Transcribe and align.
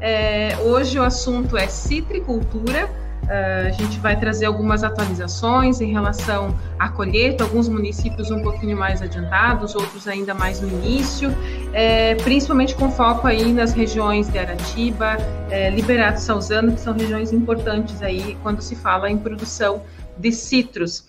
É, 0.00 0.56
hoje 0.62 0.98
o 0.98 1.02
assunto 1.02 1.56
é 1.56 1.66
citricultura. 1.66 2.90
Uh, 3.24 3.66
a 3.66 3.70
gente 3.70 3.98
vai 3.98 4.16
trazer 4.16 4.46
algumas 4.46 4.84
atualizações 4.84 5.80
em 5.80 5.90
relação 5.90 6.56
à 6.78 6.88
colheita, 6.88 7.42
alguns 7.42 7.68
municípios 7.68 8.30
um 8.30 8.40
pouquinho 8.40 8.76
mais 8.76 9.02
adiantados, 9.02 9.74
outros 9.74 10.06
ainda 10.06 10.32
mais 10.32 10.60
no 10.60 10.68
início, 10.68 11.34
é, 11.72 12.14
principalmente 12.16 12.76
com 12.76 12.88
foco 12.88 13.26
aí 13.26 13.52
nas 13.52 13.72
regiões 13.72 14.28
de 14.28 14.38
Aratiba, 14.38 15.16
é, 15.50 15.70
Liberato 15.70 16.20
Salzano, 16.20 16.72
que 16.72 16.80
são 16.80 16.92
regiões 16.92 17.32
importantes 17.32 18.00
aí 18.00 18.36
quando 18.44 18.60
se 18.60 18.76
fala 18.76 19.10
em 19.10 19.18
produção 19.18 19.82
de 20.16 20.30
citros. 20.30 21.04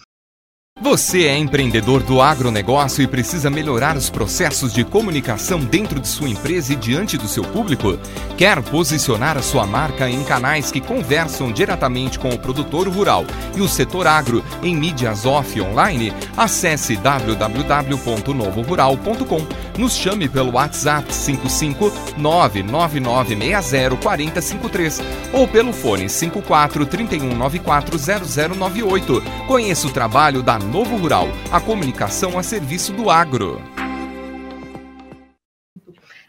Você 0.79 1.25
é 1.25 1.35
empreendedor 1.35 2.03
do 2.03 2.21
agronegócio 2.21 3.01
e 3.01 3.07
precisa 3.07 3.49
melhorar 3.49 3.97
os 3.97 4.11
processos 4.11 4.71
de 4.71 4.83
comunicação 4.83 5.59
dentro 5.59 5.99
de 5.99 6.07
sua 6.07 6.29
empresa 6.29 6.71
e 6.71 6.75
diante 6.75 7.17
do 7.17 7.27
seu 7.27 7.43
público? 7.43 7.97
Quer 8.37 8.61
posicionar 8.61 9.39
a 9.39 9.41
sua 9.41 9.65
marca 9.65 10.07
em 10.07 10.23
canais 10.23 10.69
que 10.69 10.79
conversam 10.79 11.51
diretamente 11.51 12.19
com 12.19 12.29
o 12.29 12.37
produtor 12.37 12.87
rural 12.87 13.25
e 13.55 13.61
o 13.61 13.67
setor 13.67 14.05
agro 14.05 14.45
em 14.61 14.75
mídias 14.75 15.25
off 15.25 15.57
e 15.57 15.63
online? 15.63 16.13
Acesse 16.37 16.95
www.novorural.com. 16.95 19.47
Nos 19.79 19.95
chame 19.95 20.29
pelo 20.29 20.53
WhatsApp 20.53 21.11
55 21.11 21.91
99960 22.17 23.97
4053 23.97 25.01
ou 25.33 25.47
pelo 25.47 25.73
fone 25.73 26.07
54 26.07 26.85
3194 26.85 27.97
0098. 27.97 29.23
Conheça 29.47 29.87
o 29.87 29.91
trabalho 29.91 30.43
da 30.43 30.66
Novo 30.67 30.97
Rural, 30.97 31.27
a 31.49 31.61
comunicação 31.61 32.37
a 32.37 32.43
serviço 32.43 32.91
do 32.91 33.09
agro. 33.09 33.61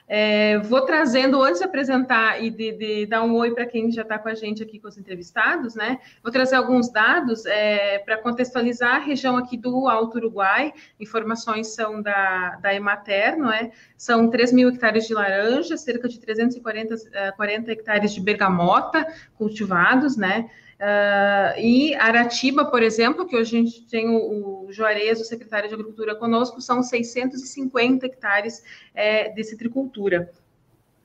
É, 0.07 0.59
vou 0.61 0.81
trazendo, 0.83 1.43
antes 1.43 1.59
de 1.59 1.65
apresentar 1.65 2.43
e 2.43 2.49
de, 2.49 2.73
de 2.73 3.07
dar 3.07 3.25
um 3.25 3.35
oi 3.35 3.51
para 3.53 3.67
quem 3.67 3.91
já 3.91 4.03
está 4.03 4.17
com 4.17 4.29
a 4.29 4.35
gente 4.35 4.63
aqui 4.63 4.79
com 4.79 4.89
os 4.89 4.97
entrevistados, 4.97 5.75
né? 5.75 5.99
Vou 6.23 6.33
trazer 6.33 6.55
alguns 6.55 6.89
dados 6.89 7.45
é, 7.45 7.99
para 7.99 8.17
contextualizar 8.17 8.95
a 8.95 8.99
região 9.01 9.37
aqui 9.37 9.57
do 9.57 9.89
Alto 9.89 10.19
Uruguai. 10.19 10.73
Informações 11.01 11.75
são 11.75 12.01
da, 12.01 12.57
da 12.63 12.73
Emater, 12.73 13.37
não 13.37 13.53
é? 13.53 13.73
São 13.99 14.31
3 14.31 14.53
mil 14.53 14.69
hectares 14.71 15.07
de 15.07 15.15
laranja, 15.15 15.77
cerca 15.77 16.09
de 16.09 16.19
340 16.21 16.95
40 17.37 17.73
hectares 17.73 18.15
de 18.15 18.21
bergamota 18.21 19.05
cultivados, 19.37 20.17
né? 20.17 20.49
Uh, 20.79 21.59
e 21.59 21.95
Aratiba, 21.97 22.65
por 22.65 22.83
exemplo, 22.83 23.27
que 23.27 23.37
hoje 23.37 23.57
a 23.57 23.61
gente 23.61 23.87
tem 23.87 24.09
o, 24.09 24.67
o 24.67 24.73
Juarez, 24.73 25.21
o 25.21 25.25
secretário 25.25 25.69
de 25.69 25.75
Agricultura, 25.75 26.15
conosco, 26.15 26.61
são 26.61 26.83
650 26.83 28.07
hectares 28.07 28.63
é, 28.95 29.29
de 29.29 29.43
citricultura. 29.43 30.31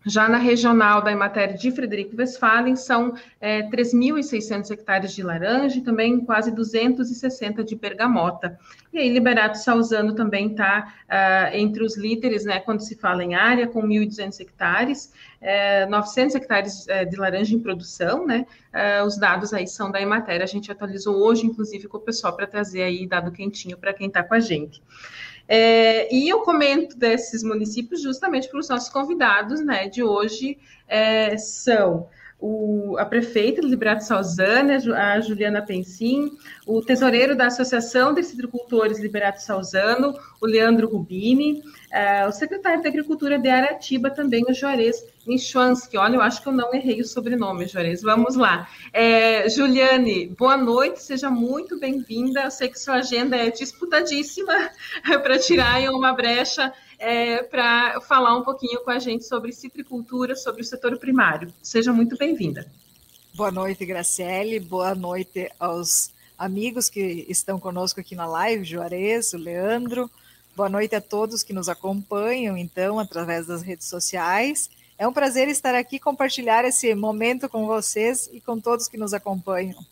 Já 0.05 0.27
na 0.27 0.37
regional 0.37 1.01
da 1.01 1.11
Emater 1.11 1.53
de 1.55 1.71
Frederico 1.71 2.15
Westphalen, 2.17 2.75
são 2.75 3.13
é, 3.39 3.63
3.600 3.63 4.71
hectares 4.71 5.13
de 5.13 5.23
laranja 5.23 5.77
e 5.77 5.81
também 5.81 6.19
quase 6.25 6.51
260 6.51 7.63
de 7.63 7.75
bergamota. 7.75 8.59
E 8.91 8.99
aí, 8.99 9.09
Liberato 9.09 9.57
Salzano 9.57 10.13
também 10.13 10.51
está 10.51 10.93
uh, 11.03 11.05
ah, 11.09 11.49
entre 11.53 11.83
os 11.83 11.97
líderes, 11.97 12.45
né, 12.45 12.59
quando 12.59 12.81
se 12.81 12.95
fala 12.95 13.23
em 13.23 13.33
área, 13.33 13.65
com 13.65 13.81
1.200 13.81 14.39
hectares, 14.39 15.11
é, 15.41 15.85
900 15.87 16.35
hectares 16.35 16.87
é, 16.87 17.03
de 17.03 17.15
laranja 17.15 17.55
em 17.55 17.59
produção, 17.59 18.25
né? 18.25 18.45
É, 18.71 19.03
os 19.03 19.17
dados 19.17 19.53
aí 19.53 19.67
são 19.67 19.89
da 19.89 20.01
Emater, 20.01 20.41
a 20.41 20.45
gente 20.45 20.71
atualizou 20.71 21.15
hoje, 21.17 21.45
inclusive, 21.45 21.87
com 21.87 21.97
o 21.97 22.01
pessoal 22.01 22.35
para 22.35 22.45
trazer 22.45 22.83
aí 22.83 23.07
dado 23.07 23.31
quentinho 23.31 23.77
para 23.77 23.93
quem 23.93 24.07
está 24.07 24.23
com 24.23 24.35
a 24.35 24.39
gente. 24.39 24.81
É, 25.47 26.13
e 26.13 26.29
eu 26.29 26.39
comento 26.41 26.97
desses 26.97 27.43
municípios 27.43 28.01
justamente 28.01 28.49
para 28.49 28.59
os 28.59 28.69
nossos 28.69 28.89
convidados 28.89 29.63
né, 29.63 29.89
de 29.89 30.01
hoje 30.01 30.57
é, 30.87 31.37
são 31.37 32.07
o, 32.39 32.97
a 32.97 33.05
prefeita 33.05 33.61
Liberato 33.61 34.03
Salzana, 34.03 34.77
a 34.97 35.21
Juliana 35.21 35.61
Pensim, 35.61 36.29
o 36.67 36.81
tesoureiro 36.81 37.37
da 37.37 37.47
Associação 37.47 38.13
de 38.13 38.21
Citricultores 38.21 38.99
Liberato 38.99 39.41
Salzano, 39.41 40.13
o 40.41 40.45
Leandro 40.45 40.89
Rubini, 40.89 41.63
uh, 41.93 42.27
o 42.27 42.31
secretário 42.31 42.81
de 42.81 42.87
Agricultura 42.87 43.37
de 43.37 43.47
Aratiba, 43.47 44.09
também 44.09 44.43
o 44.49 44.53
Juarez 44.53 45.05
Nichuansky. 45.27 45.97
Olha, 45.97 46.15
eu 46.15 46.21
acho 46.21 46.41
que 46.41 46.47
eu 46.47 46.51
não 46.51 46.73
errei 46.73 46.99
o 46.99 47.05
sobrenome, 47.05 47.67
Juarez. 47.67 48.01
Vamos 48.01 48.35
lá. 48.35 48.67
É, 48.91 49.47
Juliane, 49.47 50.27
boa 50.27 50.57
noite, 50.57 51.01
seja 51.01 51.29
muito 51.29 51.79
bem-vinda. 51.79 52.41
Eu 52.41 52.51
sei 52.51 52.67
que 52.67 52.79
sua 52.79 52.95
agenda 52.95 53.37
é 53.37 53.51
disputadíssima 53.51 54.71
para 55.21 55.37
tirar 55.37 55.79
uma 55.91 56.13
brecha 56.13 56.73
é, 56.97 57.43
para 57.43 58.01
falar 58.01 58.35
um 58.35 58.43
pouquinho 58.43 58.83
com 58.83 58.89
a 58.89 58.99
gente 58.99 59.25
sobre 59.25 59.51
citricultura, 59.51 60.35
sobre 60.35 60.61
o 60.61 60.65
setor 60.65 60.97
primário. 60.97 61.53
Seja 61.61 61.93
muito 61.93 62.17
bem-vinda. 62.17 62.65
Boa 63.35 63.51
noite, 63.51 63.85
Graciele. 63.85 64.59
Boa 64.59 64.95
noite 64.95 65.49
aos 65.59 66.11
amigos 66.37 66.89
que 66.89 67.25
estão 67.29 67.59
conosco 67.59 67.99
aqui 67.99 68.15
na 68.15 68.25
live, 68.25 68.63
Juarez, 68.63 69.33
o 69.33 69.37
Leandro. 69.37 70.09
Boa 70.55 70.69
noite 70.69 70.95
a 70.95 71.01
todos 71.01 71.41
que 71.41 71.51
nos 71.51 71.67
acompanham, 71.67 72.55
então, 72.55 72.99
através 72.99 73.47
das 73.47 73.63
redes 73.63 73.87
sociais. 73.87 74.69
É 74.99 75.07
um 75.07 75.13
prazer 75.13 75.47
estar 75.47 75.73
aqui 75.73 75.99
compartilhar 75.99 76.63
esse 76.63 76.93
momento 76.93 77.49
com 77.49 77.65
vocês 77.65 78.29
e 78.31 78.39
com 78.39 78.59
todos 78.59 78.87
que 78.87 78.97
nos 78.97 79.13
acompanham. 79.13 79.83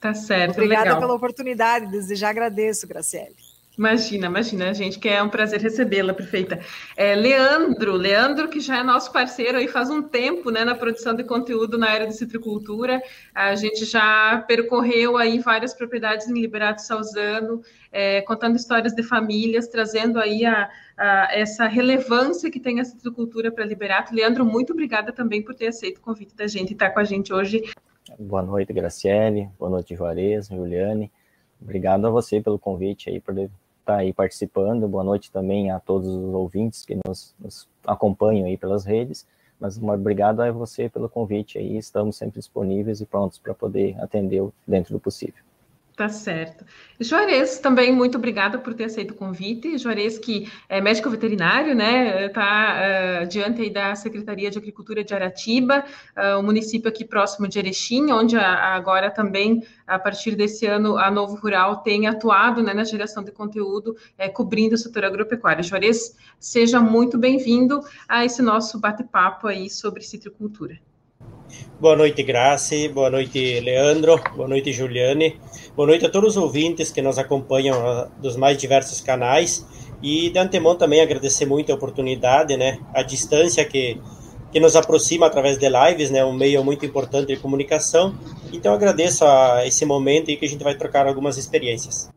Tá 0.00 0.14
certo. 0.14 0.52
Obrigada 0.52 0.84
legal. 0.84 1.00
pela 1.00 1.14
oportunidade, 1.14 1.86
desde 1.86 2.14
já 2.14 2.30
agradeço, 2.30 2.86
Graciele. 2.86 3.36
Imagina, 3.78 4.26
imagina, 4.26 4.74
gente, 4.74 4.98
que 4.98 5.08
é 5.08 5.22
um 5.22 5.28
prazer 5.28 5.60
recebê-la, 5.60 6.12
prefeita. 6.12 6.60
É, 6.96 7.14
Leandro, 7.14 7.92
Leandro, 7.92 8.48
que 8.48 8.60
já 8.60 8.78
é 8.78 8.82
nosso 8.82 9.12
parceiro 9.12 9.56
aí 9.56 9.68
faz 9.68 9.88
um 9.88 10.02
tempo, 10.02 10.50
né, 10.50 10.64
na 10.64 10.74
produção 10.74 11.14
de 11.14 11.24
conteúdo 11.24 11.78
na 11.78 11.88
área 11.88 12.06
de 12.06 12.14
citricultura. 12.14 13.00
A 13.34 13.54
gente 13.54 13.84
já 13.84 14.44
percorreu 14.46 15.16
aí 15.16 15.38
várias 15.38 15.72
propriedades 15.72 16.28
em 16.28 16.40
Liberato 16.40 16.82
Salzano, 16.82 17.62
é, 17.92 18.20
contando 18.22 18.56
histórias 18.56 18.92
de 18.92 19.02
famílias, 19.02 19.68
trazendo 19.68 20.18
aí 20.18 20.44
a, 20.44 20.68
a, 20.96 21.28
essa 21.32 21.66
relevância 21.66 22.50
que 22.50 22.60
tem 22.60 22.80
a 22.80 22.84
citricultura 22.84 23.50
para 23.52 23.64
Liberato. 23.64 24.14
Leandro, 24.14 24.44
muito 24.44 24.72
obrigada 24.72 25.12
também 25.12 25.42
por 25.42 25.54
ter 25.54 25.68
aceito 25.68 25.98
o 25.98 26.02
convite 26.02 26.34
da 26.34 26.46
gente 26.46 26.70
e 26.70 26.72
estar 26.72 26.90
com 26.90 27.00
a 27.00 27.04
gente 27.04 27.32
hoje. 27.32 27.62
Boa 28.18 28.42
noite, 28.42 28.72
Graciele. 28.72 29.48
Boa 29.58 29.70
noite, 29.70 29.94
Juarez, 29.94 30.48
Juliane. 30.48 31.10
Obrigado 31.62 32.06
a 32.06 32.10
você 32.10 32.40
pelo 32.40 32.58
convite 32.58 33.10
aí, 33.10 33.20
por 33.20 33.36
estar 33.36 33.96
aí 33.96 34.12
participando. 34.12 34.88
Boa 34.88 35.04
noite 35.04 35.30
também 35.30 35.70
a 35.70 35.78
todos 35.78 36.08
os 36.08 36.34
ouvintes 36.34 36.84
que 36.84 36.96
nos, 37.06 37.34
nos 37.38 37.68
acompanham 37.86 38.46
aí 38.46 38.56
pelas 38.56 38.84
redes. 38.84 39.26
Mas 39.58 39.76
obrigado 39.76 40.40
a 40.40 40.50
você 40.50 40.88
pelo 40.88 41.08
convite 41.08 41.58
aí. 41.58 41.76
Estamos 41.76 42.16
sempre 42.16 42.38
disponíveis 42.38 43.00
e 43.00 43.06
prontos 43.06 43.38
para 43.38 43.52
poder 43.52 44.00
atender 44.00 44.42
dentro 44.66 44.94
do 44.94 45.00
possível. 45.00 45.49
Tá 46.00 46.08
certo. 46.08 46.64
Juarez, 46.98 47.58
também 47.58 47.92
muito 47.92 48.16
obrigada 48.16 48.58
por 48.58 48.72
ter 48.72 48.84
aceito 48.84 49.10
o 49.10 49.14
convite. 49.14 49.76
Juarez, 49.76 50.18
que 50.18 50.50
é 50.66 50.80
médico 50.80 51.10
veterinário, 51.10 51.74
né, 51.74 52.24
está 52.24 52.78
uh, 53.22 53.26
diante 53.26 53.60
aí 53.60 53.68
da 53.68 53.94
Secretaria 53.94 54.50
de 54.50 54.56
Agricultura 54.56 55.04
de 55.04 55.12
Aratiba, 55.12 55.84
uh, 56.16 56.38
o 56.38 56.42
município 56.42 56.88
aqui 56.88 57.04
próximo 57.04 57.46
de 57.46 57.58
Erechim, 57.58 58.10
onde 58.12 58.34
a, 58.34 58.74
agora 58.74 59.10
também, 59.10 59.62
a 59.86 59.98
partir 59.98 60.34
desse 60.34 60.64
ano, 60.64 60.96
a 60.96 61.10
Novo 61.10 61.36
Rural 61.36 61.82
tem 61.82 62.06
atuado 62.06 62.62
né, 62.62 62.72
na 62.72 62.84
geração 62.84 63.22
de 63.22 63.30
conteúdo, 63.30 63.94
é, 64.16 64.26
cobrindo 64.30 64.76
o 64.76 64.78
setor 64.78 65.04
agropecuário. 65.04 65.62
Juarez, 65.62 66.16
seja 66.38 66.80
muito 66.80 67.18
bem-vindo 67.18 67.78
a 68.08 68.24
esse 68.24 68.40
nosso 68.40 68.80
bate-papo 68.80 69.46
aí 69.46 69.68
sobre 69.68 70.02
citricultura. 70.02 70.80
Boa 71.80 71.96
noite, 71.96 72.22
Grace. 72.22 72.88
Boa 72.88 73.08
noite, 73.08 73.58
Leandro. 73.60 74.20
Boa 74.36 74.46
noite, 74.46 74.72
Juliane. 74.72 75.40
Boa 75.74 75.86
noite 75.86 76.04
a 76.04 76.10
todos 76.10 76.36
os 76.36 76.42
ouvintes 76.42 76.92
que 76.92 77.00
nos 77.00 77.18
acompanham 77.18 77.74
ah, 77.86 78.08
dos 78.18 78.36
mais 78.36 78.58
diversos 78.58 79.00
canais. 79.00 79.66
E 80.02 80.30
de 80.30 80.38
antemão 80.38 80.76
também 80.76 81.00
agradecer 81.00 81.46
muito 81.46 81.72
a 81.72 81.74
oportunidade, 81.74 82.56
né? 82.56 82.78
A 82.94 83.02
distância 83.02 83.64
que, 83.64 84.00
que 84.52 84.60
nos 84.60 84.76
aproxima 84.76 85.26
através 85.26 85.58
de 85.58 85.68
lives, 85.68 86.10
né? 86.10 86.24
Um 86.24 86.34
meio 86.34 86.62
muito 86.62 86.84
importante 86.84 87.28
de 87.28 87.36
comunicação. 87.36 88.14
Então 88.52 88.74
agradeço 88.74 89.24
a 89.24 89.66
esse 89.66 89.84
momento 89.86 90.30
e 90.30 90.36
que 90.36 90.44
a 90.44 90.48
gente 90.48 90.62
vai 90.62 90.74
trocar 90.74 91.06
algumas 91.06 91.38
experiências. 91.38 92.10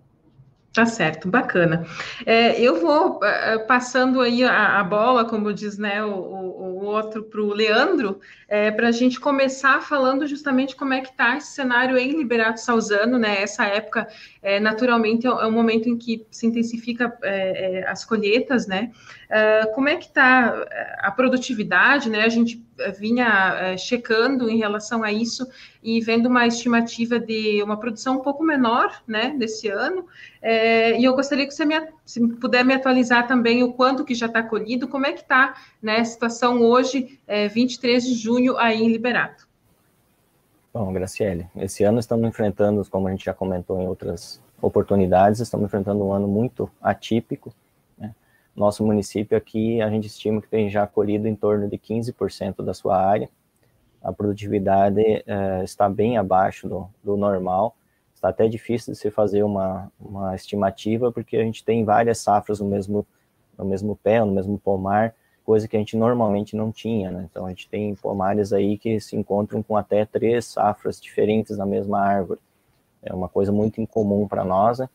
Tá 0.74 0.88
certo, 0.88 1.30
bacana. 1.30 1.86
É, 2.26 2.60
eu 2.60 2.82
vou 2.82 3.18
uh, 3.18 3.68
passando 3.68 4.20
aí 4.22 4.44
a, 4.44 4.80
a, 4.80 4.84
bola, 4.84 5.24
como 5.24 5.54
diz 5.54 5.78
né, 5.78 6.04
o, 6.04 6.10
o 6.10 6.86
outro, 6.86 7.22
para 7.22 7.40
o 7.40 7.54
Leandro, 7.54 8.20
é, 8.54 8.70
para 8.70 8.90
a 8.90 8.92
gente 8.92 9.20
começar 9.20 9.82
falando 9.82 10.28
justamente 10.28 10.76
como 10.76 10.94
é 10.94 11.02
que 11.02 11.10
está 11.10 11.36
esse 11.36 11.54
cenário 11.54 11.98
em 11.98 12.12
Liberato 12.12 12.60
Salzano, 12.60 13.18
né? 13.18 13.42
Essa 13.42 13.66
época, 13.66 14.08
é, 14.44 14.60
naturalmente, 14.60 15.26
é, 15.26 15.30
é 15.32 15.48
um 15.48 15.52
momento 15.52 15.90
em 15.90 15.98
que 15.98 16.24
se 16.30 16.46
intensifica 16.46 17.18
é, 17.24 17.80
é, 17.80 17.90
as 17.90 18.06
colheitas, 18.06 18.68
né? 18.68 18.92
como 19.74 19.90
é 19.90 19.96
que 19.96 20.06
está 20.06 20.64
a 21.00 21.10
produtividade, 21.10 22.08
né? 22.08 22.24
A 22.24 22.30
gente 22.30 22.64
vinha 23.00 23.56
é, 23.60 23.78
checando 23.78 24.50
em 24.50 24.58
relação 24.58 25.04
a 25.04 25.12
isso 25.12 25.48
e 25.82 26.00
vendo 26.02 26.28
uma 26.28 26.48
estimativa 26.48 27.20
de 27.20 27.62
uma 27.62 27.78
produção 27.78 28.18
um 28.18 28.22
pouco 28.22 28.44
menor, 28.44 29.02
né, 29.08 29.36
desse 29.38 29.68
ano. 29.68 30.06
É, 30.42 31.00
e 31.00 31.04
eu 31.04 31.14
gostaria 31.14 31.46
que 31.46 31.54
você 31.54 31.66
me, 31.66 31.76
se 32.06 32.26
puder 32.38 32.64
me 32.64 32.74
atualizar 32.74 33.28
também 33.28 33.64
o 33.64 33.74
quanto 33.74 34.06
que 34.06 34.16
já 34.16 34.28
está 34.28 34.42
colhido, 34.42 34.88
como 34.88 35.06
é 35.06 35.12
que 35.12 35.22
está 35.22 35.56
né, 35.82 35.98
a 35.98 36.06
situação 36.06 36.62
hoje, 36.62 37.20
é, 37.28 37.48
23 37.48 38.04
de 38.04 38.14
junho, 38.14 38.43
aí 38.58 38.82
em 38.82 38.92
Liberato. 38.92 39.48
Bom, 40.74 40.92
Graciele, 40.92 41.48
esse 41.56 41.84
ano 41.84 42.00
estamos 42.00 42.28
enfrentando, 42.28 42.84
como 42.90 43.08
a 43.08 43.12
gente 43.12 43.26
já 43.26 43.34
comentou 43.34 43.80
em 43.80 43.88
outras 43.88 44.42
oportunidades, 44.62 45.40
estamos 45.40 45.66
enfrentando 45.66 46.04
um 46.04 46.12
ano 46.12 46.28
muito 46.28 46.70
atípico, 46.82 47.54
nosso 48.56 48.86
município 48.86 49.38
aqui, 49.38 49.82
a 49.82 49.90
gente 49.90 50.08
estima 50.08 50.42
que 50.42 50.48
tem 50.48 50.70
já 50.70 50.86
colhido 50.86 51.28
em 51.28 51.36
torno 51.36 51.68
de 51.68 51.78
15% 51.78 52.64
da 52.64 52.74
sua 52.74 52.98
área. 52.98 53.30
A 54.02 54.12
produtividade 54.12 55.02
é, 55.02 55.64
está 55.64 55.90
bem 55.90 56.18
abaixo 56.18 56.68
do, 56.68 56.88
do, 57.04 57.18
normal. 57.18 57.76
Está 58.14 58.30
até 58.30 58.48
difícil 58.48 58.94
de 58.94 59.00
se 59.00 59.10
fazer 59.10 59.44
uma, 59.44 59.92
uma 60.00 60.36
estimativa, 60.36 61.12
porque 61.12 61.38
a 61.38 61.44
gente 61.44 61.64
tem 61.64 61.84
várias 61.84 62.20
safras 62.20 62.60
no 62.60 62.68
mesmo, 62.68 63.06
no 63.58 63.66
mesmo 63.66 63.96
pé, 63.96 64.20
no 64.20 64.32
mesmo 64.32 64.60
pomar, 64.60 65.16
coisa 65.46 65.68
que 65.68 65.76
a 65.76 65.80
gente 65.80 65.98
normalmente 65.98 66.56
não 66.56 66.72
tinha, 66.72 67.12
né? 67.12 67.28
Então, 67.30 67.46
a 67.46 67.50
gente 67.50 67.70
tem 67.70 67.96
pomares 67.96 68.54
aí 68.54 68.78
que 68.78 69.00
se 69.00 69.16
encontram 69.16 69.62
com 69.62 69.76
até 69.78 70.06
três 70.06 70.46
safras 70.46 71.00
diferentes 71.00 71.58
na 71.58 71.66
mesma 71.66 72.00
árvore. 72.00 72.40
É 73.02 73.14
uma 73.14 73.28
coisa 73.28 73.52
muito 73.52 73.82
incomum 73.82 74.28
para 74.28 74.44
nós, 74.44 74.80
né? 74.80 74.90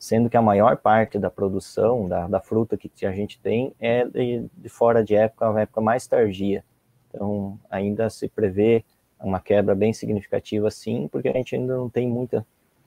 sendo 0.00 0.30
que 0.30 0.36
a 0.36 0.42
maior 0.42 0.78
parte 0.78 1.18
da 1.18 1.30
produção 1.30 2.08
da, 2.08 2.26
da 2.26 2.40
fruta 2.40 2.74
que 2.78 3.04
a 3.04 3.12
gente 3.12 3.38
tem 3.38 3.74
é 3.78 4.06
de, 4.06 4.46
de, 4.56 4.68
fora 4.70 5.04
de 5.04 5.14
época, 5.14 5.50
uma 5.50 5.60
época 5.60 5.82
mais 5.82 6.06
tardia. 6.06 6.64
Então, 7.10 7.58
ainda 7.70 8.08
se 8.08 8.26
prevê 8.26 8.82
uma 9.22 9.38
quebra 9.38 9.74
bem 9.74 9.92
significativa, 9.92 10.70
sim, 10.70 11.06
porque 11.12 11.28
a 11.28 11.32
gente 11.34 11.54
ainda 11.54 11.76
não 11.76 11.90
tem 11.90 12.08
muita 12.08 12.46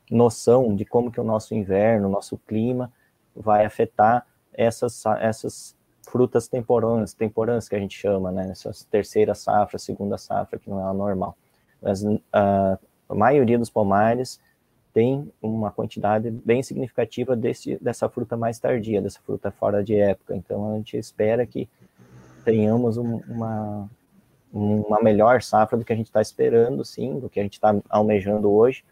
noção 0.10 0.76
de 0.76 0.86
como 0.86 1.12
que 1.12 1.22
o 1.22 1.24
nosso 1.24 1.54
inverno, 1.54 2.08
o 2.08 2.12
nosso 2.12 2.36
clima 2.48 2.92
vai 3.36 3.64
afetar 3.64 4.26
essas, 4.52 5.04
essas 5.20 5.76
frutas 6.04 6.48
temporâneas, 6.48 7.14
temporâneas 7.14 7.68
que 7.68 7.76
a 7.76 7.80
gente 7.80 7.98
chama, 7.98 8.32
né, 8.32 8.50
essas 8.52 8.84
terceira 8.84 9.34
safra, 9.34 9.80
segunda 9.80 10.18
safra, 10.18 10.60
que 10.60 10.70
não 10.70 10.80
é 10.80 10.84
a 10.84 10.94
normal. 10.94 11.36
Mas 11.82 12.04
a, 12.32 12.78
a 13.10 13.16
maioria 13.16 13.58
dos 13.58 13.70
pomares 13.70 14.40
tem 14.94 15.32
uma 15.42 15.72
quantidade 15.72 16.30
bem 16.30 16.62
significativa 16.62 17.36
desse, 17.36 17.78
dessa 17.82 18.08
fruta 18.08 18.38
mais 18.38 18.60
tardia, 18.60 19.02
dessa 19.02 19.20
fruta 19.22 19.50
fora 19.50 19.84
de 19.84 19.96
época. 19.96 20.36
Então, 20.36 20.72
a 20.72 20.78
gente 20.78 20.98
espera 20.98 21.46
que 21.48 21.68
tenhamos 22.46 22.98
um, 22.98 23.18
uma, 23.28 23.90
uma 24.52 25.02
melhor 25.02 25.42
safra 25.42 25.78
do 25.78 25.84
que 25.84 25.92
a 25.92 25.96
gente 25.96 26.08
está 26.08 26.22
esperando, 26.22 26.86
sim, 26.86 27.20
do 27.20 27.28
que 27.28 27.40
a 27.40 27.44
gente 27.44 27.54
está 27.54 27.76
almejando 27.90 28.52
hoje, 28.52 28.86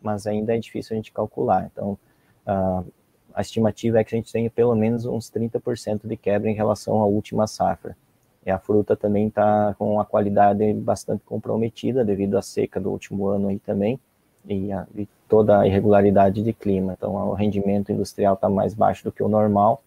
mas 0.00 0.28
ainda 0.28 0.54
é 0.54 0.58
difícil 0.58 0.94
a 0.94 0.96
gente 0.96 1.12
calcular. 1.12 1.68
Então, 1.72 1.98
a, 2.46 2.84
a 3.34 3.40
estimativa 3.40 3.98
é 3.98 4.04
que 4.04 4.14
a 4.14 4.18
gente 4.18 4.32
tenha 4.32 4.50
pelo 4.50 4.74
menos 4.74 5.04
uns 5.04 5.30
30% 5.30 6.06
de 6.06 6.16
quebra 6.16 6.50
em 6.50 6.54
relação 6.54 7.00
à 7.00 7.06
última 7.06 7.46
safra. 7.46 7.96
E 8.44 8.50
a 8.50 8.58
fruta 8.58 8.96
também 8.96 9.28
está 9.28 9.74
com 9.78 10.00
a 10.00 10.04
qualidade 10.04 10.72
bastante 10.72 11.22
comprometida 11.24 12.04
devido 12.04 12.36
à 12.36 12.42
seca 12.42 12.80
do 12.80 12.90
último 12.90 13.26
ano 13.26 13.48
aí 13.48 13.58
também, 13.58 14.00
e, 14.46 14.72
a, 14.72 14.86
e 14.96 15.06
toda 15.28 15.60
a 15.60 15.66
irregularidade 15.66 16.42
de 16.42 16.52
clima. 16.52 16.94
Então, 16.96 17.14
o 17.14 17.34
rendimento 17.34 17.92
industrial 17.92 18.34
está 18.34 18.48
mais 18.48 18.74
baixo 18.74 19.04
do 19.04 19.12
que 19.12 19.22
o 19.22 19.28
normal 19.28 19.82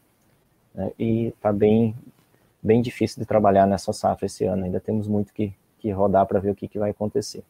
né, 0.75 0.91
e 0.99 1.27
está 1.27 1.51
bem, 1.51 1.95
bem 2.61 2.81
difícil 2.81 3.19
de 3.19 3.25
trabalhar 3.25 3.65
nessa 3.65 3.91
safra 3.91 4.25
esse 4.25 4.45
ano. 4.45 4.65
Ainda 4.65 4.79
temos 4.79 5.07
muito 5.07 5.33
que, 5.33 5.53
que 5.79 5.89
rodar 5.91 6.25
para 6.25 6.39
ver 6.39 6.51
o 6.51 6.55
que, 6.55 6.67
que 6.67 6.77
vai 6.77 6.91
acontecer. 6.91 7.44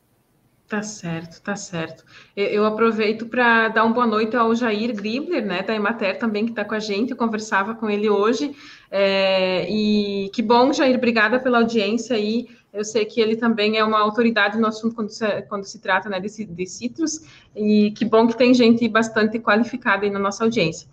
Tá 0.71 0.81
certo, 0.81 1.41
tá 1.41 1.53
certo. 1.53 2.06
Eu, 2.33 2.65
aproveito 2.65 3.25
para 3.25 3.68
dar 3.68 3.83
uma 3.83 3.94
boa 3.94 4.07
noite 4.07 4.38
ao 4.38 4.56
Jair 4.56 4.95
Gribler, 4.95 5.45
né, 5.45 5.62
da 5.62 5.75
Emater 5.75 6.18
também, 6.18 6.45
que 6.45 6.51
está 6.51 6.63
com 6.63 6.73
a 6.73 6.79
gente. 6.79 7.12
Eu 7.12 7.18
conversava 7.18 7.75
com 7.75 7.89
ele 7.89 8.09
hoje. 8.09 8.56
É, 8.89 9.69
e 9.69 10.29
que 10.29 10.41
bom, 10.41 10.71
Jair, 10.71 10.95
obrigada 10.95 11.41
pela 11.41 11.57
audiência 11.57 12.15
aí. 12.15 12.47
Eu 12.71 12.85
sei 12.85 13.03
que 13.03 13.19
ele 13.19 13.35
também 13.35 13.79
é 13.79 13.83
uma 13.83 14.00
autoridade 14.00 14.57
no 14.57 14.65
assunto 14.65 14.95
quando 14.95 15.09
se, 15.09 15.41
quando 15.50 15.65
se 15.65 15.77
trata 15.77 16.07
né, 16.07 16.21
de, 16.21 16.45
de 16.45 16.65
citros. 16.65 17.19
E 17.53 17.91
que 17.91 18.06
bom 18.06 18.25
que 18.25 18.38
tem 18.38 18.53
gente 18.53 18.88
bastante 18.88 19.39
qualificada 19.39 20.06
aí 20.06 20.09
na 20.09 20.19
nossa 20.19 20.45
audiência. 20.45 20.88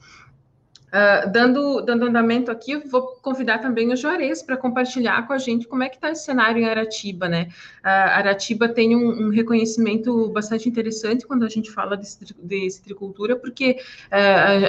Uh, 0.89 1.31
dando, 1.31 1.83
dando 1.83 2.07
andamento 2.07 2.51
aqui, 2.51 2.75
vou 2.79 3.19
convidar 3.21 3.59
também 3.59 3.93
o 3.93 3.97
Juarez 3.97 4.43
para 4.43 4.57
compartilhar 4.57 5.27
com 5.27 5.35
a 5.35 5.39
gente 5.39 5.69
como 5.69 5.83
é 5.83 5.89
que 5.89 5.97
está 5.97 6.11
esse 6.11 6.25
cenário 6.25 6.63
em 6.63 6.65
Aratiba, 6.65 7.29
né? 7.29 7.49
Uh, 7.85 7.89
Aratiba 7.89 8.71
tem 8.71 8.97
um, 8.97 9.27
um, 9.27 9.29
reconhecimento 9.29 10.31
bastante 10.31 10.67
interessante 10.67 11.27
quando 11.27 11.45
a 11.45 11.49
gente 11.51 11.71
fala 11.71 11.95
de, 11.95 12.09
de 12.43 12.71
citricultura, 12.71 13.37
porque 13.37 13.73
uh, 14.11 14.15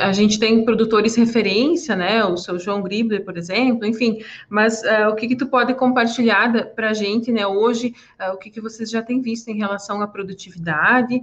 a, 0.01 0.07
a, 0.07 0.11
gente 0.11 0.37
tem 0.37 0.65
produtores 0.65 1.15
referência, 1.15 1.95
né? 1.95 2.25
O 2.25 2.35
seu 2.35 2.59
João 2.59 2.81
Gribler, 2.81 3.23
por 3.23 3.37
exemplo, 3.37 3.85
enfim, 3.85 4.21
mas 4.49 4.83
o 5.09 5.15
que, 5.15 5.25
que 5.25 5.37
tu 5.37 5.47
pode 5.47 5.73
compartilhar 5.73 6.51
para 6.75 6.89
a 6.89 6.93
gente, 6.93 7.31
né, 7.31 7.47
hoje, 7.47 7.93
o 8.33 8.37
que, 8.37 8.49
que 8.49 8.59
vocês 8.59 8.89
já 8.89 9.01
têm 9.01 9.21
visto 9.21 9.47
em 9.47 9.57
relação 9.57 10.01
à 10.01 10.07
produtividade 10.07 11.21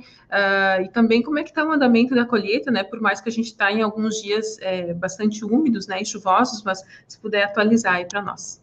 e 0.82 0.88
também 0.88 1.22
como 1.22 1.38
é 1.38 1.42
que 1.42 1.50
está 1.50 1.64
o 1.64 1.72
andamento 1.72 2.14
da 2.14 2.24
colheita, 2.24 2.70
né? 2.70 2.82
Por 2.82 3.00
mais 3.00 3.20
que 3.20 3.28
a 3.28 3.32
gente 3.32 3.46
está 3.46 3.70
em 3.70 3.82
alguns 3.82 4.22
dias. 4.22 4.58
É, 4.60 4.85
bastante 4.94 5.44
úmidos 5.44 5.86
né, 5.86 6.00
e 6.00 6.04
chuvosos, 6.04 6.62
mas 6.62 6.82
se 7.06 7.18
puder 7.18 7.44
atualizar 7.44 7.94
aí 7.94 8.04
para 8.04 8.22
nós. 8.22 8.60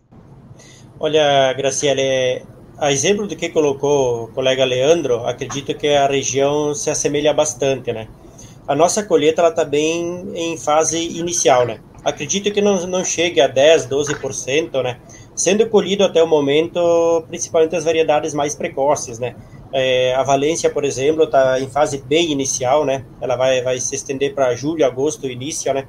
Olha, 1.00 1.54
Graciele, 1.54 2.46
a 2.78 2.92
exemplo 2.92 3.28
do 3.28 3.36
que 3.36 3.50
colocou 3.50 4.26
o 4.26 4.28
colega 4.30 4.64
Leandro, 4.64 5.26
acredito 5.26 5.74
que 5.76 5.88
a 5.88 6.08
região 6.08 6.74
se 6.74 6.90
assemelha 6.90 7.34
bastante, 7.34 7.92
né? 7.92 8.08
A 8.68 8.76
nossa 8.76 9.04
colheita 9.04 9.46
está 9.48 9.66
bem 9.66 10.32
em 10.34 10.58
fase 10.58 10.98
inicial, 11.20 11.66
né? 11.66 11.80
Acredito 12.04 12.52
que 12.52 12.62
não, 12.62 12.86
não 12.88 13.04
chegue 13.04 13.40
a 13.40 13.48
10, 13.48 13.88
12%, 13.88 14.82
né? 14.84 15.00
Sendo 15.36 15.68
colhido 15.70 16.04
até 16.04 16.22
o 16.22 16.28
momento, 16.28 17.24
principalmente 17.28 17.76
as 17.76 17.86
variedades 17.86 18.34
mais 18.34 18.56
precoces, 18.56 19.20
né? 19.20 19.36
É, 19.72 20.14
a 20.14 20.24
Valência, 20.24 20.70
por 20.70 20.86
exemplo, 20.86 21.24
está 21.24 21.60
em 21.60 21.68
fase 21.68 21.98
bem 21.98 22.32
inicial, 22.32 22.86
né? 22.86 23.06
Ela 23.20 23.36
vai, 23.36 23.62
vai 23.62 23.80
se 23.80 23.96
estender 23.96 24.34
para 24.34 24.54
julho, 24.56 24.86
agosto, 24.86 25.28
início, 25.28 25.74
né? 25.74 25.88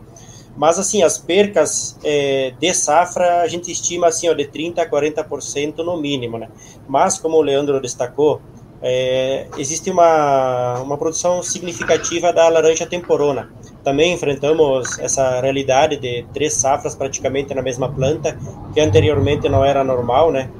Mas, 0.57 0.79
assim, 0.79 1.03
as 1.03 1.19
percas 1.19 1.99
é, 2.05 2.53
de 2.61 2.73
safra, 2.73 3.41
a 3.41 3.49
gente 3.49 3.71
estima, 3.71 4.09
assim, 4.09 4.29
ó, 4.29 4.35
de 4.35 4.45
30% 4.45 4.79
a 4.79 4.87
40% 4.87 5.79
no 5.79 5.97
mínimo, 5.97 6.39
né? 6.39 6.49
Mas, 6.87 7.19
como 7.19 7.37
o 7.37 7.43
Leandro 7.43 7.81
destacou, 7.81 8.41
é, 8.87 9.47
existe 9.57 9.91
uma, 9.91 10.79
uma 10.81 10.99
produção 10.99 11.43
significativa 11.43 12.33
da 12.35 12.47
laranja 12.51 12.85
temporona. 12.85 13.51
Também 13.83 14.13
enfrentamos 14.13 14.99
essa 14.99 15.41
realidade 15.41 15.97
de 15.97 16.27
três 16.35 16.53
safras 16.53 16.95
praticamente 16.95 17.55
na 17.55 17.63
mesma 17.63 17.89
planta, 17.89 18.39
que 18.75 18.81
anteriormente 18.81 19.49
não 19.49 19.65
era 19.65 19.83
normal, 19.83 20.31
né? 20.31 20.51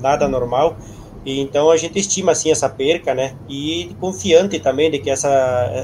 Nada 0.00 0.28
normal. 0.28 0.76
E 1.24 1.40
então 1.40 1.70
a 1.70 1.76
gente 1.76 1.98
estima 1.98 2.32
assim 2.32 2.50
essa 2.50 2.68
perca, 2.68 3.14
né? 3.14 3.34
E 3.48 3.96
confiante 3.98 4.58
também 4.58 4.90
de 4.90 4.98
que 4.98 5.10
essa 5.10 5.28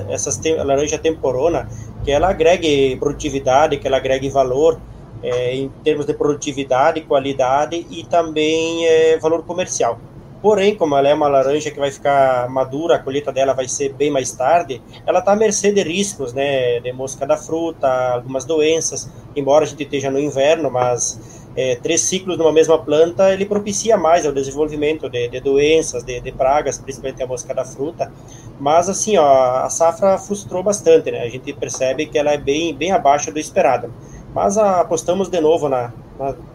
essa 0.08 0.30
laranja 0.64 0.98
temporona, 0.98 1.68
que 2.06 2.12
ela 2.12 2.30
agregue 2.30 2.96
produtividade, 3.00 3.78
que 3.78 3.86
ela 3.88 3.96
agregue 3.96 4.30
valor 4.30 4.80
é, 5.24 5.56
em 5.56 5.68
termos 5.82 6.06
de 6.06 6.14
produtividade, 6.14 7.00
qualidade 7.00 7.84
e 7.90 8.04
também 8.04 8.86
é, 8.86 9.18
valor 9.18 9.42
comercial. 9.42 9.98
Porém, 10.40 10.76
como 10.76 10.94
ela 10.94 11.08
é 11.08 11.14
uma 11.14 11.26
laranja 11.26 11.68
que 11.68 11.80
vai 11.80 11.90
ficar 11.90 12.48
madura, 12.48 12.94
a 12.94 12.98
colheita 13.00 13.32
dela 13.32 13.52
vai 13.54 13.66
ser 13.66 13.92
bem 13.92 14.08
mais 14.08 14.30
tarde, 14.30 14.80
ela 15.04 15.18
está 15.18 15.32
à 15.32 15.36
mercê 15.36 15.72
de 15.72 15.82
riscos, 15.82 16.32
né, 16.32 16.78
de 16.78 16.92
mosca 16.92 17.26
da 17.26 17.36
fruta, 17.36 17.88
algumas 17.88 18.44
doenças, 18.44 19.10
embora 19.34 19.64
a 19.64 19.66
gente 19.66 19.82
esteja 19.82 20.08
no 20.08 20.20
inverno, 20.20 20.70
mas 20.70 21.35
é, 21.56 21.74
três 21.76 22.02
ciclos 22.02 22.36
numa 22.36 22.52
mesma 22.52 22.78
planta, 22.78 23.32
ele 23.32 23.46
propicia 23.46 23.96
mais 23.96 24.26
o 24.26 24.32
desenvolvimento 24.32 25.08
de, 25.08 25.28
de 25.28 25.40
doenças, 25.40 26.04
de, 26.04 26.20
de, 26.20 26.30
pragas, 26.30 26.78
principalmente 26.78 27.22
a 27.22 27.26
mosca 27.26 27.54
da 27.54 27.64
fruta. 27.64 28.12
Mas, 28.60 28.88
assim, 28.90 29.16
ó, 29.16 29.64
a 29.64 29.70
safra 29.70 30.18
frustrou 30.18 30.62
bastante, 30.62 31.10
né? 31.10 31.22
A 31.22 31.28
gente 31.30 31.52
percebe 31.54 32.06
que 32.06 32.18
ela 32.18 32.32
é 32.32 32.36
bem, 32.36 32.74
bem 32.74 32.92
abaixo 32.92 33.32
do 33.32 33.38
esperado. 33.38 33.92
Mas 34.34 34.58
a, 34.58 34.80
apostamos 34.82 35.28
de 35.30 35.40
novo 35.40 35.66
na, 35.68 35.92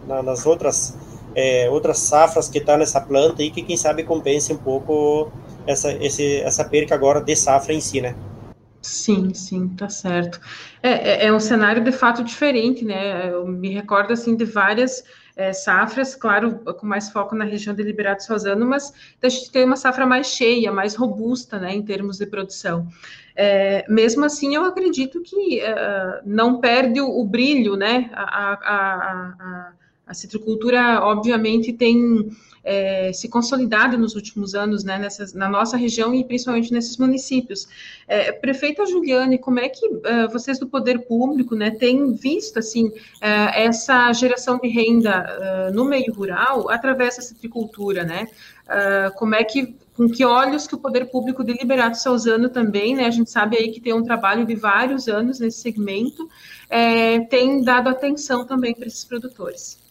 na, 0.06 0.22
nas 0.22 0.46
outras, 0.46 0.96
é, 1.34 1.68
outras 1.68 1.98
safras 1.98 2.48
que 2.48 2.58
estão 2.58 2.74
tá 2.74 2.78
nessa 2.78 3.00
planta 3.00 3.42
e 3.42 3.50
que, 3.50 3.62
quem 3.62 3.76
sabe, 3.76 4.04
compense 4.04 4.52
um 4.52 4.58
pouco 4.58 5.32
essa, 5.66 5.92
esse, 5.94 6.40
essa 6.42 6.64
perca 6.64 6.94
agora 6.94 7.20
de 7.20 7.34
safra 7.34 7.74
em 7.74 7.80
si, 7.80 8.00
né? 8.00 8.14
Sim, 8.80 9.32
sim, 9.34 9.68
tá 9.68 9.88
certo. 9.88 10.40
É, 10.82 10.90
é, 10.90 11.26
é, 11.26 11.32
um 11.32 11.38
cenário 11.38 11.82
de 11.84 11.92
fato 11.92 12.24
diferente, 12.24 12.84
né? 12.84 13.30
Eu 13.32 13.46
me 13.46 13.68
recordo 13.68 14.12
assim 14.12 14.34
de 14.34 14.44
várias 14.44 15.04
é, 15.36 15.52
safras, 15.52 16.14
claro, 16.14 16.58
com 16.58 16.86
mais 16.86 17.08
foco 17.08 17.34
na 17.34 17.44
região 17.44 17.74
de 17.74 17.82
Liberato 17.82 18.24
Sozano, 18.24 18.66
mas 18.66 18.92
a 19.22 19.28
gente 19.28 19.50
tem 19.50 19.64
uma 19.64 19.76
safra 19.76 20.04
mais 20.04 20.26
cheia, 20.26 20.72
mais 20.72 20.94
robusta, 20.94 21.58
né, 21.58 21.72
em 21.72 21.82
termos 21.82 22.18
de 22.18 22.26
produção. 22.26 22.88
É, 23.34 23.84
mesmo 23.88 24.24
assim, 24.24 24.54
eu 24.54 24.64
acredito 24.64 25.22
que 25.22 25.60
uh, 25.62 26.20
não 26.26 26.60
perde 26.60 27.00
o, 27.00 27.08
o, 27.08 27.24
brilho, 27.24 27.76
né? 27.76 28.10
A, 28.12 28.52
a, 28.52 28.54
a, 28.54 29.72
a 30.12 30.14
citricultura, 30.14 31.00
obviamente, 31.02 31.72
tem 31.72 32.30
é, 32.62 33.12
se 33.12 33.28
consolidado 33.28 33.98
nos 33.98 34.14
últimos 34.14 34.54
anos, 34.54 34.84
né, 34.84 34.98
nessas, 34.98 35.32
na 35.32 35.48
nossa 35.48 35.76
região 35.76 36.14
e 36.14 36.22
principalmente 36.22 36.72
nesses 36.72 36.96
municípios. 36.96 37.66
É, 38.06 38.30
prefeita 38.30 38.86
Juliane, 38.86 39.38
como 39.38 39.58
é 39.58 39.68
que 39.68 39.86
uh, 39.86 40.30
vocês 40.30 40.58
do 40.58 40.66
poder 40.66 41.00
público, 41.00 41.56
né, 41.56 41.70
têm 41.70 42.12
visto 42.12 42.58
assim 42.58 42.86
uh, 42.86 43.50
essa 43.54 44.12
geração 44.12 44.58
de 44.58 44.68
renda 44.68 45.26
uh, 45.70 45.74
no 45.74 45.84
meio 45.84 46.12
rural 46.12 46.70
através 46.70 47.16
da 47.16 47.22
citricultura, 47.22 48.04
né? 48.04 48.28
como 49.16 49.34
é 49.34 49.44
que 49.44 49.76
com 49.94 50.08
que 50.08 50.24
olhos 50.24 50.66
que 50.66 50.74
o 50.74 50.78
poder 50.78 51.10
público 51.10 51.44
de 51.44 51.52
Liberato 51.52 51.98
está 51.98 52.10
usando 52.10 52.48
também, 52.48 52.94
né? 52.94 53.04
A 53.04 53.10
gente 53.10 53.30
sabe 53.30 53.58
aí 53.58 53.70
que 53.70 53.80
tem 53.80 53.92
um 53.92 54.02
trabalho 54.02 54.46
de 54.46 54.54
vários 54.54 55.08
anos 55.08 55.38
nesse 55.40 55.60
segmento, 55.60 56.26
é, 56.70 57.20
tem 57.20 57.62
dado 57.62 57.90
atenção 57.90 58.46
também 58.46 58.74
para 58.74 58.86
esses 58.86 59.04
produtores. 59.04 59.81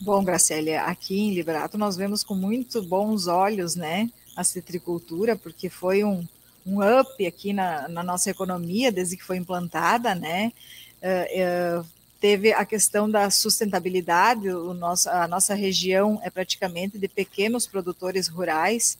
Bom, 0.00 0.24
Gracélia, 0.24 0.82
aqui 0.82 1.18
em 1.18 1.34
Liberato 1.34 1.78
nós 1.78 1.96
vemos 1.96 2.24
com 2.24 2.34
muito 2.34 2.82
bons 2.82 3.26
olhos, 3.28 3.76
né, 3.76 4.10
a 4.36 4.42
citricultura, 4.42 5.36
porque 5.36 5.70
foi 5.70 6.02
um, 6.02 6.26
um 6.66 6.80
up 6.82 7.26
aqui 7.26 7.52
na, 7.52 7.88
na 7.88 8.02
nossa 8.02 8.28
economia 8.28 8.90
desde 8.90 9.16
que 9.16 9.24
foi 9.24 9.36
implantada, 9.36 10.14
né, 10.14 10.52
uh, 11.00 11.80
uh, 11.80 11.86
teve 12.20 12.52
a 12.52 12.64
questão 12.64 13.08
da 13.08 13.30
sustentabilidade, 13.30 14.48
o 14.48 14.74
nosso, 14.74 15.08
a 15.08 15.28
nossa 15.28 15.54
região 15.54 16.20
é 16.22 16.28
praticamente 16.28 16.98
de 16.98 17.06
pequenos 17.06 17.66
produtores 17.66 18.26
rurais, 18.26 18.98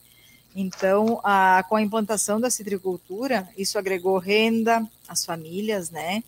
então, 0.56 1.20
a, 1.24 1.64
com 1.68 1.74
a 1.74 1.82
implantação 1.82 2.40
da 2.40 2.48
citricultura, 2.48 3.48
isso 3.58 3.76
agregou 3.76 4.18
renda 4.18 4.88
às 5.08 5.24
famílias, 5.24 5.90
né, 5.90 6.22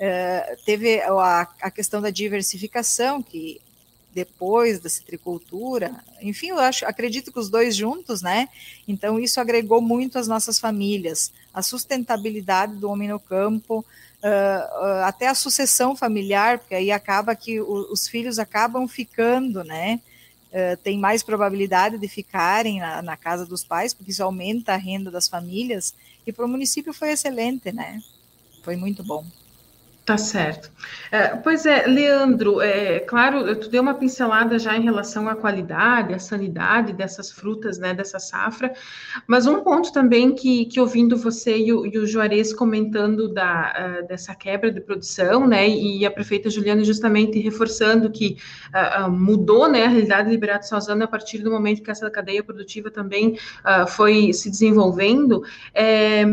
Uh, 0.00 0.56
teve 0.64 0.98
a, 1.02 1.46
a, 1.60 1.70
questão 1.70 2.00
da 2.00 2.08
diversificação, 2.08 3.22
que 3.22 3.60
depois 4.12 4.80
da 4.80 4.88
citricultura, 4.88 5.92
enfim, 6.20 6.48
eu 6.48 6.58
acho, 6.58 6.84
acredito 6.84 7.32
que 7.32 7.38
os 7.38 7.48
dois 7.48 7.76
juntos, 7.76 8.22
né? 8.22 8.48
Então 8.86 9.18
isso 9.18 9.40
agregou 9.40 9.80
muito 9.80 10.18
às 10.18 10.26
nossas 10.26 10.58
famílias, 10.58 11.32
a 11.54 11.62
sustentabilidade 11.62 12.74
do 12.76 12.90
homem 12.90 13.08
no 13.08 13.20
campo, 13.20 13.84
uh, 14.22 14.84
uh, 14.84 15.04
até 15.04 15.28
a 15.28 15.34
sucessão 15.34 15.96
familiar, 15.96 16.58
porque 16.58 16.74
aí 16.74 16.90
acaba 16.90 17.34
que 17.34 17.60
o, 17.60 17.92
os 17.92 18.08
filhos 18.08 18.38
acabam 18.38 18.86
ficando, 18.88 19.64
né? 19.64 20.00
Uh, 20.50 20.76
tem 20.82 20.98
mais 20.98 21.22
probabilidade 21.22 21.96
de 21.96 22.08
ficarem 22.08 22.80
na, 22.80 23.00
na, 23.02 23.16
casa 23.16 23.46
dos 23.46 23.62
pais, 23.62 23.94
porque 23.94 24.10
isso 24.10 24.22
aumenta 24.22 24.74
a 24.74 24.76
renda 24.76 25.10
das 25.10 25.28
famílias, 25.28 25.94
e 26.26 26.32
para 26.32 26.44
o 26.44 26.48
município 26.48 26.92
foi 26.92 27.12
excelente, 27.12 27.70
né? 27.70 28.02
Foi 28.62 28.74
muito 28.74 29.04
bom. 29.04 29.24
Tá 30.10 30.18
certo. 30.18 30.72
É, 31.12 31.36
pois 31.36 31.64
é, 31.64 31.86
Leandro, 31.86 32.60
é 32.60 32.98
claro, 32.98 33.54
tu 33.54 33.68
deu 33.68 33.80
uma 33.80 33.94
pincelada 33.94 34.58
já 34.58 34.76
em 34.76 34.82
relação 34.82 35.28
à 35.28 35.36
qualidade, 35.36 36.12
à 36.12 36.18
sanidade 36.18 36.92
dessas 36.92 37.30
frutas, 37.30 37.78
né, 37.78 37.94
dessa 37.94 38.18
safra, 38.18 38.72
mas 39.24 39.46
um 39.46 39.60
ponto 39.60 39.92
também 39.92 40.34
que, 40.34 40.64
que 40.64 40.80
ouvindo 40.80 41.16
você 41.16 41.56
e 41.56 41.72
o, 41.72 41.86
e 41.86 41.96
o 41.96 42.08
Juarez 42.08 42.52
comentando 42.52 43.32
da, 43.32 44.00
uh, 44.02 44.08
dessa 44.08 44.34
quebra 44.34 44.72
de 44.72 44.80
produção, 44.80 45.46
né, 45.46 45.68
e 45.68 46.04
a 46.04 46.10
prefeita 46.10 46.50
Juliana 46.50 46.82
justamente 46.82 47.38
reforçando 47.38 48.10
que 48.10 48.36
uh, 48.74 49.06
uh, 49.06 49.12
mudou, 49.12 49.70
né, 49.70 49.84
a 49.84 49.88
realidade 49.88 50.24
de 50.24 50.32
Liberato 50.32 50.66
Salzano 50.66 51.04
a 51.04 51.08
partir 51.08 51.38
do 51.38 51.52
momento 51.52 51.84
que 51.84 51.90
essa 51.92 52.10
cadeia 52.10 52.42
produtiva 52.42 52.90
também 52.90 53.38
foi 53.86 54.32
se 54.32 54.50
desenvolvendo, 54.50 55.44
é, 55.72 56.24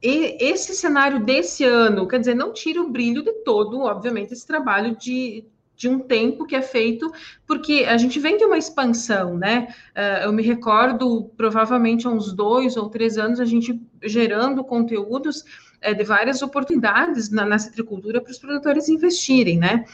esse 0.00 0.74
cenário 0.74 1.24
desse 1.24 1.64
ano, 1.64 2.06
quer 2.06 2.20
dizer, 2.20 2.34
não 2.34 2.52
tira 2.52 2.80
o 2.80 2.88
brilho 2.88 3.22
de 3.22 3.32
todo, 3.42 3.80
obviamente, 3.80 4.32
esse 4.32 4.46
trabalho 4.46 4.96
de, 4.96 5.44
de 5.74 5.88
um 5.88 5.98
tempo 5.98 6.46
que 6.46 6.54
é 6.54 6.62
feito, 6.62 7.10
porque 7.46 7.84
a 7.88 7.96
gente 7.96 8.20
vem 8.20 8.36
de 8.36 8.44
uma 8.44 8.58
expansão, 8.58 9.36
né? 9.36 9.74
Uh, 9.96 10.26
eu 10.26 10.32
me 10.32 10.42
recordo, 10.42 11.30
provavelmente 11.36 12.06
há 12.06 12.10
uns 12.10 12.32
dois 12.32 12.76
ou 12.76 12.88
três 12.88 13.18
anos, 13.18 13.40
a 13.40 13.44
gente 13.44 13.80
gerando 14.02 14.62
conteúdos 14.62 15.40
uh, 15.40 15.94
de 15.94 16.04
várias 16.04 16.42
oportunidades 16.42 17.30
na, 17.30 17.44
na 17.44 17.58
citricultura 17.58 18.20
para 18.20 18.30
os 18.30 18.38
produtores 18.38 18.88
investirem, 18.88 19.58
né? 19.58 19.84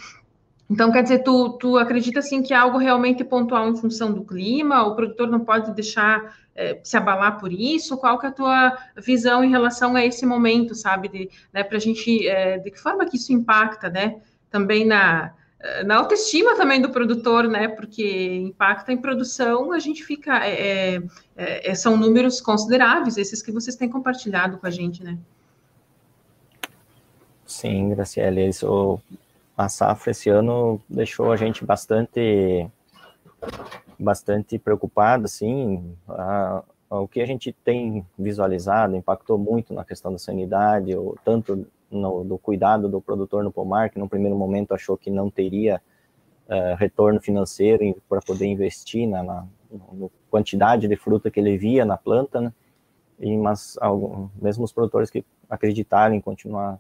Então, 0.69 0.91
quer 0.91 1.03
dizer, 1.03 1.23
tu, 1.23 1.51
tu 1.59 1.77
acredita 1.77 2.21
assim 2.21 2.43
que 2.43 2.55
é 2.55 2.57
algo 2.57 2.79
realmente 2.79 3.23
pontual 3.23 3.69
em 3.69 3.77
função 3.77 4.13
do 4.13 4.25
clima? 4.25 4.83
O 4.85 4.97
produtor 4.97 5.29
não 5.29 5.41
pode 5.41 5.75
deixar 5.75 6.37
é, 6.55 6.81
se 6.83 6.97
abalar 6.97 7.39
por 7.39 7.53
isso? 7.53 7.97
Qual 7.97 8.19
que 8.19 8.27
é 8.27 8.29
a 8.29 8.33
tua 8.33 8.79
visão 8.99 9.43
em 9.43 9.51
relação 9.51 9.97
a 9.97 10.05
esse 10.05 10.25
momento, 10.25 10.75
sabe? 10.75 11.09
De, 11.09 11.31
né, 11.53 11.65
para 11.65 11.77
a 11.77 11.81
gente, 11.81 12.27
é, 12.27 12.59
de 12.59 12.71
que 12.71 12.79
forma 12.79 13.07
que 13.07 13.17
isso 13.17 13.33
impacta, 13.33 13.89
né? 13.89 14.21
Também 14.51 14.87
na, 14.87 15.33
na 15.85 15.97
autoestima 15.97 16.57
também 16.57 16.81
do 16.81 16.91
produtor, 16.91 17.49
né? 17.49 17.69
Porque 17.69 18.37
impacta 18.37 18.93
em 18.93 18.97
produção, 18.97 19.73
a 19.73 19.79
gente 19.79 20.05
fica. 20.05 20.47
É, 20.47 21.03
é 21.37 21.75
são 21.75 21.97
números 21.97 22.41
consideráveis, 22.41 23.17
esses 23.17 23.43
que 23.43 23.51
vocês 23.51 23.77
têm 23.77 23.89
compartilhado 23.89 24.59
com 24.59 24.67
a 24.67 24.71
gente, 24.71 25.03
né? 25.03 25.19
Sim, 27.47 27.91
Graciela, 27.91 28.41
isso 28.41 29.01
a 29.57 29.69
safra 29.69 30.11
esse 30.11 30.29
ano 30.29 30.81
deixou 30.89 31.31
a 31.31 31.37
gente 31.37 31.65
bastante 31.65 32.69
bastante 33.99 34.59
preocupado, 34.59 35.27
a, 36.09 36.65
o 36.91 37.09
que 37.09 37.21
a 37.21 37.27
gente 37.27 37.53
tem 37.53 38.07
visualizado 38.19 38.97
impactou 38.97 39.39
muito 39.39 39.73
na 39.75 39.85
questão 39.85 40.13
da 40.13 40.19
sanidade, 40.19 40.95
ou 40.97 41.17
tanto 41.25 41.67
no, 41.91 42.25
do 42.25 42.39
cuidado 42.39 42.89
do 42.89 43.01
produtor 43.01 43.43
no 43.43 43.53
pomar, 43.53 43.91
que 43.91 43.99
no 43.99 44.09
primeiro 44.09 44.37
momento 44.37 44.75
achou 44.75 44.97
que 44.97 45.11
não 45.11 45.31
teria 45.31 45.81
uh, 46.49 46.77
retorno 46.77 47.21
financeiro 47.21 48.01
para 48.09 48.21
poder 48.21 48.47
investir 48.47 49.09
na, 49.09 49.23
na, 49.23 49.47
na, 49.71 50.09
quantidade 50.31 50.89
de 50.89 50.97
fruta 50.97 51.31
que 51.31 51.39
ele 51.39 51.57
via 51.57 51.85
na 51.85 51.97
planta, 51.97 52.41
né? 52.41 52.53
E, 53.21 53.37
mas 53.37 53.79
algum, 53.81 54.29
mesmo 54.41 54.65
os 54.65 54.73
produtores 54.73 55.09
que 55.09 55.25
acreditaram 55.49 56.15
em 56.15 56.21
continuar 56.21 56.79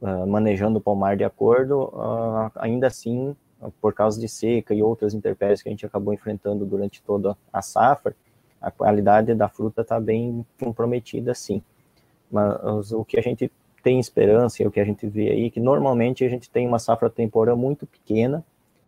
uh, 0.00 0.26
manejando 0.26 0.78
o 0.78 0.82
pomar 0.82 1.16
de 1.16 1.24
acordo, 1.24 1.84
uh, 1.84 2.50
ainda 2.56 2.86
assim, 2.86 3.34
por 3.80 3.92
causa 3.92 4.20
de 4.20 4.28
seca 4.28 4.74
e 4.74 4.82
outras 4.82 5.14
intempéries 5.14 5.62
que 5.62 5.68
a 5.68 5.72
gente 5.72 5.86
acabou 5.86 6.12
enfrentando 6.12 6.64
durante 6.64 7.02
toda 7.02 7.36
a 7.52 7.62
safra, 7.62 8.14
a 8.60 8.70
qualidade 8.70 9.34
da 9.34 9.48
fruta 9.48 9.82
está 9.82 10.00
bem 10.00 10.44
comprometida, 10.58 11.34
sim. 11.34 11.62
Mas 12.30 12.92
o 12.92 13.04
que 13.04 13.18
a 13.18 13.22
gente 13.22 13.50
tem 13.82 14.00
esperança 14.00 14.62
e 14.62 14.66
o 14.66 14.70
que 14.70 14.80
a 14.80 14.84
gente 14.84 15.06
vê 15.06 15.30
aí, 15.30 15.50
que 15.50 15.60
normalmente 15.60 16.24
a 16.24 16.28
gente 16.28 16.48
tem 16.48 16.66
uma 16.66 16.78
safra 16.78 17.10
temporã 17.10 17.54
muito 17.54 17.86
pequena, 17.86 18.42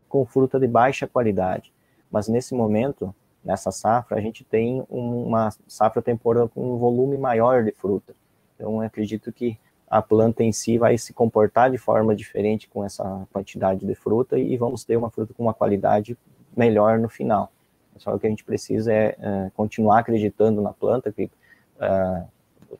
com 0.08 0.24
fruta 0.24 0.58
de 0.58 0.66
baixa 0.66 1.06
qualidade. 1.06 1.72
Mas 2.10 2.28
nesse 2.28 2.54
momento, 2.54 3.14
nessa 3.44 3.70
safra, 3.70 4.16
a 4.16 4.20
gente 4.20 4.42
tem 4.44 4.82
uma 4.88 5.50
safra 5.68 6.00
temporã 6.00 6.48
com 6.48 6.74
um 6.74 6.78
volume 6.78 7.18
maior 7.18 7.62
de 7.62 7.72
fruta. 7.72 8.14
Então, 8.54 8.80
acredito 8.80 9.30
que 9.30 9.58
a 9.88 10.02
planta 10.02 10.42
em 10.42 10.52
si 10.52 10.78
vai 10.78 10.98
se 10.98 11.12
comportar 11.12 11.70
de 11.70 11.78
forma 11.78 12.14
diferente 12.14 12.68
com 12.68 12.84
essa 12.84 13.26
quantidade 13.32 13.86
de 13.86 13.94
fruta 13.94 14.38
e 14.38 14.56
vamos 14.56 14.84
ter 14.84 14.96
uma 14.96 15.10
fruta 15.10 15.32
com 15.32 15.44
uma 15.44 15.54
qualidade 15.54 16.16
melhor 16.56 16.98
no 16.98 17.08
final. 17.08 17.50
Só 17.96 18.14
o 18.14 18.18
que 18.18 18.26
a 18.26 18.30
gente 18.30 18.44
precisa 18.44 18.92
é, 18.92 19.16
é 19.18 19.50
continuar 19.54 20.00
acreditando 20.00 20.60
na 20.60 20.72
planta, 20.72 21.12
que 21.12 21.24
uh, 21.24 22.26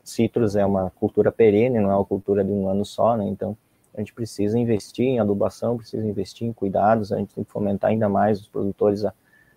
citros 0.02 0.56
é 0.56 0.66
uma 0.66 0.90
cultura 0.90 1.30
perene, 1.32 1.80
não 1.80 1.90
é 1.90 1.94
uma 1.94 2.04
cultura 2.04 2.44
de 2.44 2.50
um 2.50 2.68
ano 2.68 2.84
só, 2.84 3.16
né? 3.16 3.24
Então, 3.26 3.56
a 3.94 4.00
gente 4.00 4.12
precisa 4.12 4.58
investir 4.58 5.06
em 5.06 5.18
adubação, 5.18 5.78
precisa 5.78 6.06
investir 6.06 6.46
em 6.46 6.52
cuidados, 6.52 7.12
a 7.12 7.18
gente 7.18 7.34
tem 7.34 7.44
que 7.44 7.50
fomentar 7.50 7.90
ainda 7.90 8.08
mais 8.08 8.40
os 8.40 8.48
produtores 8.48 9.04
a, 9.04 9.14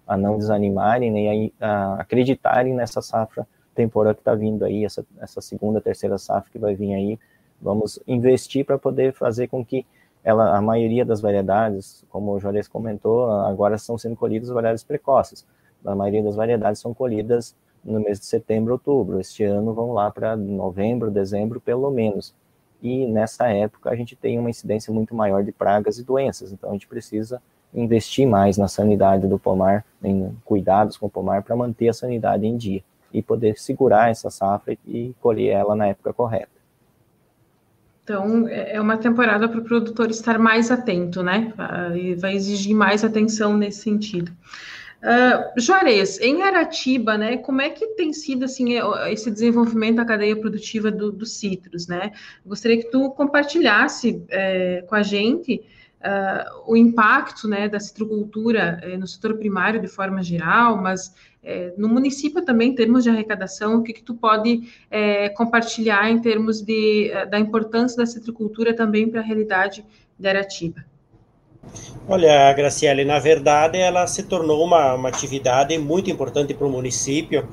a 0.07 0.15
não 0.15 0.37
desanimarem 0.37 1.11
né, 1.11 1.19
e 1.19 1.53
a, 1.59 1.67
a 1.67 2.01
acreditarem 2.01 2.73
nessa 2.73 3.01
safra 3.01 3.45
temporada 3.75 4.15
que 4.15 4.21
está 4.21 4.35
vindo 4.35 4.63
aí, 4.63 4.85
essa, 4.85 5.05
essa 5.19 5.41
segunda, 5.41 5.81
terceira 5.81 6.17
safra 6.17 6.49
que 6.51 6.57
vai 6.57 6.73
vir 6.73 6.93
aí, 6.93 7.19
Vamos 7.61 7.99
investir 8.07 8.65
para 8.65 8.77
poder 8.77 9.13
fazer 9.13 9.47
com 9.47 9.63
que 9.63 9.85
ela, 10.23 10.55
a 10.55 10.61
maioria 10.61 11.05
das 11.05 11.21
variedades, 11.21 12.03
como 12.09 12.31
o 12.31 12.39
Juarez 12.39 12.67
comentou, 12.67 13.29
agora 13.31 13.75
estão 13.75 13.97
sendo 13.97 14.15
colhidas 14.15 14.49
variedades 14.49 14.83
precoces. 14.83 15.45
A 15.85 15.95
maioria 15.95 16.23
das 16.23 16.35
variedades 16.35 16.81
são 16.81 16.93
colhidas 16.93 17.55
no 17.83 17.99
mês 17.99 18.19
de 18.19 18.25
setembro, 18.25 18.73
outubro. 18.73 19.19
Este 19.19 19.43
ano 19.43 19.73
vão 19.73 19.93
lá 19.93 20.11
para 20.11 20.35
novembro, 20.35 21.09
dezembro, 21.09 21.61
pelo 21.61 21.89
menos. 21.89 22.33
E 22.81 23.05
nessa 23.07 23.47
época 23.47 23.89
a 23.89 23.95
gente 23.95 24.15
tem 24.15 24.37
uma 24.39 24.49
incidência 24.49 24.93
muito 24.93 25.15
maior 25.15 25.43
de 25.43 25.51
pragas 25.51 25.97
e 25.97 26.03
doenças. 26.03 26.51
Então 26.51 26.69
a 26.69 26.73
gente 26.73 26.87
precisa 26.87 27.41
investir 27.73 28.27
mais 28.27 28.57
na 28.57 28.67
sanidade 28.67 29.27
do 29.27 29.37
pomar, 29.37 29.85
em 30.03 30.35
cuidados 30.43 30.97
com 30.97 31.05
o 31.05 31.09
pomar 31.09 31.43
para 31.43 31.55
manter 31.55 31.89
a 31.89 31.93
sanidade 31.93 32.45
em 32.45 32.57
dia 32.57 32.83
e 33.13 33.21
poder 33.21 33.57
segurar 33.57 34.09
essa 34.09 34.29
safra 34.29 34.77
e 34.85 35.13
colher 35.21 35.49
ela 35.49 35.75
na 35.75 35.87
época 35.87 36.13
correta. 36.13 36.58
Então, 38.09 38.47
é, 38.47 38.75
é 38.75 38.81
uma 38.81 38.97
temporada 38.97 39.47
para 39.47 39.59
o 39.59 39.63
produtor 39.63 40.09
estar 40.09 40.39
mais 40.39 40.71
atento, 40.71 41.21
né? 41.21 41.53
E 41.95 42.15
vai 42.15 42.35
exigir 42.35 42.75
mais 42.75 43.03
atenção 43.03 43.55
nesse 43.55 43.81
sentido. 43.81 44.31
Uh, 44.99 45.61
Juarez, 45.61 46.19
em 46.19 46.41
Aratiba, 46.41 47.17
né, 47.17 47.37
como 47.37 47.61
é 47.61 47.69
que 47.69 47.85
tem 47.95 48.11
sido 48.11 48.43
assim 48.43 48.73
esse 49.09 49.31
desenvolvimento 49.31 49.97
da 49.97 50.05
cadeia 50.05 50.35
produtiva 50.35 50.91
dos 50.91 51.13
do 51.13 51.25
citros, 51.25 51.87
né? 51.87 52.11
Gostaria 52.43 52.79
que 52.79 52.89
tu 52.89 53.11
compartilhasse 53.11 54.25
é, 54.29 54.83
com 54.87 54.95
a 54.95 55.03
gente 55.03 55.61
uh, 56.01 56.71
o 56.71 56.75
impacto 56.75 57.47
né, 57.47 57.67
da 57.67 57.79
citricultura 57.79 58.79
eh, 58.81 58.97
no 58.97 59.07
setor 59.07 59.37
primário 59.37 59.81
de 59.81 59.87
forma 59.87 60.21
geral, 60.23 60.77
mas 60.77 61.13
eh, 61.43 61.73
no 61.77 61.87
município 61.87 62.43
também, 62.43 62.69
em 62.69 62.75
termos 62.75 63.03
de 63.03 63.09
arrecadação, 63.09 63.77
o 63.77 63.83
que, 63.83 63.93
que 63.93 64.03
tu 64.03 64.13
pode 64.13 64.69
eh, 64.89 65.29
compartilhar 65.29 66.09
em 66.09 66.19
termos 66.19 66.61
de, 66.61 67.11
da 67.29 67.39
importância 67.39 67.97
da 67.97 68.05
citricultura 68.05 68.75
também 68.75 69.09
para 69.09 69.21
a 69.21 69.23
realidade 69.23 69.85
de 70.17 70.27
Aratiba? 70.27 70.85
Olha, 72.07 72.51
Graciele, 72.53 73.05
na 73.05 73.19
verdade 73.19 73.77
ela 73.77 74.07
se 74.07 74.23
tornou 74.23 74.65
uma, 74.65 74.95
uma 74.95 75.09
atividade 75.09 75.77
muito 75.77 76.09
importante 76.09 76.53
para 76.53 76.65
o 76.65 76.69
município, 76.69 77.47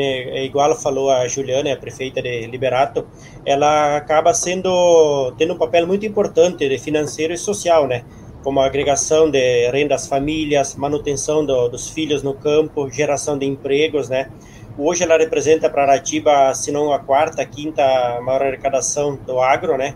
é 0.00 0.44
igual 0.44 0.74
falou 0.74 1.10
a 1.10 1.26
Juliana, 1.28 1.72
a 1.72 1.76
prefeita 1.76 2.22
de 2.22 2.46
Liberato, 2.46 3.06
ela 3.44 3.96
acaba 3.96 4.32
sendo 4.32 5.32
tendo 5.36 5.54
um 5.54 5.58
papel 5.58 5.86
muito 5.86 6.06
importante 6.06 6.68
de 6.68 6.78
financeiro 6.78 7.32
e 7.32 7.38
social, 7.38 7.86
né? 7.86 8.04
Como 8.42 8.60
a 8.60 8.66
agregação 8.66 9.30
de 9.30 9.70
renda 9.70 9.94
às 9.94 10.06
famílias, 10.06 10.74
manutenção 10.74 11.44
do, 11.44 11.68
dos 11.68 11.88
filhos 11.90 12.22
no 12.22 12.34
campo, 12.34 12.90
geração 12.90 13.36
de 13.38 13.46
empregos, 13.46 14.08
né? 14.08 14.30
Hoje 14.78 15.04
ela 15.04 15.18
representa 15.18 15.68
para 15.68 15.82
Aratiba, 15.82 16.54
se 16.54 16.72
não 16.72 16.92
a 16.92 16.98
quarta, 16.98 17.44
quinta 17.44 17.82
maior 18.22 18.42
arrecadação 18.42 19.16
do 19.16 19.38
agro, 19.38 19.76
né? 19.76 19.94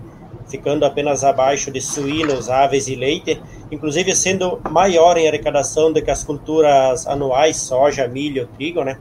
Ficando 0.48 0.84
apenas 0.84 1.24
abaixo 1.24 1.70
de 1.70 1.80
suínos, 1.80 2.50
aves 2.50 2.86
e 2.86 2.94
leite, 2.94 3.40
inclusive 3.72 4.14
sendo 4.14 4.60
maior 4.70 5.16
em 5.16 5.26
arrecadação 5.26 5.92
do 5.92 6.02
que 6.02 6.10
as 6.10 6.22
culturas 6.22 7.06
anuais, 7.06 7.56
soja, 7.56 8.06
milho, 8.06 8.46
trigo, 8.54 8.84
né? 8.84 8.98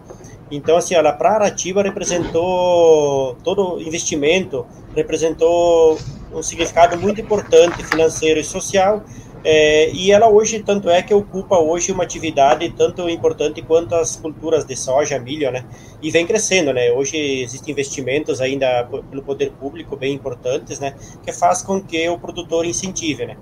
Então, 0.51 0.77
assim, 0.77 0.93
ela 0.93 1.11
para 1.11 1.31
Aratiba 1.31 1.81
representou 1.81 3.35
todo 3.43 3.81
investimento, 3.81 4.65
representou 4.95 5.97
um 6.33 6.43
significado 6.43 6.97
muito 6.97 7.19
importante 7.19 7.83
financeiro 7.83 8.39
e 8.39 8.43
social. 8.43 9.03
É, 9.47 9.91
e 9.91 10.11
ela 10.11 10.27
hoje, 10.27 10.63
tanto 10.63 10.89
é 10.89 11.03
que 11.03 11.13
ocupa 11.13 11.57
hoje 11.59 11.91
uma 11.91 12.03
atividade 12.03 12.67
tanto 12.71 13.07
importante 13.07 13.61
quanto 13.61 13.93
as 13.93 14.15
culturas 14.15 14.65
de 14.65 14.75
soja, 14.75 15.19
milho, 15.19 15.51
né? 15.51 15.63
E 16.01 16.09
vem 16.09 16.25
crescendo, 16.25 16.73
né? 16.73 16.91
Hoje 16.91 17.15
existem 17.15 17.71
investimentos 17.71 18.41
ainda 18.41 18.83
pelo 18.83 19.21
poder 19.21 19.51
público 19.51 19.95
bem 19.95 20.15
importantes, 20.15 20.79
né? 20.79 20.95
Que 21.23 21.31
faz 21.31 21.61
com 21.61 21.79
que 21.79 22.09
o 22.09 22.17
produtor 22.17 22.65
incentive, 22.65 23.27
né? 23.27 23.37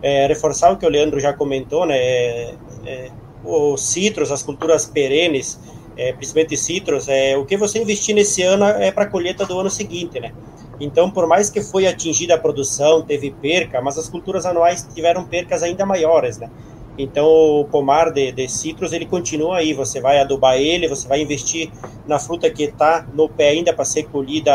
É, 0.00 0.28
reforçar 0.28 0.72
o 0.72 0.76
que 0.76 0.86
o 0.86 0.88
Leandro 0.88 1.18
já 1.18 1.32
comentou, 1.32 1.84
né? 1.84 1.96
É, 1.98 2.54
é 2.86 3.10
os 3.44 3.80
citros, 3.80 4.30
as 4.30 4.42
culturas 4.42 4.84
perenes, 4.86 5.58
é, 5.98 6.12
principalmente 6.12 6.56
citros, 6.56 7.08
é, 7.08 7.36
o 7.36 7.44
que 7.44 7.56
você 7.56 7.80
investir 7.80 8.14
nesse 8.14 8.42
ano 8.42 8.64
é 8.64 8.92
para 8.92 9.04
a 9.04 9.06
colheita 9.08 9.44
do 9.44 9.58
ano 9.58 9.68
seguinte, 9.68 10.20
né? 10.20 10.32
Então, 10.80 11.10
por 11.10 11.26
mais 11.26 11.50
que 11.50 11.60
foi 11.60 11.88
atingida 11.88 12.36
a 12.36 12.38
produção, 12.38 13.02
teve 13.02 13.32
perca, 13.32 13.82
mas 13.82 13.98
as 13.98 14.08
culturas 14.08 14.46
anuais 14.46 14.86
tiveram 14.94 15.24
percas 15.24 15.62
ainda 15.62 15.84
maiores, 15.84 16.38
né? 16.38 16.48
Então, 16.96 17.26
o 17.26 17.64
pomar 17.64 18.12
de, 18.12 18.30
de 18.32 18.48
citros, 18.48 18.92
ele 18.92 19.06
continua 19.06 19.58
aí, 19.58 19.72
você 19.72 20.00
vai 20.00 20.20
adubar 20.20 20.56
ele, 20.56 20.88
você 20.88 21.06
vai 21.06 21.20
investir 21.20 21.70
na 22.06 22.18
fruta 22.18 22.48
que 22.48 22.64
está 22.64 23.06
no 23.12 23.28
pé 23.28 23.50
ainda 23.50 23.72
para 23.72 23.84
ser 23.84 24.04
colhida 24.04 24.52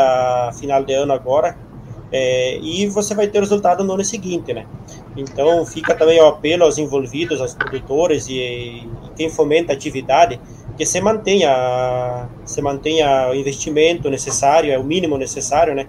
final 0.58 0.82
de 0.82 0.94
ano 0.94 1.12
agora, 1.12 1.56
é, 2.10 2.58
e 2.58 2.86
você 2.86 3.14
vai 3.14 3.26
ter 3.26 3.40
resultado 3.40 3.82
no 3.82 3.92
ano 3.94 4.04
seguinte, 4.04 4.52
né? 4.52 4.66
Então, 5.16 5.64
fica 5.66 5.94
também 5.94 6.20
o 6.20 6.26
apelo 6.26 6.64
aos 6.64 6.78
envolvidos, 6.78 7.40
aos 7.40 7.54
produtores 7.54 8.28
e, 8.28 8.34
e 8.34 8.88
quem 9.16 9.28
fomenta 9.28 9.72
a 9.72 9.74
atividade, 9.74 10.40
que 10.76 10.84
se 10.84 11.00
mantenha, 11.00 12.28
se 12.44 12.60
mantenha 12.60 13.28
o 13.30 13.34
investimento 13.34 14.10
necessário, 14.10 14.72
é 14.72 14.78
o 14.78 14.84
mínimo 14.84 15.16
necessário, 15.16 15.74
né? 15.74 15.86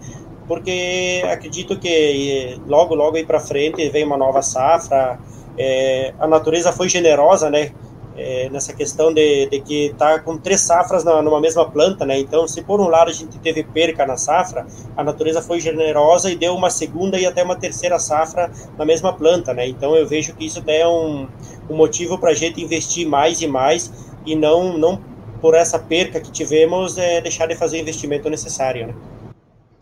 Porque 0.47 1.23
acredito 1.27 1.77
que 1.79 1.87
eh, 1.87 2.57
logo, 2.67 2.93
logo 2.93 3.17
aí 3.17 3.25
para 3.25 3.39
frente 3.39 3.89
vem 3.89 4.03
uma 4.03 4.17
nova 4.17 4.41
safra. 4.41 5.19
É, 5.57 6.13
a 6.19 6.27
natureza 6.27 6.71
foi 6.71 6.87
generosa, 6.87 7.49
né? 7.49 7.71
É, 8.17 8.47
nessa 8.49 8.73
questão 8.73 9.13
de, 9.13 9.47
de 9.47 9.59
que 9.59 9.87
está 9.87 10.19
com 10.19 10.37
três 10.37 10.61
safras 10.61 11.03
na, 11.03 11.21
numa 11.21 11.41
mesma 11.41 11.69
planta, 11.69 12.05
né? 12.05 12.17
Então, 12.17 12.47
se 12.47 12.61
por 12.61 12.79
um 12.79 12.87
lado 12.87 13.09
a 13.09 13.13
gente 13.13 13.37
teve 13.39 13.63
perca 13.63 14.05
na 14.05 14.15
safra, 14.15 14.65
a 14.95 15.03
natureza 15.03 15.41
foi 15.41 15.59
generosa 15.59 16.31
e 16.31 16.35
deu 16.35 16.55
uma 16.55 16.69
segunda 16.69 17.19
e 17.19 17.25
até 17.25 17.43
uma 17.43 17.57
terceira 17.57 17.99
safra 17.99 18.49
na 18.77 18.85
mesma 18.85 19.11
planta, 19.11 19.53
né? 19.53 19.67
Então, 19.67 19.95
eu 19.97 20.07
vejo 20.07 20.33
que 20.33 20.45
isso 20.45 20.63
é 20.67 20.87
um, 20.87 21.27
um 21.69 21.75
motivo 21.75 22.17
para 22.17 22.29
a 22.29 22.33
gente 22.33 22.63
investir 22.63 23.05
mais 23.05 23.41
e 23.41 23.47
mais 23.47 23.91
e 24.25 24.35
não, 24.35 24.77
não 24.77 25.01
por 25.41 25.53
essa 25.53 25.77
perca 25.77 26.19
que 26.19 26.31
tivemos, 26.31 26.97
é, 26.97 27.21
deixar 27.21 27.47
de 27.47 27.55
fazer 27.55 27.77
o 27.77 27.81
investimento 27.81 28.29
necessário, 28.29 28.87
né? 28.87 28.95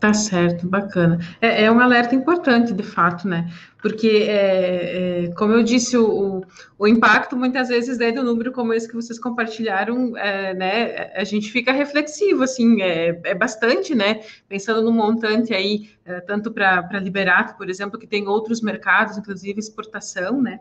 Tá 0.03 0.13
certo, 0.13 0.67
bacana. 0.67 1.17
É, 1.39 1.63
é, 1.63 1.71
um 1.71 1.79
alerta 1.79 2.13
importante, 2.13 2.73
de 2.73 2.84
fato, 2.84 3.25
né? 3.25 3.49
Porque, 3.82 4.25
é, 4.27 5.27
é, 5.27 5.32
como 5.38 5.53
eu 5.53 5.63
disse, 5.63 5.95
o, 5.95 6.43
o, 6.77 6.88
impacto, 6.89 7.38
muitas 7.38 7.69
vezes, 7.69 7.97
né, 7.97 8.12
do 8.12 8.21
número 8.21 8.51
como 8.51 8.73
esse 8.73 8.86
que 8.86 8.95
vocês 8.95 9.17
compartilharam, 9.17 10.17
é, 10.17 10.53
né, 10.53 11.12
a 11.15 11.23
gente 11.23 11.49
fica 11.49 11.71
reflexivo, 11.71 12.43
assim, 12.43 12.82
é, 12.82 13.17
é 13.23 13.34
bastante, 13.34 13.95
né? 13.95 14.19
Pensando 14.49 14.82
no 14.82 14.91
montante 14.91 15.53
aí, 15.53 15.89
é, 16.03 16.19
tanto 16.19 16.51
para 16.51 16.99
Liberato, 16.99 17.56
por 17.56 17.69
exemplo, 17.69 17.97
que 17.97 18.06
tem 18.06 18.27
outros 18.27 18.60
mercados, 18.60 19.17
inclusive 19.17 19.58
exportação, 19.58 20.41
né? 20.41 20.60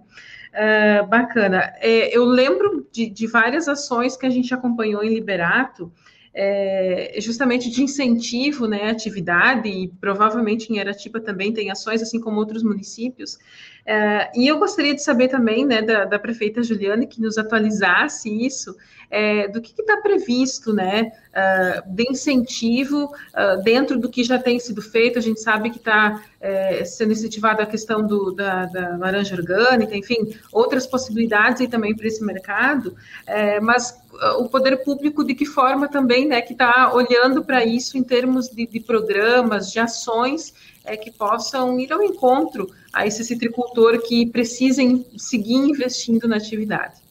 Uh, 0.53 1.07
bacana. 1.07 1.73
É, 1.79 2.15
eu 2.15 2.27
lembro 2.27 2.87
de, 2.93 3.09
de, 3.09 3.27
várias 3.27 3.69
ações 3.69 4.19
que 4.19 4.27
a 4.27 4.31
gente 4.31 4.53
acompanhou 4.53 5.03
em 5.03 5.15
Liberato, 5.15 5.91
é, 6.35 7.15
justamente 7.21 7.71
de 7.71 7.83
incentivo 7.83 8.67
né, 8.67 8.85
à 8.85 8.91
atividade, 8.91 9.69
e 9.69 9.89
provavelmente 9.89 10.71
em 10.73 10.79
Aratiba 10.79 11.21
também 11.21 11.53
tem 11.53 11.71
ações, 11.71 12.03
assim 12.03 12.21
como 12.21 12.39
outros 12.39 12.63
municípios. 12.63 13.39
É, 13.85 14.31
e 14.39 14.47
eu 14.47 14.59
gostaria 14.59 14.95
de 14.95 15.03
saber 15.03 15.29
também 15.29 15.65
né, 15.65 15.83
da, 15.83 16.05
da 16.05 16.19
prefeita 16.19 16.63
Juliane 16.63 17.07
que 17.07 17.21
nos 17.21 17.37
atualizasse 17.39 18.31
isso, 18.31 18.77
é, 19.13 19.47
do 19.47 19.61
que 19.61 19.79
está 19.79 19.99
previsto 19.99 20.73
né, 20.73 21.13
uh, 21.33 21.95
de 21.95 22.05
incentivo 22.11 23.05
uh, 23.05 23.63
dentro 23.63 24.01
do 24.01 24.09
que 24.09 24.25
já 24.25 24.39
tem 24.39 24.59
sido 24.59 24.81
feito. 24.81 25.19
A 25.19 25.23
gente 25.23 25.39
sabe 25.39 25.69
que 25.69 25.77
está 25.77 26.25
é, 26.41 26.83
sendo 26.87 27.13
incentivada 27.13 27.63
a 27.63 27.67
questão 27.67 28.07
do, 28.07 28.33
da, 28.33 28.65
da, 28.65 28.97
laranja 28.97 29.37
orgânica, 29.37 29.95
enfim, 29.95 30.35
outras 30.51 30.87
possibilidades 30.87 31.61
aí 31.61 31.69
também 31.69 31.95
para 31.95 32.07
esse 32.07 32.25
mercado, 32.25 32.97
é, 33.27 33.61
mas 33.61 34.01
o 34.39 34.49
poder 34.49 34.83
público 34.83 35.23
de 35.23 35.35
que 35.35 35.45
forma 35.45 35.89
também 35.89 36.27
né, 36.27 36.41
que 36.41 36.55
está 36.55 36.93
olhando 36.95 37.45
para 37.45 37.65
isso 37.65 37.99
em 37.99 38.03
termos 38.03 38.49
de, 38.49 38.67
de 38.67 38.81
programas, 38.81 39.71
de 39.71 39.79
ações 39.79 40.55
é, 40.85 40.97
que 40.97 41.11
possam 41.11 41.79
ir 41.79 41.93
ao 41.93 42.03
encontro 42.03 42.67
a 42.93 43.07
esse 43.07 43.25
citricultor 43.25 44.01
que 44.03 44.27
precisem 44.27 45.07
seguir 45.19 45.55
investindo 45.55 46.27
na 46.27 46.37
atividade. 46.37 47.02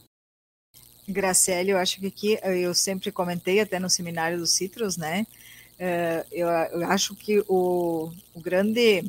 Graciele, 1.11 1.71
eu 1.71 1.77
acho 1.77 1.99
que 1.99 2.07
aqui 2.07 2.39
eu 2.43 2.73
sempre 2.73 3.11
comentei 3.11 3.59
até 3.59 3.79
no 3.79 3.89
seminário 3.89 4.37
dos 4.37 4.51
citros, 4.51 4.97
né? 4.97 5.25
É, 5.77 6.25
eu, 6.31 6.47
eu 6.47 6.91
acho 6.91 7.15
que 7.15 7.43
o, 7.47 8.11
o 8.35 8.39
grande 8.39 9.03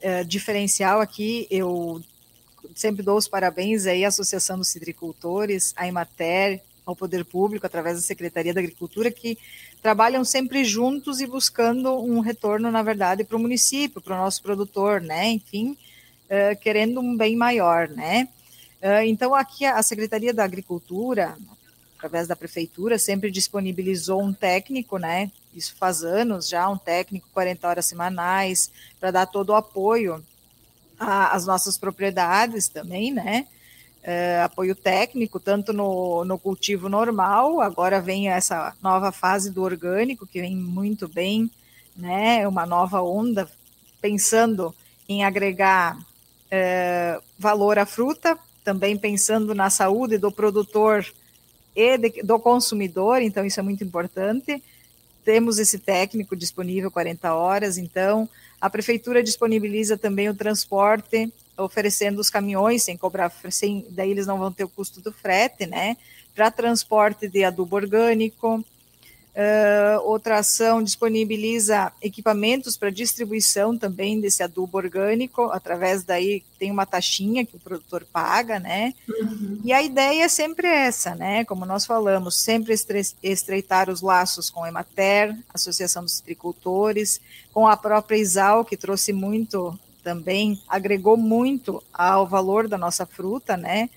é, 0.00 0.24
diferencial 0.24 1.00
aqui, 1.00 1.46
eu 1.50 2.02
sempre 2.74 3.02
dou 3.02 3.16
os 3.16 3.28
parabéns 3.28 3.86
aí 3.86 4.04
à 4.04 4.08
Associação 4.08 4.58
dos 4.58 4.68
Citricultores, 4.68 5.72
à 5.76 5.86
Imater, 5.86 6.60
ao 6.84 6.96
Poder 6.96 7.24
Público, 7.24 7.64
através 7.64 7.96
da 7.96 8.02
Secretaria 8.02 8.52
da 8.52 8.60
Agricultura, 8.60 9.10
que 9.10 9.38
trabalham 9.80 10.24
sempre 10.24 10.64
juntos 10.64 11.20
e 11.20 11.26
buscando 11.26 11.96
um 12.02 12.18
retorno, 12.18 12.70
na 12.70 12.82
verdade, 12.82 13.22
para 13.22 13.36
o 13.36 13.40
município, 13.40 14.00
para 14.00 14.14
o 14.14 14.18
nosso 14.18 14.42
produtor, 14.42 15.00
né? 15.00 15.30
Enfim, 15.30 15.76
querendo 16.60 17.00
um 17.00 17.16
bem 17.16 17.36
maior, 17.36 17.88
né? 17.88 18.28
Uh, 18.82 19.04
então, 19.04 19.34
aqui 19.34 19.64
a 19.64 19.82
Secretaria 19.82 20.32
da 20.32 20.44
Agricultura, 20.44 21.36
através 21.96 22.26
da 22.26 22.36
Prefeitura, 22.36 22.98
sempre 22.98 23.30
disponibilizou 23.30 24.22
um 24.22 24.32
técnico, 24.32 24.98
né? 24.98 25.30
Isso 25.54 25.74
faz 25.76 26.02
anos 26.02 26.48
já, 26.48 26.68
um 26.68 26.78
técnico, 26.78 27.28
40 27.32 27.68
horas 27.68 27.86
semanais, 27.86 28.70
para 28.98 29.10
dar 29.10 29.26
todo 29.26 29.50
o 29.50 29.54
apoio 29.54 30.24
às 30.98 31.46
nossas 31.46 31.78
propriedades 31.78 32.68
também, 32.68 33.12
né? 33.12 33.46
é, 34.02 34.40
apoio 34.42 34.74
técnico, 34.74 35.38
tanto 35.38 35.72
no, 35.72 36.24
no 36.24 36.38
cultivo 36.38 36.88
normal, 36.88 37.60
agora 37.60 38.00
vem 38.00 38.28
essa 38.28 38.74
nova 38.82 39.12
fase 39.12 39.50
do 39.50 39.62
orgânico, 39.62 40.26
que 40.26 40.40
vem 40.40 40.56
muito 40.56 41.06
bem, 41.06 41.50
né? 41.96 42.46
Uma 42.48 42.64
nova 42.64 43.02
onda, 43.02 43.48
pensando 44.00 44.74
em 45.08 45.24
agregar 45.24 45.98
é, 46.50 47.20
valor 47.38 47.78
à 47.78 47.84
fruta, 47.84 48.38
também 48.64 48.96
pensando 48.96 49.54
na 49.54 49.70
saúde 49.70 50.18
do 50.18 50.30
produtor 50.30 51.06
e 51.74 51.96
de, 51.98 52.22
do 52.22 52.38
consumidor, 52.38 53.22
então 53.22 53.44
isso 53.44 53.60
é 53.60 53.62
muito 53.62 53.84
importante. 53.84 54.62
Temos 55.24 55.58
esse 55.58 55.78
técnico 55.78 56.34
disponível 56.34 56.90
40 56.90 57.34
horas, 57.34 57.78
então 57.78 58.28
a 58.60 58.68
prefeitura 58.68 59.22
disponibiliza 59.22 59.96
também 59.96 60.28
o 60.28 60.34
transporte 60.34 61.32
oferecendo 61.56 62.20
os 62.20 62.30
caminhões 62.30 62.82
sem 62.82 62.96
cobrar, 62.96 63.30
sem, 63.50 63.86
daí 63.90 64.10
eles 64.10 64.26
não 64.26 64.38
vão 64.38 64.50
ter 64.50 64.64
o 64.64 64.68
custo 64.68 65.00
do 65.00 65.12
frete, 65.12 65.66
né? 65.66 65.96
Para 66.34 66.50
transporte 66.50 67.28
de 67.28 67.44
adubo 67.44 67.76
orgânico. 67.76 68.64
Uh, 69.30 70.02
outra 70.06 70.40
ação 70.40 70.82
disponibiliza 70.82 71.92
equipamentos 72.02 72.76
para 72.76 72.90
distribuição 72.90 73.78
também 73.78 74.20
desse 74.20 74.42
adubo 74.42 74.76
orgânico, 74.76 75.42
através 75.52 76.02
daí 76.02 76.42
tem 76.58 76.68
uma 76.70 76.84
taxinha 76.84 77.46
que 77.46 77.54
o 77.54 77.60
produtor 77.60 78.04
paga, 78.12 78.58
né? 78.58 78.92
Uhum. 79.08 79.60
E 79.64 79.72
a 79.72 79.80
ideia 79.82 80.24
é 80.24 80.28
sempre 80.28 80.66
essa, 80.66 81.14
né? 81.14 81.44
Como 81.44 81.64
nós 81.64 81.86
falamos, 81.86 82.34
sempre 82.34 82.74
estreitar 83.22 83.88
os 83.88 84.02
laços 84.02 84.50
com 84.50 84.64
a 84.64 84.68
Emater, 84.68 85.36
Associação 85.54 86.02
dos 86.02 86.14
Citricultores, 86.14 87.20
com 87.52 87.68
a 87.68 87.76
própria 87.76 88.16
Isal, 88.16 88.64
que 88.64 88.76
trouxe 88.76 89.12
muito 89.12 89.78
também, 90.02 90.60
agregou 90.68 91.16
muito 91.16 91.80
ao 91.94 92.26
valor 92.26 92.66
da 92.66 92.76
nossa 92.76 93.06
fruta, 93.06 93.56
né? 93.56 93.88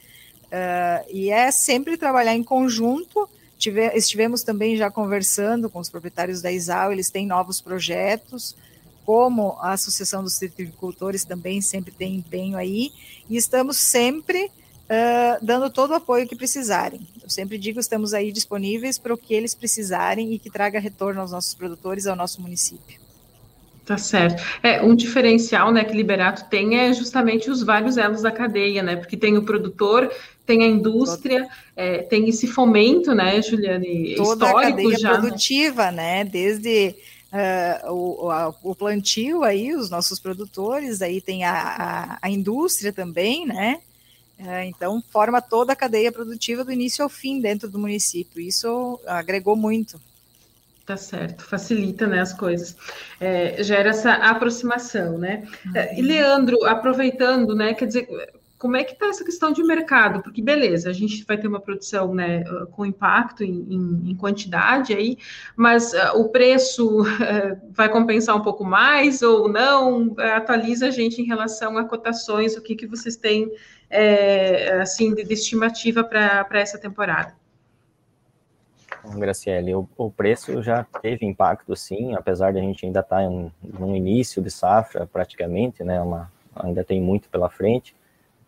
Uh, 0.46 1.10
e 1.10 1.32
é 1.32 1.50
sempre 1.50 1.98
trabalhar 1.98 2.36
em 2.36 2.44
conjunto 2.44 3.28
Tive, 3.64 3.96
estivemos 3.96 4.44
também 4.44 4.76
já 4.76 4.92
conversando 4.92 5.70
com 5.70 5.80
os 5.80 5.90
proprietários 5.90 6.42
da 6.42 6.52
ISAL, 6.52 6.92
eles 6.92 7.10
têm 7.10 7.26
novos 7.26 7.62
projetos, 7.62 8.58
como 9.06 9.58
a 9.62 9.72
Associação 9.72 10.22
dos 10.22 10.34
Citricultores 10.34 11.24
também 11.24 11.62
sempre 11.62 11.94
tem 11.94 12.16
empenho 12.16 12.58
aí, 12.58 12.92
e 13.30 13.38
estamos 13.38 13.78
sempre 13.78 14.48
uh, 14.48 15.46
dando 15.46 15.70
todo 15.70 15.92
o 15.92 15.94
apoio 15.94 16.28
que 16.28 16.36
precisarem. 16.36 17.08
Eu 17.24 17.30
sempre 17.30 17.58
digo, 17.58 17.80
estamos 17.80 18.14
aí 18.14 18.34
disponíveis 18.34 18.98
para 18.98 19.14
o 19.14 19.18
que 19.18 19.34
eles 19.34 19.56
precisarem 19.56 20.34
e 20.34 20.40
que 20.40 20.50
traga 20.50 20.78
retorno 20.78 21.22
aos 21.22 21.32
nossos 21.32 21.54
produtores, 21.56 22.06
ao 22.06 22.18
nosso 22.18 22.42
município. 22.42 23.03
Tá 23.86 23.98
certo. 23.98 24.42
É, 24.64 24.82
um 24.82 24.96
diferencial 24.96 25.72
né, 25.72 25.84
que 25.84 25.94
Liberato 25.94 26.46
tem 26.50 26.80
é 26.80 26.94
justamente 26.94 27.50
os 27.50 27.62
vários 27.64 27.98
elos 27.98 28.22
da 28.22 28.32
cadeia, 28.32 28.82
né? 28.82 28.96
Porque 28.96 29.18
tem 29.18 29.38
o 29.38 29.44
produtor, 29.44 30.10
tem 30.46 30.64
a 30.64 30.68
indústria, 30.68 31.48
é, 31.76 31.98
tem 31.98 32.30
esse 32.30 32.48
fomento, 32.48 33.14
né, 33.14 33.42
Juliane, 33.42 34.16
Toda 34.16 34.46
histórico 34.46 34.58
a 34.58 34.64
cadeia 34.64 34.98
já. 34.98 35.14
Né? 35.14 35.20
produtiva, 35.20 35.92
né? 35.92 36.24
Desde 36.24 36.96
uh, 37.34 37.92
o, 37.92 38.32
a, 38.32 38.56
o, 38.64 38.74
plantio 38.74 39.44
aí, 39.44 39.76
os 39.76 39.90
nossos 39.90 40.18
produtores, 40.18 41.02
aí 41.02 41.20
tem 41.20 41.44
a, 41.44 41.54
a, 41.54 42.20
a 42.22 42.30
indústria 42.30 42.94
também, 42.94 43.46
né? 43.46 43.82
Uh, 44.40 44.64
então, 44.64 45.04
forma 45.12 45.42
toda 45.42 45.74
a 45.74 45.76
cadeia 45.76 46.12
produtiva 46.12 46.64
do 46.64 46.72
início 46.72 47.04
ao 47.04 47.10
fim 47.10 47.42
dentro 47.42 47.70
do 47.70 47.78
município. 47.78 48.42
Isso 48.42 48.98
agregou 49.06 49.58
muito. 49.58 50.00
Tá 50.86 50.98
certo, 50.98 51.46
facilita 51.46 52.06
né, 52.06 52.20
as 52.20 52.34
coisas, 52.34 52.76
é, 53.18 53.64
gera 53.64 53.92
essa 53.92 54.16
aproximação, 54.16 55.18
né? 55.18 55.48
Uhum. 55.66 55.72
E 55.98 56.02
Leandro, 56.02 56.66
aproveitando, 56.66 57.56
né, 57.56 57.74
quer 57.74 57.86
dizer, 57.86 58.06
como 58.64 58.78
é 58.78 58.84
que 58.86 58.94
está 58.94 59.08
essa 59.08 59.26
questão 59.26 59.52
de 59.52 59.62
mercado? 59.62 60.22
Porque 60.22 60.42
beleza, 60.42 60.90
a 60.90 60.94
gente 60.94 61.26
vai 61.26 61.38
ter 61.38 61.50
uma 61.50 61.60
produção 61.60 62.16
né, 62.16 62.46
com 62.72 62.86
impacto 62.86 63.44
em, 63.44 63.66
em, 63.70 64.12
em 64.12 64.16
quantidade 64.16 64.94
aí, 64.94 65.18
mas 65.54 65.92
uh, 65.92 66.18
o 66.18 66.30
preço 66.30 67.02
uh, 67.02 67.06
vai 67.72 67.90
compensar 67.90 68.38
um 68.38 68.42
pouco 68.42 68.64
mais 68.64 69.22
ou 69.22 69.50
não? 69.50 70.08
Uh, 70.08 70.22
atualiza 70.36 70.88
a 70.88 70.92
gente 70.92 71.22
em 71.22 71.26
relação 71.26 71.78
a 71.78 71.84
cotações, 71.84 72.56
o 72.56 72.62
que, 72.62 72.74
que 72.74 72.88
vocês 72.88 73.18
têm 73.18 73.52
é, 73.90 74.80
assim 74.82 75.14
de, 75.14 75.26
de 75.26 75.34
estimativa 75.34 76.02
para 76.02 76.48
essa 76.54 76.78
temporada? 76.78 77.43
Graciele, 79.04 79.76
o, 79.76 79.88
o, 79.98 80.10
preço 80.10 80.62
já 80.62 80.86
teve 81.02 81.26
impacto, 81.26 81.76
sim, 81.76 82.14
apesar 82.16 82.54
de 82.54 82.60
a 82.60 82.62
gente 82.62 82.86
ainda 82.86 83.02
estar 83.02 83.22
tá 83.22 83.30
no 83.30 83.96
início 83.96 84.42
de 84.42 84.50
safra, 84.50 85.06
praticamente, 85.06 85.84
né, 85.84 86.00
uma, 86.00 86.32
ainda 86.56 86.84
tem 86.84 87.02
muito 87.02 87.28
pela 87.30 87.50
frente, 87.50 87.94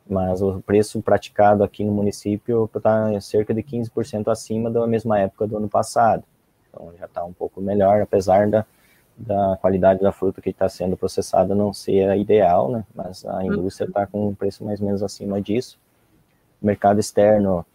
mas 0.08 0.42
o 0.42 0.62
preço 0.62 1.02
praticado 1.02 1.64
aqui 1.64 1.84
no 1.84 1.92
município 1.92 2.70
está 2.74 3.20
cerca 3.20 3.54
de 3.54 3.62
15% 3.62 4.32
acima 4.32 4.70
da 4.72 4.86
mesma 4.88 5.20
época 5.20 5.48
do 5.48 5.58
ano 5.58 5.68
passado. 5.68 6.24
Então 6.70 6.94
já 6.98 7.06
está 7.06 7.24
um 7.24 7.34
pouco 7.34 7.60
melhor, 7.60 8.02
apesar 8.02 8.48
da, 8.50 8.66
da 9.18 9.58
qualidade 9.60 10.02
da 10.02 10.12
fruta 10.12 10.42
que 10.42 10.52
está 10.52 10.70
sendo 10.70 10.96
processada 10.96 11.54
não 11.54 11.74
ser 11.74 12.10
a 12.10 12.16
ideal, 12.16 12.72
né, 12.72 12.86
mas 12.94 13.26
a 13.26 13.44
indústria 13.44 13.88
está 13.88 14.08
com 14.08 14.30
um 14.30 14.36
preço 14.36 14.64
mais 14.64 14.80
ou 14.80 14.86
menos 14.86 15.04
acima 15.04 15.42
disso. 15.42 15.78
O 16.62 16.66
mercado 16.66 17.00
externo 17.00 17.66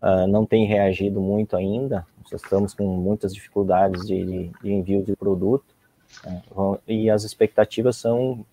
uh, 0.00 0.26
não 0.26 0.46
tem 0.46 0.64
reagido 0.66 1.20
muito 1.20 1.56
ainda, 1.56 2.06
estamos 2.36 2.74
com 2.74 2.86
muitas 2.86 3.34
dificuldades 3.34 4.06
de, 4.06 4.24
de, 4.24 4.50
de 4.62 4.72
envio 4.72 5.02
de 5.02 5.16
produto, 5.16 5.74
né, 6.24 6.42
e 6.86 7.08
as 7.10 7.24
expectativas 7.24 7.96
são, 7.96 8.44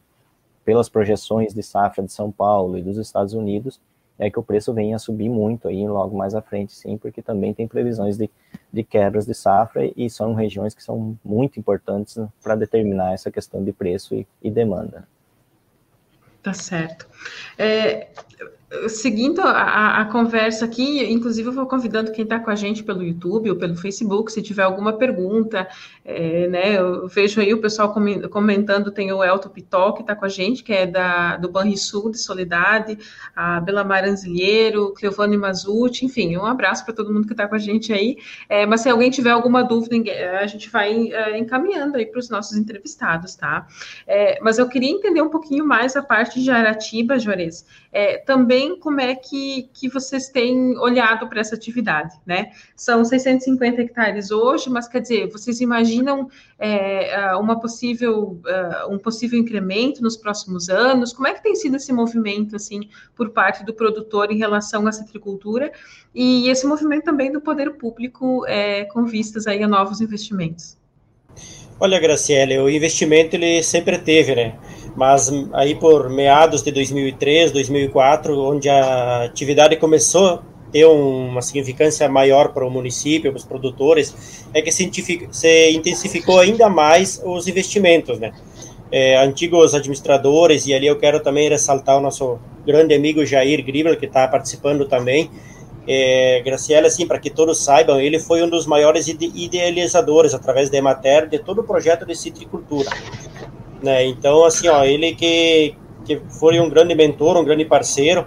pelas 0.64 0.90
projeções 0.90 1.54
de 1.54 1.64
safra 1.64 2.04
de 2.04 2.12
São 2.12 2.32
Paulo 2.32 2.78
e 2.78 2.82
dos 2.82 2.98
Estados 2.98 3.34
Unidos, 3.34 3.80
é 4.20 4.30
que 4.32 4.40
o 4.40 4.44
preço 4.44 4.74
venha 4.74 4.96
a 4.96 5.00
subir 5.00 5.30
muito 5.30 5.68
aí 5.68 5.88
logo 5.88 6.18
mais 6.18 6.34
à 6.34 6.42
frente, 6.42 6.74
sim, 6.74 6.98
porque 6.98 7.22
também 7.22 7.54
tem 7.54 7.68
previsões 7.68 8.18
de, 8.18 8.30
de 8.74 8.84
quebras 8.84 9.26
de 9.26 9.34
safra 9.34 9.92
e 9.96 10.10
são 10.10 10.34
regiões 10.34 10.74
que 10.74 10.84
são 10.84 11.18
muito 11.24 11.60
importantes 11.60 12.18
para 12.42 12.56
determinar 12.56 13.14
essa 13.14 13.30
questão 13.30 13.64
de 13.64 13.72
preço 13.72 14.16
e, 14.16 14.26
e 14.42 14.50
demanda. 14.50 15.08
Tá 16.42 16.54
certo. 16.54 17.08
É, 17.58 18.08
seguindo 18.90 19.40
a, 19.42 20.02
a, 20.02 20.06
conversa 20.06 20.66
aqui, 20.66 21.02
inclusive 21.06 21.48
eu 21.48 21.54
vou 21.54 21.66
convidando 21.66 22.12
quem 22.12 22.24
está 22.24 22.38
com 22.38 22.50
a 22.50 22.56
gente 22.56 22.84
pelo 22.84 23.02
YouTube 23.02 23.50
ou 23.50 23.56
pelo 23.56 23.78
Facebook, 23.78 24.30
se 24.30 24.42
tiver 24.42 24.64
alguma 24.64 24.92
pergunta, 24.92 25.66
é, 26.04 26.48
né, 26.48 26.78
eu 26.78 27.08
vejo 27.08 27.40
aí 27.40 27.54
o 27.54 27.62
pessoal 27.62 27.96
comentando, 28.30 28.92
tem 28.92 29.12
o 29.14 29.24
Elton 29.24 29.50
Pitol 29.50 29.94
que 29.94 30.02
está 30.02 30.16
com 30.16 30.26
a 30.26 30.30
gente, 30.30 30.64
que 30.64 30.74
é 30.74 30.86
da, 30.86 31.38
do 31.38 31.50
Banrisul 31.50 32.12
de 32.12 32.18
Soledade, 32.18 32.98
a 33.34 33.62
Bela 33.62 33.86
Maranzilheiro, 33.86 34.94
Cleovane 34.94 35.38
Mazuti, 35.38 36.06
enfim, 36.06 36.36
um 36.36 36.46
abraço 36.46 36.84
para 36.84 36.94
todo 36.94 37.14
mundo 37.14 37.26
que 37.26 37.34
está 37.34 37.48
com 37.48 37.56
a 37.56 37.60
gente 37.60 37.94
aí, 37.94 38.18
é, 38.50 38.66
mas 38.66 38.82
se 38.82 38.90
alguém 38.90 39.10
tiver 39.10 39.32
alguma 39.32 39.64
dúvida, 39.64 39.96
a 40.42 40.46
gente 40.46 40.70
vai 40.70 41.10
é, 41.14 41.38
encaminhando 41.38 41.96
aí 41.96 42.06
para 42.06 42.20
os 42.20 42.30
nossos 42.30 42.58
entrevistados, 42.58 43.34
tá? 43.34 43.66
É, 44.06 44.40
mas 44.42 44.60
eu 44.60 44.68
queria 44.68 44.92
entender 44.92 45.22
um 45.22 45.30
pouquinho 45.30 45.66
mais 45.66 45.96
a 45.96 46.04
parte 46.04 46.42
de 46.42 46.52
Aratiba, 46.52 47.18
Juarez, 47.18 47.66
é, 47.94 48.18
também 48.58 48.80
como 48.80 49.00
é 49.00 49.16
que, 49.16 49.70
que 49.74 49.88
vocês 49.88 50.30
têm 50.30 50.78
olhado 50.78 51.28
para 51.28 51.40
essa 51.40 51.56
atividade, 51.56 52.16
né? 52.26 52.52
São 52.76 53.06
650 53.06 53.82
hectares 53.82 54.32
hoje, 54.32 54.70
mas 54.70 54.88
quer 54.88 55.02
dizer, 55.02 55.30
vocês 55.30 55.62
imaginam 55.62 56.28
é, 56.58 57.36
uma 57.36 57.60
possível, 57.60 58.42
um 58.90 58.98
possível 58.98 59.40
incremento 59.40 60.02
nos 60.02 60.18
próximos 60.18 60.70
anos? 60.70 61.14
Como 61.14 61.28
é 61.28 61.34
que 61.34 61.44
tem 61.44 61.56
sido 61.56 61.76
esse 61.76 61.94
movimento, 61.94 62.56
assim, 62.56 62.90
por 63.16 63.30
parte 63.30 63.64
do 63.64 63.74
produtor 63.74 64.32
em 64.32 64.38
relação 64.38 64.88
à 64.88 64.92
citricultura 64.92 65.72
e 66.14 66.50
esse 66.50 66.66
movimento 66.66 67.04
também 67.04 67.32
do 67.32 67.40
poder 67.40 67.72
público 67.78 68.44
é, 68.48 68.86
com 68.86 69.06
vistas 69.06 69.46
aí 69.46 69.62
a 69.62 69.68
novos 69.68 70.02
investimentos? 70.02 70.78
Olha, 71.80 72.00
Graciele, 72.00 72.58
o 72.58 72.68
investimento 72.68 73.36
ele 73.36 73.62
sempre 73.62 74.00
teve, 74.00 74.34
né? 74.34 74.58
Mas 74.98 75.32
aí 75.54 75.76
por 75.76 76.10
meados 76.10 76.64
de 76.64 76.72
2003, 76.72 77.52
2004, 77.52 78.36
onde 78.36 78.68
a 78.68 79.26
atividade 79.26 79.76
começou 79.76 80.26
a 80.26 80.40
ter 80.72 80.86
uma 80.86 81.40
significância 81.44 82.10
maior 82.10 82.50
para 82.52 82.66
o 82.66 82.72
município, 82.72 83.32
para 83.32 83.38
os 83.38 83.46
produtores, 83.46 84.44
é 84.56 84.60
que 84.60 84.72
se 84.72 84.90
intensificou 85.72 86.40
ainda 86.40 86.68
mais 86.68 87.22
os 87.24 87.48
investimentos, 87.48 88.18
né? 88.18 88.34
É, 88.92 89.18
antigos 89.18 89.76
administradores, 89.76 90.66
e 90.66 90.74
ali 90.74 90.88
eu 90.88 90.98
quero 90.98 91.20
também 91.20 91.48
ressaltar 91.48 91.98
o 91.98 92.02
nosso 92.02 92.40
grande 92.66 92.96
amigo 92.96 93.24
Jair 93.24 93.64
Gribel, 93.64 93.98
que 93.98 94.08
está 94.08 94.28
participando 94.28 94.86
também, 94.86 95.30
é, 95.88 96.42
Graciela, 96.44 96.88
assim, 96.88 97.06
para 97.06 97.20
que 97.20 97.30
todos 97.30 97.64
saibam, 97.64 98.00
ele 98.00 98.18
foi 98.18 98.42
um 98.42 98.50
dos 98.50 98.66
maiores 98.66 99.08
idealizadores, 99.08 100.34
através 100.34 100.72
da 100.72 100.78
Emater, 100.78 101.30
de 101.30 101.38
todo 101.38 101.62
o 101.62 101.64
projeto 101.64 102.06
de 102.06 102.16
citricultura. 102.16 102.90
Né? 103.82 104.06
Então, 104.06 104.44
assim, 104.44 104.68
ó, 104.68 104.84
ele 104.84 105.14
que, 105.14 105.76
que 106.06 106.22
foi 106.40 106.60
um 106.60 106.70
grande 106.70 106.96
mentor, 106.96 107.38
um 107.38 107.44
grande 107.44 107.66
parceiro, 107.66 108.26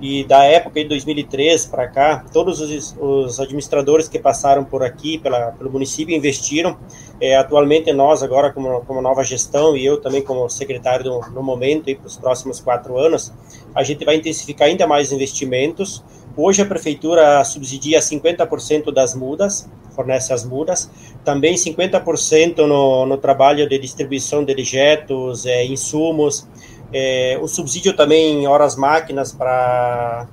e 0.00 0.24
da 0.24 0.44
época 0.44 0.82
de 0.82 0.88
2003 0.88 1.66
para 1.66 1.86
cá, 1.86 2.24
todos 2.32 2.58
os, 2.60 2.96
os, 2.98 3.38
administradores 3.38 4.08
que 4.08 4.18
passaram 4.18 4.64
por 4.64 4.82
aqui, 4.82 5.18
pela, 5.18 5.52
pelo 5.52 5.70
município, 5.70 6.16
investiram. 6.16 6.78
É, 7.20 7.36
atualmente, 7.36 7.92
nós, 7.92 8.22
agora, 8.22 8.50
como, 8.50 8.80
como 8.86 9.02
nova 9.02 9.22
gestão, 9.22 9.76
e 9.76 9.84
eu 9.84 10.00
também 10.00 10.22
como 10.22 10.48
secretário 10.48 11.04
do, 11.04 11.20
no 11.32 11.42
momento, 11.42 11.90
e 11.90 11.94
para 11.94 12.06
os 12.06 12.16
próximos 12.16 12.60
quatro 12.60 12.96
anos, 12.96 13.30
a 13.74 13.82
gente 13.82 14.02
vai 14.04 14.16
intensificar 14.16 14.68
ainda 14.68 14.86
mais 14.86 15.12
investimentos. 15.12 16.02
Hoje, 16.36 16.62
a 16.62 16.66
prefeitura 16.66 17.42
subsidia 17.44 17.98
50% 17.98 18.92
das 18.92 19.14
mudas, 19.14 19.68
fornece 19.90 20.32
as 20.32 20.44
mudas, 20.44 20.90
também 21.24 21.54
50% 21.54 22.58
no, 22.58 23.04
no 23.04 23.18
trabalho 23.18 23.68
de 23.68 23.78
distribuição 23.78 24.44
de 24.44 24.54
dejetos, 24.54 25.44
é, 25.44 25.64
insumos, 25.64 26.46
é, 26.92 27.38
o 27.40 27.48
subsídio 27.48 27.94
também 27.94 28.42
em 28.42 28.46
horas 28.46 28.76
máquinas 28.76 29.32
para 29.32 30.26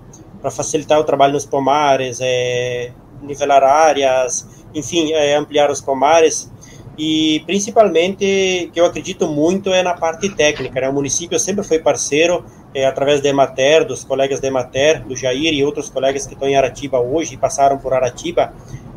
facilitar 0.52 1.00
o 1.00 1.04
trabalho 1.04 1.34
nos 1.34 1.46
pomares, 1.46 2.20
é, 2.22 2.92
nivelar 3.22 3.64
áreas, 3.64 4.48
enfim, 4.74 5.12
ampliar 5.14 5.72
os 5.72 5.82
pomares. 5.82 6.52
E 6.98 7.44
principalmente 7.46 8.72
que 8.74 8.80
eu 8.80 8.86
acredito 8.86 9.28
muito 9.28 9.70
é 9.70 9.84
na 9.84 9.94
parte 9.94 10.30
técnica. 10.30 10.82
Né? 10.82 10.90
O 10.90 10.94
município 10.94 11.38
sempre 11.38 11.64
foi 11.64 11.78
parceiro 11.80 12.44
é, 12.74 12.86
através 12.86 13.22
da 13.22 13.30
Emater, 13.30 13.86
dos 13.86 14.04
colegas 14.04 14.40
da 14.40 14.48
Emater, 14.48 15.04
do 15.04 15.16
Jair 15.16 15.54
e 15.54 15.64
outros 15.64 15.90
colegas 15.90 16.26
que 16.26 16.34
estão 16.34 16.48
em 16.48 16.56
Aratiba 16.56 17.00
hoje 17.00 17.36
e 17.36 17.38
passaram 17.38 17.78
por 17.78 17.94
Aratiba, 17.94 18.52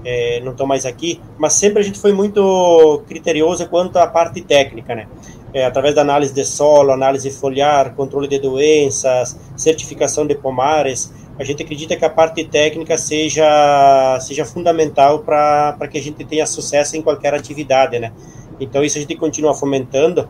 é, 0.04 0.40
não 0.40 0.52
estão 0.52 0.66
mais 0.66 0.86
aqui, 0.86 1.20
mas 1.38 1.52
sempre 1.52 1.80
a 1.80 1.82
gente 1.82 1.98
foi 1.98 2.12
muito 2.12 3.02
criterioso 3.06 3.68
quanto 3.68 3.98
à 3.98 4.06
parte 4.06 4.40
técnica, 4.40 4.94
né? 4.94 5.06
É, 5.52 5.64
através 5.66 5.94
da 5.94 6.00
análise 6.00 6.32
de 6.32 6.44
solo, 6.44 6.92
análise 6.92 7.30
foliar, 7.30 7.94
controle 7.94 8.28
de 8.28 8.38
doenças, 8.38 9.38
certificação 9.56 10.24
de 10.24 10.36
pomares, 10.36 11.12
a 11.40 11.44
gente 11.44 11.62
acredita 11.62 11.96
que 11.96 12.04
a 12.04 12.10
parte 12.10 12.44
técnica 12.44 12.98
seja, 12.98 14.18
seja 14.20 14.44
fundamental 14.44 15.20
para 15.20 15.88
que 15.90 15.96
a 15.96 16.02
gente 16.02 16.22
tenha 16.22 16.44
sucesso 16.44 16.98
em 16.98 17.00
qualquer 17.02 17.32
atividade, 17.32 17.98
né? 17.98 18.12
Então, 18.60 18.84
isso 18.84 18.98
a 18.98 19.00
gente 19.00 19.16
continua 19.16 19.54
fomentando 19.54 20.28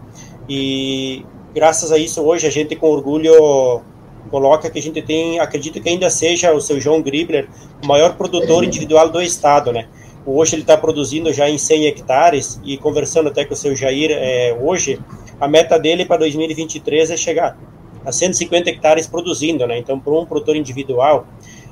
e, 0.49 1.27
graças 1.53 1.91
a 1.91 1.99
isso, 1.99 2.23
hoje 2.23 2.47
a 2.47 2.51
gente, 2.51 2.77
com 2.77 2.87
orgulho, 2.87 3.83
coloca 4.31 4.71
que 4.71 4.79
a 4.79 4.83
gente 4.83 5.03
tem, 5.03 5.41
acredito 5.41 5.81
que 5.83 5.89
ainda 5.89 6.09
seja 6.09 6.53
o 6.53 6.61
seu 6.61 6.81
João 6.81 7.03
Gribler 7.03 7.49
o 7.83 7.89
maior 7.89 8.15
produtor 8.17 8.63
individual 8.63 9.09
do 9.09 9.21
estado, 9.21 9.73
né? 9.73 9.89
Hoje 10.25 10.55
ele 10.55 10.63
está 10.63 10.77
produzindo 10.77 11.33
já 11.33 11.51
em 11.51 11.59
100 11.59 11.87
hectares 11.87 12.61
e 12.65 12.79
conversando 12.79 13.31
até 13.31 13.45
com 13.45 13.55
o 13.55 13.57
seu 13.57 13.75
Jair 13.75 14.13
é, 14.13 14.57
hoje, 14.63 15.01
a 15.41 15.49
meta 15.49 15.77
dele 15.77 16.05
para 16.05 16.19
2023 16.19 17.11
é 17.11 17.17
chegar 17.17 17.59
a 18.05 18.13
150 18.13 18.71
hectares 18.71 19.07
produzindo, 19.07 19.67
né? 19.67 19.79
Então, 19.79 19.99
para 19.99 20.13
um 20.13 20.25
produtor 20.25 20.57
individual, 20.57 21.27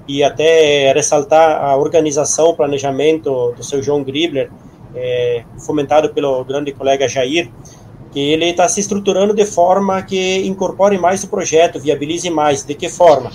e 0.09 0.25
até 0.25 0.91
ressaltar 0.93 1.62
a 1.62 1.77
organização, 1.77 2.55
planejamento 2.55 3.53
do 3.53 3.62
seu 3.62 3.83
João 3.83 4.03
Gribler, 4.03 4.51
é, 4.95 5.45
fomentado 5.59 6.09
pelo 6.14 6.43
grande 6.45 6.73
colega 6.73 7.07
Jair, 7.07 7.51
que 8.11 8.21
ele 8.21 8.47
está 8.47 8.68
se 8.68 8.81
estruturando 8.81 9.35
de 9.35 9.44
forma 9.44 10.03
que 10.03 10.47
incorpore 10.47 10.99
mais 10.99 11.23
o 11.25 11.29
projeto, 11.29 11.79
viabilize 11.79 12.29
mais. 12.31 12.64
De 12.64 12.75
que 12.75 12.88
forma? 12.88 13.31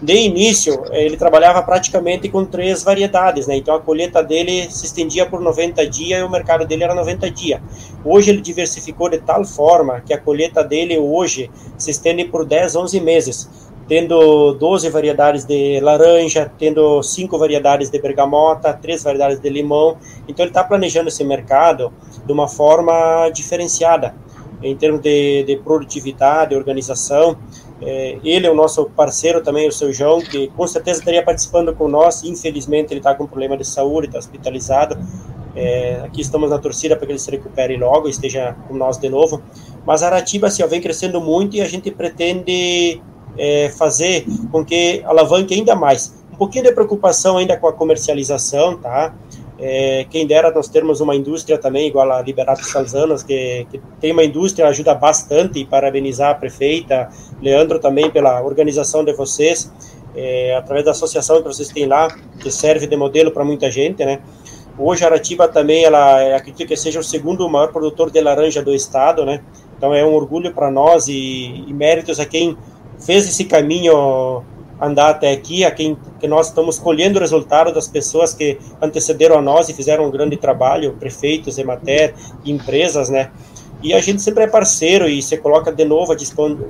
De 0.00 0.14
início, 0.14 0.84
ele 0.90 1.16
trabalhava 1.16 1.62
praticamente 1.62 2.28
com 2.28 2.44
três 2.44 2.82
variedades, 2.82 3.46
né? 3.46 3.56
Então 3.56 3.74
a 3.74 3.80
colheita 3.80 4.22
dele 4.22 4.70
se 4.70 4.86
estendia 4.86 5.26
por 5.26 5.40
90 5.40 5.86
dias 5.86 6.20
e 6.20 6.22
o 6.22 6.30
mercado 6.30 6.66
dele 6.66 6.84
era 6.84 6.94
90 6.94 7.30
dias. 7.30 7.60
Hoje 8.04 8.30
ele 8.30 8.40
diversificou 8.40 9.08
de 9.08 9.18
tal 9.18 9.44
forma 9.44 10.00
que 10.00 10.12
a 10.12 10.18
colheita 10.18 10.62
dele 10.62 10.98
hoje 10.98 11.50
se 11.76 11.90
estende 11.90 12.24
por 12.24 12.44
10, 12.44 12.76
11 12.76 13.00
meses 13.00 13.71
tendo 13.88 14.54
12 14.54 14.88
variedades 14.90 15.44
de 15.44 15.80
laranja, 15.80 16.50
tendo 16.58 17.02
cinco 17.02 17.38
variedades 17.38 17.90
de 17.90 18.00
bergamota, 18.00 18.72
três 18.72 19.02
variedades 19.02 19.40
de 19.40 19.48
limão. 19.48 19.96
Então 20.28 20.44
ele 20.44 20.50
está 20.50 20.64
planejando 20.64 21.08
esse 21.08 21.24
mercado 21.24 21.92
de 22.24 22.32
uma 22.32 22.48
forma 22.48 23.28
diferenciada 23.30 24.14
em 24.62 24.76
termos 24.76 25.00
de, 25.00 25.42
de 25.44 25.56
produtividade, 25.56 26.54
organização. 26.54 27.36
É, 27.80 28.18
ele 28.22 28.46
é 28.46 28.50
o 28.50 28.54
nosso 28.54 28.84
parceiro 28.90 29.42
também, 29.42 29.68
o 29.68 29.72
seu 29.72 29.92
João, 29.92 30.20
que 30.20 30.48
com 30.48 30.66
certeza 30.66 31.00
estaria 31.00 31.22
participando 31.22 31.74
com 31.74 31.88
nós. 31.88 32.22
Infelizmente 32.22 32.92
ele 32.92 33.00
está 33.00 33.14
com 33.14 33.26
problema 33.26 33.56
de 33.56 33.66
saúde, 33.66 34.06
está 34.06 34.18
hospitalizado. 34.18 34.96
É, 35.54 36.00
aqui 36.04 36.22
estamos 36.22 36.48
na 36.48 36.58
torcida 36.58 36.96
para 36.96 37.04
que 37.04 37.12
ele 37.12 37.18
se 37.18 37.30
recupere 37.30 37.76
logo, 37.76 38.08
esteja 38.08 38.56
com 38.68 38.74
nós 38.74 38.98
de 38.98 39.08
novo. 39.08 39.42
Mas 39.84 40.02
Aratiba 40.02 40.46
assim, 40.46 40.62
ó, 40.62 40.66
vem 40.66 40.80
crescendo 40.80 41.20
muito 41.20 41.56
e 41.56 41.60
a 41.60 41.68
gente 41.68 41.90
pretende 41.90 43.02
é, 43.36 43.70
fazer 43.70 44.24
com 44.50 44.64
que 44.64 45.02
alavanque 45.04 45.54
ainda 45.54 45.74
mais. 45.74 46.14
Um 46.32 46.36
pouquinho 46.36 46.64
de 46.64 46.72
preocupação 46.72 47.38
ainda 47.38 47.56
com 47.56 47.68
a 47.68 47.72
comercialização, 47.72 48.76
tá? 48.76 49.14
É, 49.64 50.06
quem 50.10 50.26
dera 50.26 50.50
nós 50.50 50.66
termos 50.66 51.00
uma 51.00 51.14
indústria 51.14 51.56
também, 51.56 51.86
igual 51.86 52.10
a 52.10 52.20
Liberato 52.20 52.64
Salzanos, 52.64 53.22
que, 53.22 53.64
que, 53.70 53.80
tem 54.00 54.10
uma 54.10 54.24
indústria, 54.24 54.66
ajuda 54.66 54.92
bastante, 54.92 55.60
e 55.60 55.64
parabenizar 55.64 56.30
a 56.30 56.34
prefeita, 56.34 57.08
Leandro 57.40 57.78
também 57.78 58.10
pela 58.10 58.42
organização 58.42 59.04
de 59.04 59.12
vocês, 59.12 59.70
é, 60.16 60.56
através 60.56 60.84
da 60.84 60.90
associação 60.90 61.40
que 61.40 61.48
vocês 61.48 61.68
têm 61.68 61.86
lá, 61.86 62.08
que 62.40 62.50
serve 62.50 62.88
de 62.88 62.96
modelo 62.96 63.30
para 63.30 63.44
muita 63.44 63.70
gente, 63.70 64.04
né? 64.04 64.20
Hoje 64.76 65.04
Aratiba 65.04 65.46
também, 65.46 65.84
ela 65.84 66.36
acredito 66.36 66.66
que 66.66 66.76
seja 66.76 66.98
o 66.98 67.04
segundo 67.04 67.48
maior 67.48 67.70
produtor 67.70 68.10
de 68.10 68.20
laranja 68.20 68.62
do 68.62 68.74
estado, 68.74 69.24
né? 69.24 69.42
Então 69.76 69.94
é 69.94 70.04
um 70.04 70.14
orgulho 70.14 70.52
para 70.52 70.70
nós 70.70 71.08
e, 71.08 71.64
e 71.68 71.72
méritos 71.72 72.18
a 72.18 72.26
quem 72.26 72.56
fez 73.04 73.28
esse 73.28 73.44
caminho 73.44 74.42
andar 74.80 75.10
até 75.10 75.30
aqui, 75.30 75.64
a 75.64 75.70
quem 75.70 75.96
que 76.18 76.26
nós 76.26 76.48
estamos 76.48 76.78
colhendo 76.78 77.18
o 77.18 77.20
resultado 77.20 77.72
das 77.72 77.86
pessoas 77.86 78.34
que 78.34 78.58
antecederam 78.80 79.38
a 79.38 79.42
nós 79.42 79.68
e 79.68 79.74
fizeram 79.74 80.06
um 80.06 80.10
grande 80.10 80.36
trabalho, 80.36 80.96
prefeitos, 80.98 81.56
Emater, 81.56 82.14
empresas, 82.44 83.08
né? 83.08 83.30
E 83.82 83.92
a 83.92 84.00
gente 84.00 84.22
sempre 84.22 84.44
é 84.44 84.46
parceiro 84.46 85.08
e 85.08 85.20
se 85.20 85.36
coloca 85.38 85.72
de 85.72 85.84
novo 85.84 86.12
à 86.12 86.16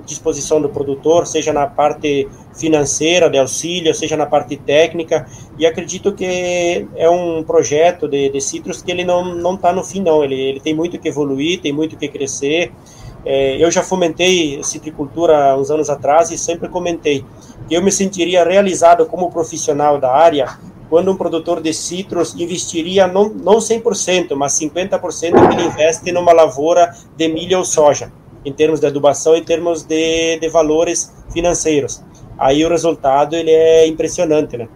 disposição 0.06 0.62
do 0.62 0.68
produtor, 0.70 1.26
seja 1.26 1.52
na 1.52 1.66
parte 1.66 2.26
financeira 2.54 3.28
de 3.28 3.36
auxílio, 3.38 3.94
seja 3.94 4.16
na 4.16 4.24
parte 4.24 4.56
técnica. 4.56 5.26
E 5.58 5.66
acredito 5.66 6.12
que 6.12 6.86
é 6.96 7.10
um 7.10 7.42
projeto 7.42 8.08
de, 8.08 8.30
de 8.30 8.38
que 8.82 8.90
ele 8.90 9.04
não 9.04 9.34
não 9.34 9.56
está 9.56 9.74
no 9.74 9.84
fim 9.84 10.00
não. 10.00 10.24
Ele, 10.24 10.40
ele 10.40 10.60
tem 10.60 10.72
muito 10.72 10.98
que 10.98 11.08
evoluir, 11.08 11.60
tem 11.60 11.72
muito 11.72 11.98
que 11.98 12.08
crescer. 12.08 12.72
É, 13.24 13.62
eu 13.62 13.70
já 13.70 13.82
fomentei 13.82 14.62
citricultura 14.64 15.56
uns 15.56 15.70
anos 15.70 15.88
atrás 15.88 16.30
e 16.30 16.38
sempre 16.38 16.68
comentei 16.68 17.24
que 17.68 17.74
eu 17.74 17.82
me 17.82 17.92
sentiria 17.92 18.44
realizado 18.44 19.06
como 19.06 19.30
profissional 19.30 19.98
da 19.98 20.12
área 20.12 20.58
quando 20.90 21.10
um 21.10 21.16
produtor 21.16 21.62
de 21.62 21.72
citros 21.72 22.34
investiria 22.34 23.06
não, 23.06 23.30
não 23.30 23.56
100%, 23.56 24.34
mas 24.34 24.52
50% 24.60 25.00
que 25.48 25.54
ele 25.54 25.64
investe 25.64 26.12
numa 26.12 26.32
lavoura 26.32 26.94
de 27.16 27.28
milho 27.28 27.58
ou 27.58 27.64
soja, 27.64 28.12
em 28.44 28.52
termos 28.52 28.78
de 28.78 28.86
adubação, 28.86 29.34
em 29.34 29.42
termos 29.42 29.84
de, 29.84 30.38
de 30.38 30.48
valores 30.50 31.10
financeiros. 31.32 32.02
Aí 32.38 32.62
o 32.62 32.68
resultado 32.68 33.34
ele 33.34 33.50
é 33.50 33.86
impressionante, 33.86 34.56
né? 34.58 34.68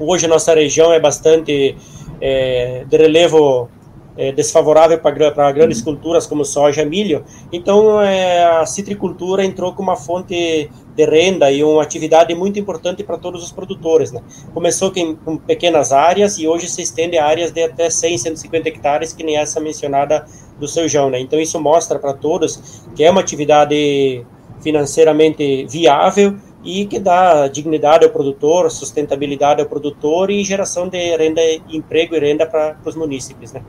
Hoje 0.00 0.26
nossa 0.26 0.52
região 0.52 0.92
é 0.92 0.98
bastante 0.98 1.76
é, 2.20 2.84
de 2.88 2.96
relevo 2.96 3.68
é, 4.16 4.32
desfavorável 4.32 4.98
para 4.98 5.52
grandes 5.52 5.82
culturas 5.82 6.26
como 6.26 6.44
soja 6.44 6.82
e 6.82 6.86
milho. 6.86 7.24
Então, 7.52 8.00
é, 8.00 8.44
a 8.44 8.66
citricultura 8.66 9.44
entrou 9.44 9.72
como 9.72 9.90
uma 9.90 9.96
fonte 9.96 10.70
de 10.94 11.04
renda 11.04 11.50
e 11.50 11.62
uma 11.62 11.82
atividade 11.82 12.34
muito 12.34 12.58
importante 12.58 13.04
para 13.04 13.18
todos 13.18 13.42
os 13.42 13.52
produtores. 13.52 14.10
Né? 14.12 14.22
Começou 14.54 14.90
com, 14.90 15.14
com, 15.16 15.36
pequenas 15.36 15.92
áreas 15.92 16.38
e 16.38 16.48
hoje 16.48 16.68
se 16.68 16.82
estende 16.82 17.18
a 17.18 17.26
áreas 17.26 17.52
de 17.52 17.62
até 17.62 17.90
100, 17.90 18.18
150 18.18 18.68
hectares, 18.68 19.12
que 19.12 19.22
nem 19.22 19.36
essa 19.36 19.60
mencionada 19.60 20.24
do 20.58 20.66
seu 20.66 20.88
João. 20.88 21.10
Né? 21.10 21.20
Então, 21.20 21.38
isso 21.38 21.60
mostra 21.60 21.98
para 21.98 22.14
todos 22.14 22.86
que 22.94 23.04
é 23.04 23.10
uma 23.10 23.20
atividade 23.20 24.24
financeiramente 24.62 25.66
viável 25.66 26.36
e 26.64 26.86
que 26.86 26.98
dá 26.98 27.46
dignidade 27.46 28.04
ao 28.04 28.10
produtor, 28.10 28.70
sustentabilidade 28.70 29.60
ao 29.60 29.68
produtor 29.68 30.30
e 30.30 30.42
geração 30.42 30.88
de 30.88 31.16
renda, 31.16 31.40
emprego 31.68 32.16
e 32.16 32.18
renda 32.18 32.46
para 32.46 32.76
os 32.84 32.96
munícipes, 32.96 33.52
né? 33.52 33.62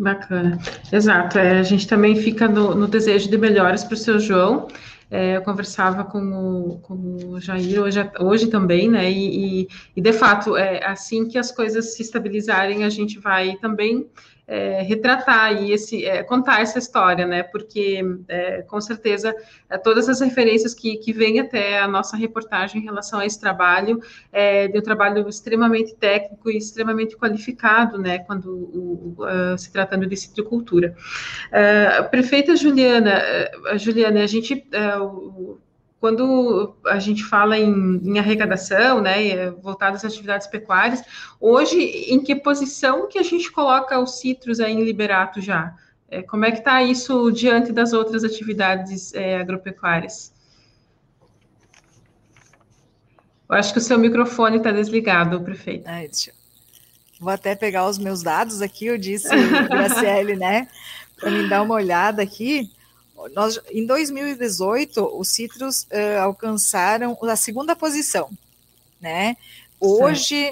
Bacana, 0.00 0.58
exato. 0.90 1.38
É, 1.38 1.58
a 1.58 1.62
gente 1.62 1.86
também 1.86 2.16
fica 2.16 2.48
no, 2.48 2.74
no 2.74 2.88
desejo 2.88 3.28
de 3.28 3.36
melhores 3.36 3.84
para 3.84 3.92
o 3.92 3.98
seu 3.98 4.18
João. 4.18 4.66
É, 5.10 5.36
eu 5.36 5.42
conversava 5.42 6.04
com 6.04 6.20
o, 6.20 6.78
com 6.78 6.94
o 6.94 7.40
Jair 7.40 7.82
hoje, 7.82 8.10
hoje 8.18 8.46
também, 8.46 8.88
né? 8.88 9.10
E, 9.10 9.62
e, 9.62 9.68
e, 9.94 10.00
de 10.00 10.12
fato, 10.14 10.56
é 10.56 10.82
assim 10.86 11.28
que 11.28 11.36
as 11.36 11.52
coisas 11.52 11.94
se 11.94 12.02
estabilizarem, 12.02 12.82
a 12.82 12.88
gente 12.88 13.18
vai 13.18 13.56
também 13.56 14.08
é, 14.50 14.82
retratar 14.82 15.62
e 15.62 15.70
esse, 15.72 16.04
é, 16.04 16.24
contar 16.24 16.60
essa 16.60 16.76
história, 16.76 17.24
né? 17.24 17.44
Porque 17.44 18.02
é, 18.26 18.62
com 18.62 18.80
certeza 18.80 19.32
é, 19.70 19.78
todas 19.78 20.08
as 20.08 20.20
referências 20.20 20.74
que, 20.74 20.96
que 20.96 21.12
vêm 21.12 21.38
até 21.38 21.78
a 21.78 21.86
nossa 21.86 22.16
reportagem 22.16 22.80
em 22.80 22.84
relação 22.84 23.20
a 23.20 23.26
esse 23.26 23.38
trabalho, 23.38 24.02
é, 24.32 24.66
de 24.66 24.76
um 24.76 24.82
trabalho 24.82 25.28
extremamente 25.28 25.94
técnico 25.94 26.50
e 26.50 26.58
extremamente 26.58 27.16
qualificado, 27.16 27.96
né? 27.96 28.18
Quando 28.18 28.50
o, 28.50 29.14
o, 29.16 29.56
se 29.56 29.70
tratando 29.70 30.04
de 30.04 30.16
citricultura. 30.16 30.96
Uh, 31.46 32.10
prefeita 32.10 32.56
Juliana, 32.56 33.22
uh, 33.72 33.78
Juliana, 33.78 34.24
a 34.24 34.26
gente 34.26 34.66
uh, 34.74 35.60
quando 36.00 36.74
a 36.86 36.98
gente 36.98 37.22
fala 37.22 37.58
em, 37.58 38.00
em 38.02 38.18
arrecadação, 38.18 39.02
né, 39.02 39.50
voltadas 39.50 40.02
às 40.02 40.12
atividades 40.12 40.46
pecuárias, 40.46 41.02
hoje, 41.38 41.78
em 41.78 42.18
que 42.22 42.34
posição 42.34 43.06
que 43.06 43.18
a 43.18 43.22
gente 43.22 43.52
coloca 43.52 44.00
os 44.00 44.18
citros 44.18 44.60
aí 44.60 44.72
em 44.72 44.82
Liberato 44.82 45.42
já? 45.42 45.74
É, 46.08 46.22
como 46.22 46.46
é 46.46 46.50
que 46.50 46.58
está 46.58 46.82
isso 46.82 47.30
diante 47.30 47.70
das 47.70 47.92
outras 47.92 48.24
atividades 48.24 49.14
é, 49.14 49.38
agropecuárias? 49.38 50.32
Eu 53.48 53.56
acho 53.56 53.72
que 53.72 53.78
o 53.78 53.82
seu 53.82 53.98
microfone 53.98 54.56
está 54.56 54.72
desligado, 54.72 55.40
prefeito. 55.42 55.84
Ai, 55.86 56.08
deixa 56.08 56.30
eu... 56.30 56.34
Vou 57.20 57.30
até 57.30 57.54
pegar 57.54 57.86
os 57.86 57.98
meus 57.98 58.22
dados 58.22 58.62
aqui, 58.62 58.86
eu 58.86 58.96
disse, 58.96 59.28
Graciele, 59.68 60.34
né? 60.34 60.66
Para 61.18 61.30
me 61.30 61.46
dar 61.46 61.60
uma 61.60 61.74
olhada 61.74 62.22
aqui. 62.22 62.70
Nós, 63.28 63.60
em 63.70 63.86
2018, 63.86 65.18
os 65.18 65.28
citros 65.28 65.82
uh, 65.84 66.20
alcançaram 66.22 67.16
a 67.22 67.36
segunda 67.36 67.76
posição, 67.76 68.30
né? 69.00 69.36
Hoje, 69.78 70.50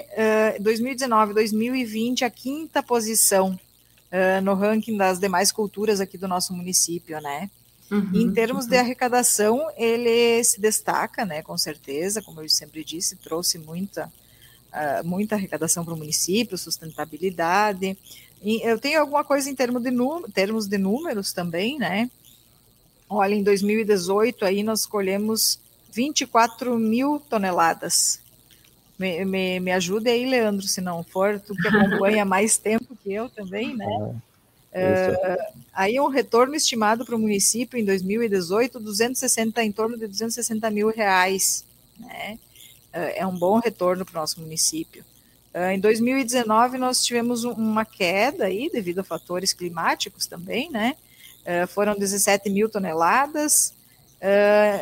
uh, 0.58 0.62
2019, 0.62 1.34
2020, 1.34 2.24
a 2.24 2.30
quinta 2.30 2.82
posição 2.82 3.58
uh, 4.12 4.42
no 4.42 4.54
ranking 4.54 4.96
das 4.96 5.18
demais 5.18 5.52
culturas 5.52 6.00
aqui 6.00 6.16
do 6.16 6.26
nosso 6.26 6.52
município, 6.54 7.20
né? 7.20 7.50
Uhum, 7.90 8.10
em 8.14 8.32
termos 8.32 8.64
uhum. 8.64 8.70
de 8.70 8.76
arrecadação, 8.76 9.66
ele 9.76 10.42
se 10.44 10.60
destaca, 10.60 11.24
né, 11.24 11.42
com 11.42 11.56
certeza, 11.56 12.20
como 12.20 12.42
eu 12.42 12.48
sempre 12.48 12.84
disse, 12.84 13.16
trouxe 13.16 13.58
muita, 13.58 14.12
uh, 14.72 15.06
muita 15.06 15.36
arrecadação 15.36 15.84
para 15.84 15.94
o 15.94 15.96
município, 15.96 16.58
sustentabilidade. 16.58 17.96
E 18.42 18.60
eu 18.62 18.78
tenho 18.78 19.00
alguma 19.00 19.24
coisa 19.24 19.48
em 19.50 19.54
termos 19.54 19.82
de, 19.82 19.90
termos 20.34 20.66
de 20.66 20.76
números 20.76 21.32
também, 21.32 21.78
né? 21.78 22.10
Olha, 23.08 23.34
em 23.34 23.42
2018 23.42 24.44
aí 24.44 24.62
nós 24.62 24.84
colhemos 24.84 25.58
24 25.90 26.76
mil 26.78 27.20
toneladas. 27.28 28.20
Me, 28.98 29.24
me, 29.24 29.60
me 29.60 29.72
ajude 29.72 30.10
aí, 30.10 30.28
Leandro, 30.28 30.66
se 30.66 30.80
não 30.80 31.02
for, 31.02 31.40
tu 31.40 31.54
que 31.54 31.68
acompanha 31.68 32.24
mais 32.26 32.58
tempo 32.58 32.96
que 33.02 33.12
eu 33.12 33.28
também, 33.28 33.76
né? 33.76 34.20
Uh, 34.68 35.54
aí 35.72 35.98
um 35.98 36.08
retorno 36.08 36.54
estimado 36.54 37.04
para 37.04 37.16
o 37.16 37.18
município 37.18 37.78
em 37.78 37.84
2018, 37.84 38.78
260, 38.78 39.64
em 39.64 39.72
torno 39.72 39.96
de 39.96 40.06
260 40.06 40.70
mil 40.70 40.90
reais, 40.90 41.64
né? 41.98 42.38
Uh, 42.92 43.12
é 43.16 43.26
um 43.26 43.36
bom 43.36 43.58
retorno 43.58 44.04
para 44.04 44.18
o 44.18 44.20
nosso 44.20 44.40
município. 44.40 45.04
Uh, 45.54 45.70
em 45.70 45.80
2019 45.80 46.76
nós 46.76 47.02
tivemos 47.02 47.44
uma 47.44 47.84
queda 47.84 48.44
aí 48.44 48.68
devido 48.70 48.98
a 48.98 49.04
fatores 49.04 49.52
climáticos 49.52 50.26
também, 50.26 50.70
né? 50.70 50.96
Foram 51.68 51.98
17 51.98 52.50
mil 52.50 52.68
toneladas, 52.68 53.74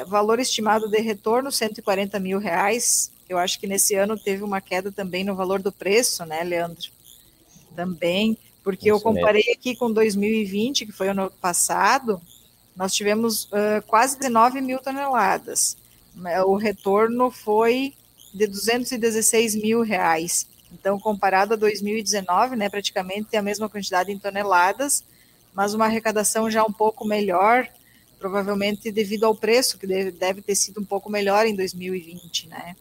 valor 0.08 0.40
estimado 0.40 0.88
de 0.88 0.98
retorno 1.00 1.52
140 1.52 2.18
mil 2.18 2.38
reais. 2.38 3.10
Eu 3.28 3.38
acho 3.38 3.58
que 3.58 3.66
nesse 3.66 3.94
ano 3.94 4.18
teve 4.18 4.42
uma 4.42 4.60
queda 4.60 4.90
também 4.90 5.24
no 5.24 5.34
valor 5.34 5.60
do 5.60 5.72
preço, 5.72 6.24
né, 6.24 6.42
Leandro? 6.42 6.90
Também 7.74 8.38
porque 8.66 8.88
Isso 8.88 8.96
eu 8.96 9.00
comparei 9.00 9.44
mesmo. 9.46 9.60
aqui 9.60 9.76
com 9.76 9.92
2020, 9.92 10.86
que 10.86 10.90
foi 10.90 11.08
ano 11.08 11.30
passado, 11.40 12.20
nós 12.74 12.92
tivemos 12.92 13.44
uh, 13.44 13.80
quase 13.86 14.18
19 14.18 14.60
mil 14.60 14.80
toneladas. 14.80 15.76
O 16.44 16.56
retorno 16.56 17.30
foi 17.30 17.94
de 18.34 18.44
216 18.44 19.54
mil 19.54 19.82
reais. 19.82 20.48
Então, 20.72 20.98
comparado 20.98 21.54
a 21.54 21.56
2019, 21.56 22.56
né, 22.56 22.68
praticamente 22.68 23.36
a 23.36 23.42
mesma 23.42 23.68
quantidade 23.68 24.10
em 24.10 24.18
toneladas, 24.18 25.04
mas 25.56 25.72
uma 25.72 25.86
arrecadação 25.86 26.50
já 26.50 26.62
um 26.62 26.72
pouco 26.72 27.06
melhor, 27.06 27.66
provavelmente 28.18 28.92
devido 28.92 29.24
ao 29.24 29.34
preço, 29.34 29.78
que 29.78 29.86
deve, 29.86 30.10
deve 30.10 30.42
ter 30.42 30.54
sido 30.54 30.82
um 30.82 30.84
pouco 30.84 31.10
melhor 31.10 31.46
em 31.46 31.56
2020, 31.56 32.48
né? 32.48 32.76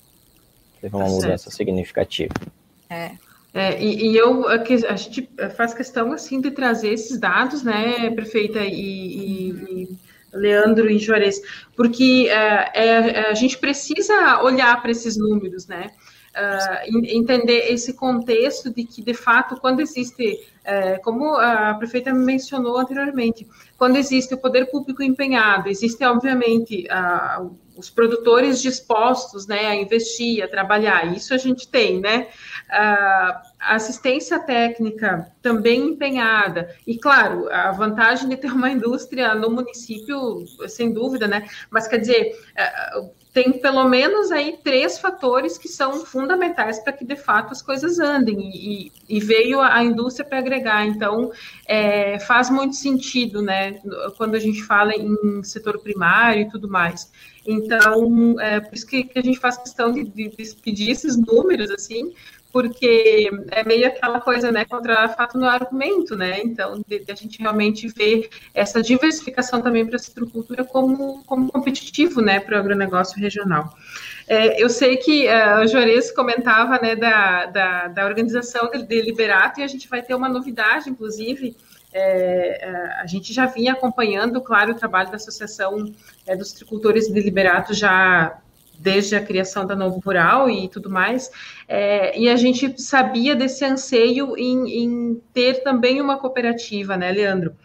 Teve 0.82 0.94
uma 0.94 1.08
mudança 1.08 1.50
significativa. 1.50 2.34
É. 2.90 3.12
É, 3.54 3.82
e, 3.82 4.12
e, 4.12 4.18
eu 4.18 4.46
a 4.50 4.96
gente 4.98 5.30
faz 5.56 5.74
questão 5.74 6.12
assim 6.12 6.42
de 6.42 6.52
trazer 6.52 6.90
esses 6.90 7.18
dados, 7.18 7.64
né, 7.64 8.10
prefeita 8.10 8.60
e, 8.60 8.70
e, 8.70 9.50
e 9.50 9.98
Leandro 10.34 10.92
e 10.92 11.00
Juarez, 11.00 11.42
porque 11.74 12.28
é, 12.30 12.72
é, 12.74 13.30
a 13.30 13.34
gente 13.34 13.58
precisa 13.58 14.42
olhar 14.44 14.82
para 14.82 14.92
esses 14.92 15.16
números, 15.16 15.68
né? 15.68 15.88
Uh, 16.36 17.08
entender 17.08 17.72
esse 17.72 17.94
contexto 17.94 18.70
de 18.70 18.84
que, 18.84 19.02
de 19.02 19.14
fato, 19.14 19.56
quando 19.56 19.80
existe, 19.80 20.46
uh, 20.66 21.02
como 21.04 21.36
a 21.36 21.74
prefeita 21.76 22.14
mencionou 22.14 22.78
anteriormente, 22.78 23.48
quando 23.78 23.98
existe 23.98 24.34
o 24.34 24.38
poder 24.38 24.66
público 24.66 25.04
empenhado, 25.04 25.70
existe, 25.70 26.04
obviamente, 26.04 26.88
uh, 26.90 27.56
os 27.78 27.90
produtores 27.90 28.62
dispostos 28.62 29.48
né, 29.48 29.68
a 29.68 29.76
investir, 29.76 30.44
a 30.44 30.48
trabalhar, 30.48 31.14
isso 31.14 31.34
a 31.34 31.38
gente 31.38 31.68
tem, 31.68 32.00
né? 32.00 32.28
a 32.70 33.76
assistência 33.76 34.40
técnica 34.40 35.30
também 35.42 35.90
empenhada, 35.90 36.74
e 36.88 36.98
claro, 36.98 37.50
a 37.52 37.72
vantagem 37.72 38.30
de 38.30 38.38
ter 38.38 38.52
uma 38.52 38.72
indústria 38.72 39.36
no 39.36 39.50
município, 39.50 40.46
sem 40.68 40.94
dúvida, 40.94 41.28
né? 41.28 41.48
Mas 41.70 41.88
quer 41.88 41.98
dizer, 41.98 42.32
tem 43.36 43.52
pelo 43.52 43.84
menos 43.90 44.32
aí 44.32 44.58
três 44.64 44.98
fatores 44.98 45.58
que 45.58 45.68
são 45.68 46.06
fundamentais 46.06 46.80
para 46.80 46.94
que 46.94 47.04
de 47.04 47.18
fato 47.18 47.52
as 47.52 47.62
coisas 47.62 48.00
andem 48.00 48.40
e, 48.40 48.94
e 49.10 49.20
veio 49.20 49.60
a, 49.60 49.84
indústria 49.84 50.26
para 50.26 50.40
agregar. 50.40 50.88
Então 50.88 51.34
é, 51.68 52.18
faz 52.18 52.50
muito 52.50 52.78
sentido, 52.78 53.42
né? 53.42 53.82
Quando 54.16 54.36
a 54.36 54.40
gente 54.40 54.64
fala 54.64 54.94
em 54.96 55.44
setor 55.44 55.78
primário 55.80 56.44
e 56.44 56.50
tudo 56.50 56.70
mais. 56.70 57.12
Então 57.46 58.40
é 58.40 58.62
por 58.62 58.74
isso 58.74 58.88
que, 58.88 59.04
que 59.04 59.20
a 59.20 59.22
gente 59.22 59.38
faz 59.38 59.58
questão 59.58 59.92
de, 59.92 60.06
de, 60.06 60.30
de 60.30 60.56
pedir 60.64 60.90
esses 60.90 61.18
números 61.18 61.70
assim, 61.72 62.14
porque 62.56 63.30
é 63.52 63.66
meio 63.66 63.86
aquela 63.86 64.22
coisa, 64.22 64.50
né, 64.50 64.64
contra 64.64 65.10
fato 65.10 65.38
no 65.38 65.46
argumento, 65.46 66.16
né, 66.16 66.40
então 66.42 66.82
de, 66.88 67.00
de 67.00 67.12
a 67.12 67.14
gente 67.14 67.38
realmente 67.38 67.90
ver 67.90 68.30
essa 68.54 68.82
diversificação 68.82 69.62
também 69.62 69.86
para 69.86 69.98
a 69.98 70.00
citricultura 70.00 70.64
como, 70.64 71.22
como 71.26 71.52
competitivo, 71.52 72.22
né, 72.22 72.40
para 72.40 72.56
o 72.56 72.60
agronegócio 72.62 73.20
regional. 73.20 73.76
É, 74.26 74.64
eu 74.64 74.70
sei 74.70 74.96
que 74.96 75.28
uh, 75.28 75.66
o 75.66 75.68
Juarez 75.68 76.14
comentava, 76.14 76.80
né, 76.82 76.96
da, 76.96 77.46
da, 77.48 77.88
da 77.90 78.06
organização 78.06 78.72
de, 78.72 78.84
de 78.84 79.16
e 79.58 79.62
a 79.62 79.68
gente 79.68 79.90
vai 79.90 80.02
ter 80.02 80.16
uma 80.16 80.30
novidade, 80.30 80.90
inclusive, 80.90 81.58
é, 81.92 82.70
é, 82.70 83.02
a 83.02 83.06
gente 83.06 83.34
já 83.34 83.48
vinha 83.48 83.74
acompanhando, 83.74 84.40
claro, 84.40 84.72
o 84.72 84.76
trabalho 84.76 85.10
da 85.10 85.18
Associação 85.18 85.92
é, 86.26 86.38
dos 86.38 86.54
Tricultores 86.54 87.10
de 87.10 87.20
Liberato 87.20 87.74
já 87.74 88.40
desde 88.80 89.16
a 89.16 89.24
criação 89.24 89.66
da 89.66 89.76
Novo 89.76 90.00
Rural 90.00 90.50
e 90.50 90.68
tudo 90.68 90.90
mais, 90.90 91.32
é, 91.68 92.18
e 92.20 92.30
a 92.30 92.36
gente 92.36 92.82
sabia 92.82 93.36
desse 93.36 93.64
anseio 93.66 94.38
em, 94.38 94.84
em, 94.84 95.22
ter 95.34 95.64
também 95.64 96.02
uma 96.02 96.18
cooperativa, 96.18 96.96
né, 96.98 97.12
Leandro? 97.12 97.56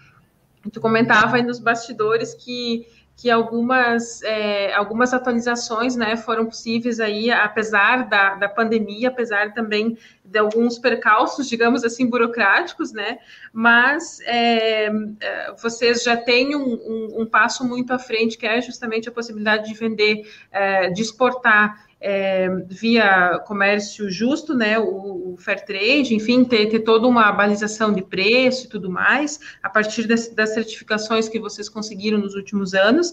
Tu 0.72 0.80
comentava 0.80 1.36
aí 1.36 1.42
nos 1.42 1.58
bastidores 1.58 2.34
que 2.34 2.86
que 3.20 3.30
algumas, 3.30 4.22
é, 4.22 4.72
algumas 4.72 5.12
atualizações 5.12 5.94
né, 5.94 6.16
foram 6.16 6.46
possíveis 6.46 6.98
aí, 7.00 7.30
apesar 7.30 8.08
da, 8.08 8.34
da 8.34 8.48
pandemia, 8.48 9.08
apesar 9.08 9.52
também 9.52 9.98
de 10.24 10.38
alguns 10.38 10.78
percalços, 10.78 11.46
digamos 11.46 11.84
assim, 11.84 12.08
burocráticos, 12.08 12.92
né? 12.92 13.18
Mas 13.52 14.20
é, 14.20 14.86
é 15.20 15.52
vocês 15.60 16.02
já 16.02 16.16
têm 16.16 16.56
um, 16.56 16.62
um, 16.62 17.20
um, 17.20 17.26
passo 17.26 17.62
muito 17.62 17.92
à 17.92 17.98
frente, 17.98 18.38
que 18.38 18.46
é 18.46 18.58
justamente 18.62 19.06
a 19.06 19.12
possibilidade 19.12 19.68
de 19.68 19.74
vender, 19.74 20.22
é, 20.50 20.88
de 20.88 21.02
exportar 21.02 21.89
é, 22.00 22.48
via 22.66 23.38
comércio 23.46 24.10
justo, 24.10 24.54
né, 24.54 24.78
o, 24.78 25.34
o, 25.34 25.36
fair 25.36 25.64
trade, 25.64 26.14
enfim, 26.14 26.44
ter, 26.44 26.66
ter, 26.66 26.80
toda 26.80 27.06
uma 27.06 27.30
balização 27.30 27.92
de 27.92 28.02
preço 28.02 28.66
e 28.66 28.68
tudo 28.68 28.90
mais, 28.90 29.38
a 29.62 29.68
partir 29.68 30.06
das, 30.06 30.28
das 30.28 30.54
certificações 30.54 31.28
que 31.28 31.38
vocês 31.38 31.68
conseguiram 31.68 32.18
nos 32.18 32.34
últimos 32.34 32.72
anos, 32.72 33.12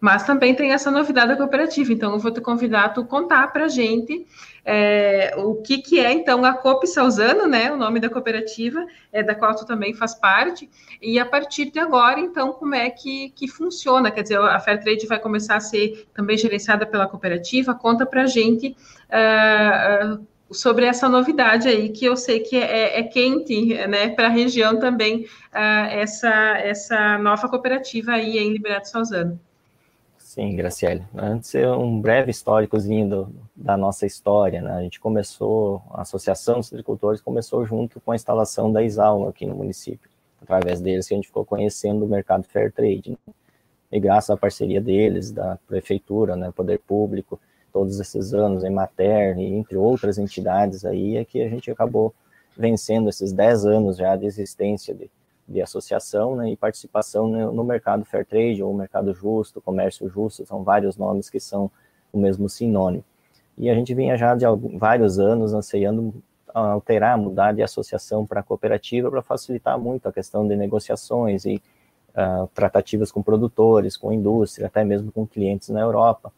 mas 0.00 0.22
também 0.22 0.54
tem 0.54 0.72
essa 0.72 0.90
novidade 0.90 1.28
da 1.28 1.36
cooperativa, 1.36 1.92
então 1.92 2.12
eu 2.12 2.18
vou 2.20 2.30
te 2.30 2.40
convidar 2.40 2.84
a 2.84 2.88
tu 2.88 3.04
contar 3.04 3.52
para 3.52 3.64
a 3.64 3.68
gente 3.68 4.24
é, 4.70 5.32
o 5.34 5.54
que, 5.62 5.78
que 5.78 5.98
é, 5.98 6.12
então, 6.12 6.44
a 6.44 6.52
COP 6.52 6.86
Salzano, 6.86 7.46
né, 7.46 7.72
o 7.72 7.76
nome 7.78 7.98
da 7.98 8.10
cooperativa, 8.10 8.86
é, 9.10 9.22
da 9.22 9.34
qual 9.34 9.54
tu 9.56 9.64
também 9.64 9.94
faz 9.94 10.14
parte, 10.14 10.68
e 11.00 11.18
a 11.18 11.24
partir 11.24 11.70
de 11.70 11.78
agora, 11.78 12.20
então, 12.20 12.52
como 12.52 12.74
é 12.74 12.90
que, 12.90 13.30
que 13.30 13.48
funciona? 13.48 14.10
Quer 14.10 14.24
dizer, 14.24 14.38
a 14.38 14.60
Fairtrade 14.60 15.06
vai 15.06 15.18
começar 15.18 15.56
a 15.56 15.60
ser 15.60 16.06
também 16.12 16.36
gerenciada 16.36 16.84
pela 16.84 17.08
cooperativa, 17.08 17.74
conta 17.74 18.04
para 18.04 18.24
a 18.24 18.26
gente 18.26 18.76
uh, 19.08 20.22
sobre 20.52 20.84
essa 20.84 21.08
novidade 21.08 21.66
aí, 21.66 21.88
que 21.88 22.04
eu 22.04 22.14
sei 22.14 22.40
que 22.40 22.56
é, 22.56 23.00
é 23.00 23.02
quente, 23.04 23.74
né, 23.86 24.10
para 24.10 24.26
a 24.26 24.30
região 24.30 24.78
também, 24.78 25.22
uh, 25.22 25.88
essa, 25.90 26.28
essa 26.58 27.16
nova 27.16 27.48
cooperativa 27.48 28.12
aí 28.12 28.36
em 28.36 28.52
Liberato 28.52 28.90
Salzano. 28.90 29.40
Sim, 30.38 30.54
Graciele. 30.54 31.04
Antes, 31.16 31.52
um 31.56 32.00
breve 32.00 32.30
históricozinho 32.30 33.08
do, 33.08 33.34
da 33.56 33.76
nossa 33.76 34.06
história. 34.06 34.62
Né? 34.62 34.70
A 34.70 34.82
gente 34.82 35.00
começou, 35.00 35.82
a 35.90 36.02
Associação 36.02 36.60
dos 36.60 36.72
Agricultores 36.72 37.20
começou 37.20 37.66
junto 37.66 38.00
com 38.00 38.12
a 38.12 38.14
instalação 38.14 38.70
da 38.70 38.80
Exalma 38.80 39.30
aqui 39.30 39.44
no 39.44 39.56
município. 39.56 40.08
Através 40.40 40.80
deles 40.80 41.08
que 41.08 41.14
a 41.14 41.16
gente 41.16 41.26
ficou 41.26 41.44
conhecendo 41.44 42.04
o 42.04 42.08
mercado 42.08 42.44
fair 42.44 42.70
trade. 42.70 43.10
Né? 43.10 43.34
E 43.90 43.98
graças 43.98 44.30
à 44.30 44.36
parceria 44.36 44.80
deles, 44.80 45.32
da 45.32 45.58
prefeitura, 45.66 46.36
né, 46.36 46.52
poder 46.54 46.78
público, 46.86 47.40
todos 47.72 47.98
esses 47.98 48.32
anos, 48.32 48.62
em 48.62 48.70
Mater, 48.70 49.36
entre 49.40 49.76
outras 49.76 50.18
entidades 50.18 50.84
aí, 50.84 51.16
é 51.16 51.24
que 51.24 51.42
a 51.42 51.48
gente 51.48 51.68
acabou 51.68 52.14
vencendo 52.56 53.08
esses 53.08 53.32
10 53.32 53.66
anos 53.66 53.96
já 53.96 54.14
de 54.14 54.26
existência 54.26 54.94
de, 54.94 55.10
de 55.48 55.62
associação 55.62 56.36
né, 56.36 56.50
e 56.50 56.56
participação 56.56 57.26
no 57.28 57.64
mercado 57.64 58.04
fair 58.04 58.26
trade, 58.26 58.62
ou 58.62 58.74
mercado 58.74 59.14
justo, 59.14 59.60
comércio 59.60 60.08
justo, 60.08 60.44
são 60.44 60.62
vários 60.62 60.96
nomes 60.96 61.30
que 61.30 61.40
são 61.40 61.70
o 62.12 62.18
mesmo 62.18 62.48
sinônimo. 62.48 63.04
E 63.56 63.70
a 63.70 63.74
gente 63.74 63.94
vinha 63.94 64.16
já 64.16 64.34
de 64.34 64.44
alguns, 64.44 64.78
vários 64.78 65.18
anos 65.18 65.52
anseiando 65.52 66.14
alterar, 66.52 67.16
mudar 67.18 67.52
de 67.52 67.62
associação 67.62 68.26
para 68.26 68.42
cooperativa 68.42 69.10
para 69.10 69.22
facilitar 69.22 69.78
muito 69.78 70.08
a 70.08 70.12
questão 70.12 70.46
de 70.46 70.56
negociações 70.56 71.44
e 71.44 71.62
uh, 72.10 72.46
tratativas 72.54 73.12
com 73.12 73.22
produtores, 73.22 73.96
com 73.96 74.12
indústria, 74.12 74.66
até 74.66 74.84
mesmo 74.84 75.12
com 75.12 75.26
clientes 75.26 75.68
na 75.68 75.80
Europa. 75.80 76.32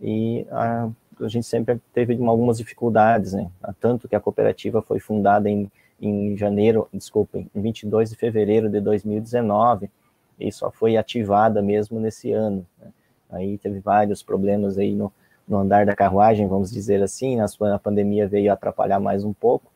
E 0.00 0.46
a 0.50 0.90
gente 1.26 1.46
sempre 1.46 1.80
teve 1.92 2.14
algumas 2.26 2.58
dificuldades, 2.58 3.32
né? 3.32 3.50
Tanto 3.80 4.06
que 4.06 4.14
a 4.14 4.20
cooperativa 4.20 4.82
foi 4.82 5.00
fundada 5.00 5.48
em 5.48 5.70
em 6.00 6.36
janeiro, 6.36 6.88
desculpem, 6.92 7.50
em 7.54 7.60
22 7.60 8.10
de 8.10 8.16
fevereiro 8.16 8.68
de 8.68 8.80
2019, 8.80 9.90
e 10.38 10.52
só 10.52 10.70
foi 10.70 10.96
ativada 10.96 11.62
mesmo 11.62 11.98
nesse 11.98 12.32
ano. 12.32 12.66
Né? 12.78 12.88
Aí 13.30 13.58
teve 13.58 13.80
vários 13.80 14.22
problemas 14.22 14.78
aí 14.78 14.94
no, 14.94 15.12
no 15.48 15.58
andar 15.58 15.86
da 15.86 15.96
carruagem, 15.96 16.46
vamos 16.46 16.70
dizer 16.70 17.02
assim, 17.02 17.38
a 17.40 17.78
pandemia 17.78 18.28
veio 18.28 18.52
atrapalhar 18.52 19.00
mais 19.00 19.24
um 19.24 19.32
pouco, 19.32 19.70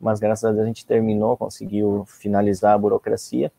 mas 0.00 0.18
graças 0.20 0.44
a 0.44 0.52
Deus 0.52 0.64
a 0.64 0.66
gente 0.66 0.86
terminou, 0.86 1.36
conseguiu 1.36 2.04
finalizar 2.06 2.74
a 2.74 2.78
burocracia, 2.78 3.52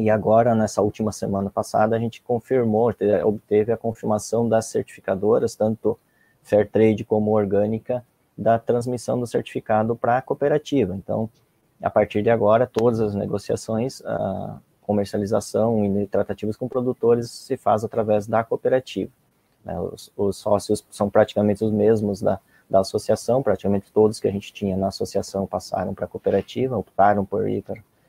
e 0.00 0.10
agora, 0.10 0.54
nessa 0.54 0.80
última 0.80 1.10
semana 1.10 1.50
passada, 1.50 1.96
a 1.96 1.98
gente 1.98 2.22
confirmou, 2.22 2.94
obteve 3.24 3.72
a 3.72 3.76
confirmação 3.76 4.48
das 4.48 4.66
certificadoras, 4.66 5.56
tanto 5.56 5.98
Fairtrade 6.40 7.04
como 7.04 7.32
Orgânica, 7.32 8.04
da 8.38 8.56
transmissão 8.56 9.18
do 9.18 9.26
certificado 9.26 9.96
para 9.96 10.18
a 10.18 10.22
cooperativa. 10.22 10.94
Então, 10.94 11.28
a 11.82 11.90
partir 11.90 12.22
de 12.22 12.30
agora, 12.30 12.66
todas 12.66 13.00
as 13.00 13.14
negociações, 13.14 14.00
a 14.04 14.58
comercialização 14.82 15.84
e 15.84 16.06
tratativas 16.06 16.56
com 16.56 16.68
produtores 16.68 17.28
se 17.30 17.56
faz 17.56 17.84
através 17.84 18.28
da 18.28 18.44
cooperativa. 18.44 19.10
Né? 19.64 19.78
Os, 19.78 20.12
os, 20.16 20.36
sócios 20.36 20.84
são 20.88 21.10
praticamente 21.10 21.64
os 21.64 21.72
mesmos 21.72 22.22
da, 22.22 22.38
da 22.70 22.80
associação, 22.80 23.42
praticamente 23.42 23.92
todos 23.92 24.20
que 24.20 24.28
a 24.28 24.32
gente 24.32 24.52
tinha 24.52 24.76
na 24.76 24.88
associação 24.88 25.46
passaram 25.46 25.92
para 25.92 26.04
a 26.04 26.08
cooperativa, 26.08 26.78
optaram 26.78 27.24
por 27.24 27.48
ir 27.48 27.64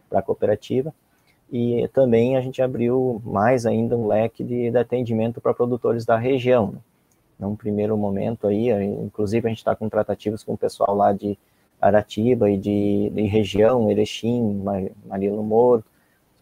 para 0.07 0.19
a 0.19 0.21
cooperativa 0.21 0.93
e 1.51 1.88
também 1.89 2.38
a 2.38 2.41
gente 2.41 2.61
abriu 2.61 3.21
mais 3.25 3.65
ainda 3.65 3.97
um 3.97 4.07
leque 4.07 4.43
de, 4.43 4.69
de 4.69 4.77
atendimento 4.77 5.41
para 5.41 5.53
produtores 5.53 6.05
da 6.05 6.15
região. 6.15 6.75
Né? 7.40 7.48
Num 7.48 7.56
primeiro 7.56 7.98
momento 7.98 8.48
aí, 8.48 8.70
inclusive 8.70 9.48
a 9.48 9.50
gente 9.50 9.60
está 9.60 9.76
com 9.76 9.88
tratativas 9.88 10.44
com 10.44 10.54
o 10.54 10.58
pessoal 10.58 10.96
lá 10.96 11.14
de 11.14 11.38
Aratiba 11.80 12.50
e 12.50 12.58
de, 12.58 13.10
de 13.14 13.22
região, 13.24 13.90
Erechim, 13.90 14.62
Marilo 15.06 15.42
Moro, 15.42 15.84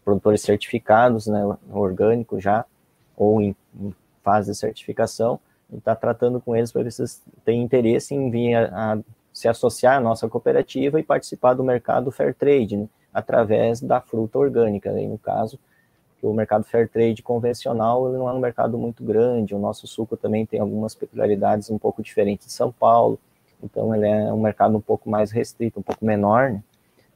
produtores 0.04 0.42
certificados, 0.42 1.26
né, 1.26 1.40
orgânicos 1.70 2.42
já, 2.42 2.64
ou 3.16 3.40
em, 3.40 3.54
em 3.78 3.94
fase 4.22 4.50
de 4.50 4.56
certificação, 4.56 5.38
e 5.70 5.76
está 5.76 5.94
tratando 5.94 6.40
com 6.40 6.56
eles 6.56 6.72
para 6.72 6.82
ver 6.82 6.92
se 6.92 7.02
eles 7.02 7.22
têm 7.44 7.62
interesse 7.62 8.14
em 8.14 8.30
vir 8.30 8.54
a, 8.54 8.94
a, 8.94 8.98
se 9.32 9.48
associar 9.48 9.98
à 9.98 10.00
nossa 10.00 10.28
cooperativa 10.28 10.98
e 10.98 11.02
participar 11.02 11.54
do 11.54 11.62
mercado 11.62 12.10
fair 12.10 12.34
trade, 12.34 12.76
né? 12.76 12.88
através 13.12 13.80
da 13.80 14.00
fruta 14.00 14.38
orgânica. 14.38 14.90
Aí, 14.90 15.06
no 15.06 15.18
caso, 15.18 15.58
o 16.22 16.32
mercado 16.32 16.64
fair 16.64 16.88
trade 16.88 17.22
convencional 17.22 18.10
não 18.10 18.28
é 18.28 18.32
um 18.32 18.40
mercado 18.40 18.76
muito 18.76 19.04
grande, 19.04 19.54
o 19.54 19.58
nosso 19.58 19.86
suco 19.86 20.16
também 20.16 20.44
tem 20.44 20.60
algumas 20.60 20.94
peculiaridades 20.94 21.70
um 21.70 21.78
pouco 21.78 22.02
diferentes 22.02 22.46
de 22.46 22.52
São 22.52 22.72
Paulo, 22.72 23.18
então 23.62 23.94
ele 23.94 24.06
é 24.06 24.32
um 24.32 24.40
mercado 24.40 24.76
um 24.76 24.80
pouco 24.80 25.08
mais 25.08 25.30
restrito, 25.30 25.80
um 25.80 25.82
pouco 25.82 26.04
menor, 26.04 26.50
né? 26.50 26.62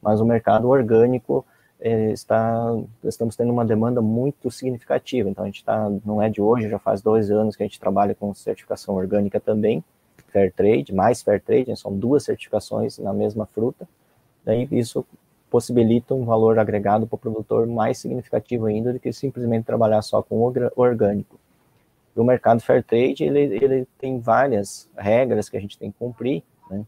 mas 0.01 0.19
o 0.19 0.25
mercado 0.25 0.69
orgânico 0.69 1.45
é, 1.79 2.11
está, 2.11 2.75
estamos 3.03 3.35
tendo 3.35 3.51
uma 3.51 3.65
demanda 3.65 4.01
muito 4.01 4.49
significativa, 4.49 5.29
então 5.29 5.43
a 5.43 5.47
gente 5.47 5.57
está, 5.57 5.89
não 6.05 6.21
é 6.21 6.29
de 6.29 6.41
hoje, 6.41 6.69
já 6.69 6.79
faz 6.79 7.01
dois 7.01 7.29
anos 7.29 7.55
que 7.55 7.63
a 7.63 7.65
gente 7.65 7.79
trabalha 7.79 8.15
com 8.15 8.33
certificação 8.33 8.95
orgânica 8.95 9.39
também, 9.39 9.83
fair 10.29 10.51
trade, 10.51 10.93
mais 10.93 11.21
fair 11.21 11.41
trade, 11.41 11.69
né? 11.69 11.75
são 11.75 11.93
duas 11.95 12.23
certificações 12.23 12.97
na 12.97 13.13
mesma 13.13 13.45
fruta, 13.45 13.87
daí 14.45 14.67
isso 14.71 15.05
possibilita 15.53 16.15
um 16.15 16.25
valor 16.25 16.57
agregado 16.57 17.05
para 17.05 17.15
o 17.15 17.19
produtor 17.19 17.67
mais 17.67 17.99
significativo 17.99 18.65
ainda 18.65 18.91
do 18.91 18.99
que 18.99 19.13
simplesmente 19.13 19.65
trabalhar 19.65 20.01
só 20.01 20.19
com 20.19 20.41
orgânico. 20.75 21.39
O 22.15 22.23
mercado 22.23 22.59
fair 22.59 22.83
trade 22.83 23.23
ele, 23.23 23.39
ele 23.63 23.87
tem 23.99 24.19
várias 24.19 24.89
regras 24.97 25.49
que 25.49 25.55
a 25.55 25.59
gente 25.59 25.77
tem 25.77 25.91
que 25.91 25.99
cumprir, 25.99 26.41
né? 26.71 26.83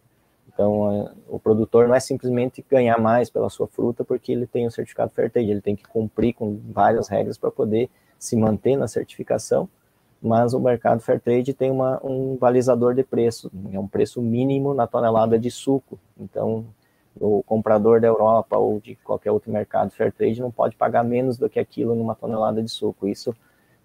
Então, 0.52 1.14
o 1.30 1.38
produtor 1.38 1.88
não 1.88 1.94
é 1.94 2.00
simplesmente 2.00 2.66
ganhar 2.68 3.00
mais 3.00 3.30
pela 3.30 3.52
sua 3.52 3.68
fruta 3.68 4.04
porque 4.04 4.32
ele 4.32 4.48
tem 4.48 4.66
o 4.66 4.72
certificado 4.72 5.12
fair 5.12 5.30
trade, 5.30 5.52
ele 5.52 5.62
tem 5.62 5.76
que 5.76 5.88
cumprir 5.88 6.34
com 6.34 6.60
várias 6.72 7.08
regras 7.08 7.38
para 7.38 7.52
poder 7.52 7.88
se 8.18 8.36
manter 8.36 8.76
na 8.78 8.88
certificação, 8.88 9.70
mas 10.20 10.56
o 10.56 10.60
mercado 10.60 11.02
fair 11.02 11.22
trade 11.22 11.54
tem 11.54 11.70
uma, 11.70 12.04
um 12.04 12.36
balizador 12.36 12.96
de 12.96 13.04
preço, 13.04 13.52
é 13.72 13.80
um 13.80 13.88
preço 13.88 14.24
mínimo 14.24 14.74
na 14.74 14.88
tonelada 14.88 15.38
de 15.38 15.52
suco. 15.52 16.00
Então, 16.20 16.66
o 17.20 17.44
comprador 17.44 18.02
da 18.02 18.08
Europa 18.08 18.58
ou 18.58 18.80
de 18.80 18.96
qualquer 18.96 19.32
outro 19.32 19.52
mercado 19.52 19.92
fair 19.92 20.12
trade 20.12 20.42
não 20.42 20.52
pode 20.52 20.76
pagar 20.76 21.04
menos 21.04 21.38
do 21.38 21.50
que 21.50 21.60
aquilo 21.60 21.96
numa 21.96 22.16
tonelada 22.16 22.62
de 22.62 22.70
suco. 22.70 23.08
Isso, 23.08 23.36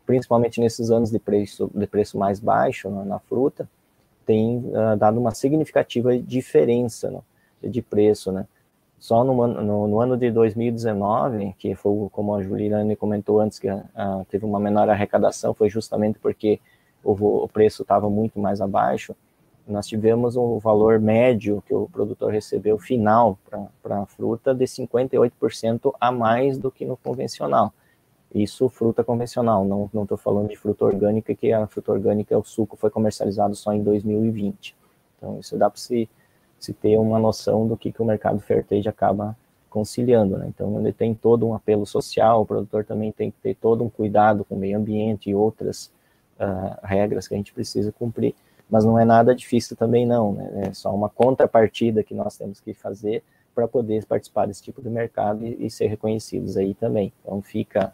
principalmente 0.05 0.61
nesses 0.61 0.91
anos 0.91 1.11
de 1.11 1.19
preço, 1.19 1.71
de 1.75 1.87
preço 1.87 2.19
mais 2.19 2.41
baixo 2.41 2.91
na, 2.91 3.05
na 3.05 3.19
fruta, 3.19 3.69
tem 4.27 4.59
uh, 4.59 4.97
dado 4.97 5.19
uma 5.19 5.33
significativa 5.33 6.17
diferença 6.19 7.11
né, 7.11 7.21
de 7.63 7.83
preço, 7.83 8.31
né? 8.33 8.47
Só 8.99 9.25
no, 9.25 9.47
no, 9.47 9.87
no, 9.89 10.01
ano 10.01 10.15
de 10.15 10.31
2019, 10.31 11.55
que 11.59 11.75
foi 11.75 12.09
como 12.13 12.35
a 12.35 12.43
Juliane 12.43 12.95
comentou 12.95 13.41
antes, 13.41 13.59
que 13.59 13.71
uh, 13.71 13.81
teve 14.29 14.45
uma 14.45 14.61
menor 14.61 14.91
arrecadação, 14.91 15.55
foi 15.55 15.71
justamente 15.71 16.19
porque 16.19 16.61
o, 17.03 17.13
o 17.45 17.49
preço 17.49 17.81
estava 17.81 18.11
muito 18.11 18.39
mais 18.39 18.61
abaixo 18.61 19.17
nós 19.71 19.87
tivemos 19.87 20.37
um 20.37 20.59
valor 20.59 20.99
médio 20.99 21.63
que 21.67 21.75
o 21.75 21.89
produtor 21.89 22.33
recebeu 22.33 22.79
final 22.79 23.39
para 23.83 24.03
a 24.03 24.07
fruta 24.07 24.55
de 24.55 24.65
58% 24.65 25.93
a 26.01 26.11
mais 26.11 26.59
do 26.59 26.71
que 26.71 26.85
no 26.85 26.97
convencional. 26.97 27.73
Isso 28.35 28.69
fruta 28.69 29.03
convencional, 29.03 29.65
não 29.65 30.03
estou 30.03 30.17
falando 30.17 30.49
de 30.49 30.57
fruta 30.57 30.85
orgânica, 30.85 31.35
que 31.35 31.53
a 31.53 31.67
fruta 31.67 31.91
orgânica, 31.91 32.39
o 32.39 32.45
suco 32.45 32.77
foi 32.77 32.89
comercializado 32.89 33.57
só 33.57 33.73
em 33.73 33.83
2020. 33.83 34.77
Então, 35.17 35.39
isso 35.41 35.57
dá 35.57 35.69
para 35.69 35.81
se, 35.81 36.09
se 36.59 36.73
ter 36.73 36.97
uma 36.97 37.19
noção 37.19 37.67
do 37.67 37.77
que, 37.77 37.91
que 37.91 38.01
o 38.01 38.05
mercado 38.05 38.39
fair 38.41 38.65
trade 38.65 38.89
acaba 38.89 39.37
conciliando. 39.69 40.39
Né? 40.39 40.47
Então, 40.49 40.79
ele 40.81 40.93
tem 40.93 41.13
todo 41.13 41.47
um 41.47 41.55
apelo 41.55 41.85
social, 41.85 42.43
o 42.43 42.47
produtor 42.47 42.85
também 42.85 43.11
tem 43.11 43.33
que 43.33 43.39
ter 43.39 43.55
todo 43.57 43.83
um 43.83 43.91
cuidado 43.91 44.45
com 44.45 44.55
o 44.55 44.59
meio 44.59 44.79
ambiente 44.79 45.31
e 45.31 45.35
outras 45.35 45.91
uh, 46.39 46.79
regras 46.85 47.27
que 47.27 47.35
a 47.35 47.37
gente 47.37 47.53
precisa 47.53 47.91
cumprir 47.91 48.35
mas 48.71 48.85
não 48.85 48.99
é 48.99 49.05
nada 49.05 49.35
difícil 49.35 49.77
também 49.77 50.07
não, 50.07 50.33
né? 50.33 50.69
é 50.69 50.73
só 50.73 50.95
uma 50.95 51.09
contrapartida 51.09 52.03
que 52.03 52.15
nós 52.15 52.37
temos 52.37 52.61
que 52.61 52.73
fazer 52.73 53.23
para 53.55 53.67
poder 53.67 54.05
participar 54.07 54.47
desse 54.47 54.63
tipo 54.63 54.81
de 54.81 54.89
mercado 54.89 55.45
e, 55.45 55.67
e, 55.67 55.71
ser 55.71 55.87
reconhecidos 55.89 56.57
aí 56.57 56.73
também. 56.75 57.13
Então 57.21 57.43
fica 57.43 57.93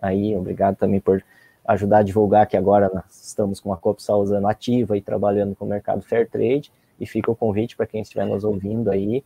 aí, 0.00 0.34
obrigado 0.34 0.76
também 0.76 1.00
por 1.00 1.22
ajudar 1.66 1.98
a 1.98 2.02
divulgar 2.02 2.46
que 2.46 2.56
agora 2.56 2.90
nós 2.92 3.24
estamos 3.24 3.60
com 3.60 3.72
a 3.72 3.76
Coop 3.76 4.02
Salzano 4.02 4.48
ativa 4.48 4.96
e 4.96 5.02
trabalhando 5.02 5.54
com 5.54 5.64
o 5.64 5.68
mercado 5.68 6.02
Fair 6.02 6.28
Trade, 6.28 6.72
e 6.98 7.06
fica 7.06 7.30
o 7.30 7.36
convite 7.36 7.76
para 7.76 7.86
quem 7.86 8.02
estiver 8.02 8.26
nos 8.26 8.44
ouvindo 8.44 8.90
aí, 8.90 9.24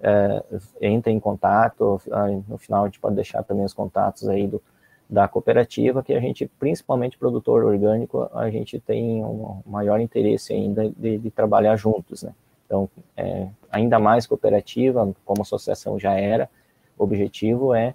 é, 0.00 0.44
entre 0.80 1.12
em 1.12 1.18
contato, 1.18 2.00
no 2.46 2.58
final 2.58 2.84
a 2.84 2.86
gente 2.86 3.00
pode 3.00 3.14
deixar 3.14 3.42
também 3.42 3.64
os 3.64 3.72
contatos 3.72 4.28
aí 4.28 4.46
do, 4.46 4.62
da 5.08 5.28
cooperativa, 5.28 6.02
que 6.02 6.12
a 6.12 6.20
gente, 6.20 6.50
principalmente 6.58 7.16
produtor 7.16 7.64
orgânico, 7.64 8.28
a 8.34 8.50
gente 8.50 8.80
tem 8.80 9.24
um 9.24 9.60
maior 9.64 10.00
interesse 10.00 10.52
ainda 10.52 10.90
de, 10.96 11.18
de 11.18 11.30
trabalhar 11.30 11.76
juntos, 11.76 12.22
né? 12.22 12.34
Então, 12.66 12.88
é, 13.16 13.46
ainda 13.70 13.98
mais 13.98 14.26
cooperativa, 14.26 15.14
como 15.24 15.42
associação 15.42 15.98
já 15.98 16.14
era, 16.14 16.50
o 16.98 17.04
objetivo 17.04 17.72
é 17.72 17.94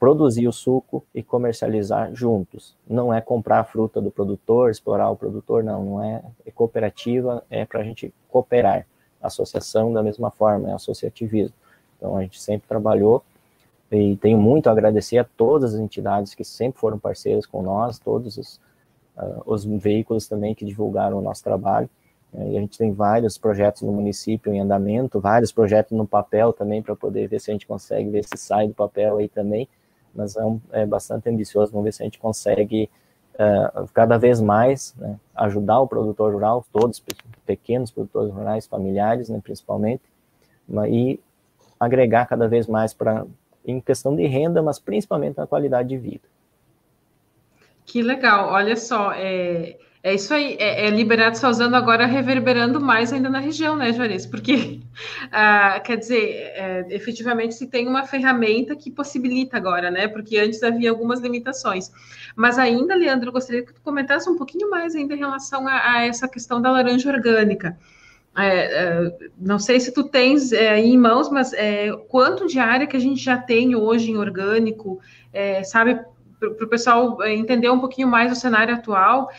produzir 0.00 0.48
o 0.48 0.52
suco 0.52 1.04
e 1.14 1.22
comercializar 1.22 2.12
juntos. 2.14 2.74
Não 2.88 3.12
é 3.12 3.20
comprar 3.20 3.60
a 3.60 3.64
fruta 3.64 4.00
do 4.00 4.10
produtor, 4.10 4.70
explorar 4.70 5.10
o 5.10 5.16
produtor, 5.16 5.62
não, 5.62 5.84
não 5.84 6.02
é, 6.02 6.22
é 6.46 6.50
cooperativa, 6.50 7.44
é 7.50 7.64
para 7.64 7.80
a 7.80 7.84
gente 7.84 8.12
cooperar. 8.28 8.86
Associação 9.22 9.92
da 9.92 10.02
mesma 10.02 10.30
forma, 10.30 10.70
é 10.70 10.72
associativismo. 10.72 11.54
Então, 11.96 12.16
a 12.16 12.22
gente 12.22 12.40
sempre 12.40 12.66
trabalhou 12.66 13.22
e 13.92 14.16
tenho 14.16 14.38
muito 14.38 14.68
a 14.68 14.72
agradecer 14.72 15.18
a 15.18 15.24
todas 15.24 15.74
as 15.74 15.80
entidades 15.80 16.34
que 16.34 16.44
sempre 16.44 16.80
foram 16.80 16.98
parceiras 16.98 17.44
com 17.44 17.62
nós, 17.62 17.98
todos 17.98 18.38
os, 18.38 18.56
uh, 19.16 19.42
os 19.44 19.64
veículos 19.64 20.26
também 20.26 20.54
que 20.54 20.64
divulgaram 20.64 21.18
o 21.18 21.20
nosso 21.20 21.44
trabalho. 21.44 21.88
E 22.34 22.56
a 22.56 22.60
gente 22.60 22.78
tem 22.78 22.90
vários 22.90 23.36
projetos 23.36 23.82
no 23.82 23.92
município 23.92 24.54
em 24.54 24.60
andamento, 24.60 25.20
vários 25.20 25.52
projetos 25.52 25.92
no 25.92 26.06
papel 26.06 26.50
também, 26.50 26.82
para 26.82 26.96
poder 26.96 27.28
ver 27.28 27.38
se 27.38 27.50
a 27.50 27.52
gente 27.52 27.66
consegue 27.66 28.08
ver 28.08 28.24
se 28.24 28.38
sai 28.38 28.66
do 28.66 28.72
papel 28.72 29.18
aí 29.18 29.28
também. 29.28 29.68
Mas 30.14 30.34
é, 30.36 30.44
um, 30.44 30.58
é 30.70 30.86
bastante 30.86 31.28
ambicioso, 31.28 31.72
vamos 31.72 31.84
ver 31.84 31.92
se 31.92 32.02
a 32.02 32.06
gente 32.06 32.18
consegue 32.18 32.88
uh, 33.34 33.86
cada 33.92 34.16
vez 34.16 34.40
mais 34.40 34.94
né, 34.96 35.20
ajudar 35.34 35.80
o 35.80 35.86
produtor 35.86 36.32
rural, 36.32 36.64
todos 36.72 37.04
pequenos 37.44 37.90
produtores 37.90 38.32
rurais, 38.32 38.66
familiares, 38.66 39.28
né, 39.28 39.38
principalmente, 39.42 40.02
e 40.88 41.20
agregar 41.78 42.24
cada 42.24 42.48
vez 42.48 42.66
mais 42.66 42.94
para 42.94 43.26
em 43.64 43.80
questão 43.80 44.14
de 44.14 44.26
renda, 44.26 44.62
mas 44.62 44.78
principalmente 44.78 45.36
na 45.36 45.46
qualidade 45.46 45.88
de 45.88 45.98
vida. 45.98 46.24
Que 47.84 48.02
legal, 48.02 48.50
olha 48.50 48.76
só, 48.76 49.12
é, 49.12 49.76
é 50.02 50.14
isso 50.14 50.34
aí, 50.34 50.56
é, 50.58 50.86
é 50.86 50.90
Liberato 50.90 51.38
Salzano 51.38 51.76
agora 51.76 52.06
reverberando 52.06 52.80
mais 52.80 53.12
ainda 53.12 53.28
na 53.28 53.38
região, 53.38 53.76
né, 53.76 53.92
Juarez? 53.92 54.26
Porque, 54.26 54.80
ah, 55.30 55.80
quer 55.80 55.96
dizer, 55.96 56.52
é, 56.54 56.86
efetivamente 56.90 57.54
se 57.54 57.68
tem 57.68 57.86
uma 57.86 58.04
ferramenta 58.04 58.74
que 58.74 58.90
possibilita 58.90 59.56
agora, 59.56 59.90
né? 59.90 60.08
Porque 60.08 60.38
antes 60.38 60.62
havia 60.62 60.90
algumas 60.90 61.20
limitações. 61.20 61.92
Mas 62.34 62.58
ainda, 62.58 62.94
Leandro, 62.94 63.30
gostaria 63.30 63.64
que 63.64 63.74
tu 63.74 63.80
comentasse 63.80 64.28
um 64.28 64.36
pouquinho 64.36 64.70
mais 64.70 64.94
ainda 64.94 65.14
em 65.14 65.18
relação 65.18 65.68
a, 65.68 65.92
a 65.92 66.02
essa 66.04 66.26
questão 66.26 66.60
da 66.60 66.70
laranja 66.70 67.08
orgânica 67.08 67.78
é, 68.36 68.46
é, 68.46 69.18
não 69.38 69.58
sei 69.58 69.78
se 69.78 69.92
tu 69.92 70.04
tens 70.04 70.52
é, 70.52 70.78
em 70.78 70.96
mãos, 70.96 71.28
mas 71.28 71.52
é, 71.52 71.92
quanto 72.08 72.46
de 72.46 72.58
área 72.58 72.86
que 72.86 72.96
a 72.96 73.00
gente 73.00 73.22
já 73.22 73.36
tem 73.36 73.76
hoje 73.76 74.10
em 74.10 74.16
orgânico, 74.16 75.00
é, 75.32 75.62
sabe, 75.62 76.00
para 76.38 76.48
o 76.48 76.68
pessoal 76.68 77.22
entender 77.24 77.70
um 77.70 77.78
pouquinho 77.78 78.08
mais 78.08 78.32
o 78.32 78.34
cenário 78.34 78.74
atual 78.74 79.30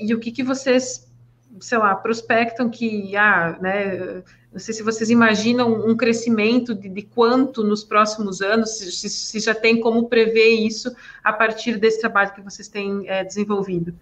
e 0.00 0.12
o 0.12 0.18
que, 0.18 0.32
que 0.32 0.42
vocês, 0.42 1.08
sei 1.60 1.78
lá, 1.78 1.94
prospectam 1.94 2.68
que, 2.68 3.16
ah, 3.16 3.56
né, 3.60 4.24
não 4.52 4.58
sei 4.58 4.74
se 4.74 4.82
vocês 4.82 5.08
imaginam 5.08 5.72
um 5.86 5.96
crescimento 5.96 6.74
de, 6.74 6.88
de 6.88 7.02
quanto 7.02 7.62
nos 7.62 7.84
próximos 7.84 8.40
anos, 8.40 8.76
se, 8.76 9.08
se, 9.08 9.38
já 9.38 9.54
tem 9.54 9.78
como 9.78 10.08
prever 10.08 10.48
isso 10.48 10.92
a 11.22 11.32
partir 11.32 11.76
desse 11.76 12.00
trabalho 12.00 12.34
que 12.34 12.40
vocês 12.40 12.66
têm 12.66 13.04
desenvolvido. 13.24 13.94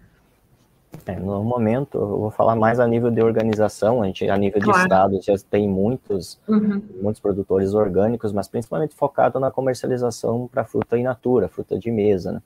É, 1.05 1.15
no 1.19 1.43
momento, 1.43 1.97
eu 1.97 2.19
vou 2.19 2.31
falar 2.31 2.55
mais 2.55 2.79
a 2.79 2.87
nível 2.87 3.11
de 3.11 3.21
organização, 3.21 4.01
a 4.01 4.07
gente, 4.07 4.27
a 4.29 4.37
nível 4.37 4.61
claro. 4.61 4.77
de 4.77 4.83
estado, 4.83 5.21
já 5.21 5.33
tem 5.49 5.67
muitos, 5.67 6.39
uhum. 6.47 6.81
muitos 7.01 7.21
produtores 7.21 7.73
orgânicos, 7.73 8.33
mas 8.33 8.47
principalmente 8.47 8.95
focado 8.95 9.39
na 9.39 9.51
comercialização 9.51 10.47
para 10.47 10.63
fruta 10.63 10.97
in 10.97 11.03
natura, 11.03 11.47
fruta 11.47 11.77
de 11.77 11.91
mesa, 11.91 12.33
né? 12.33 12.41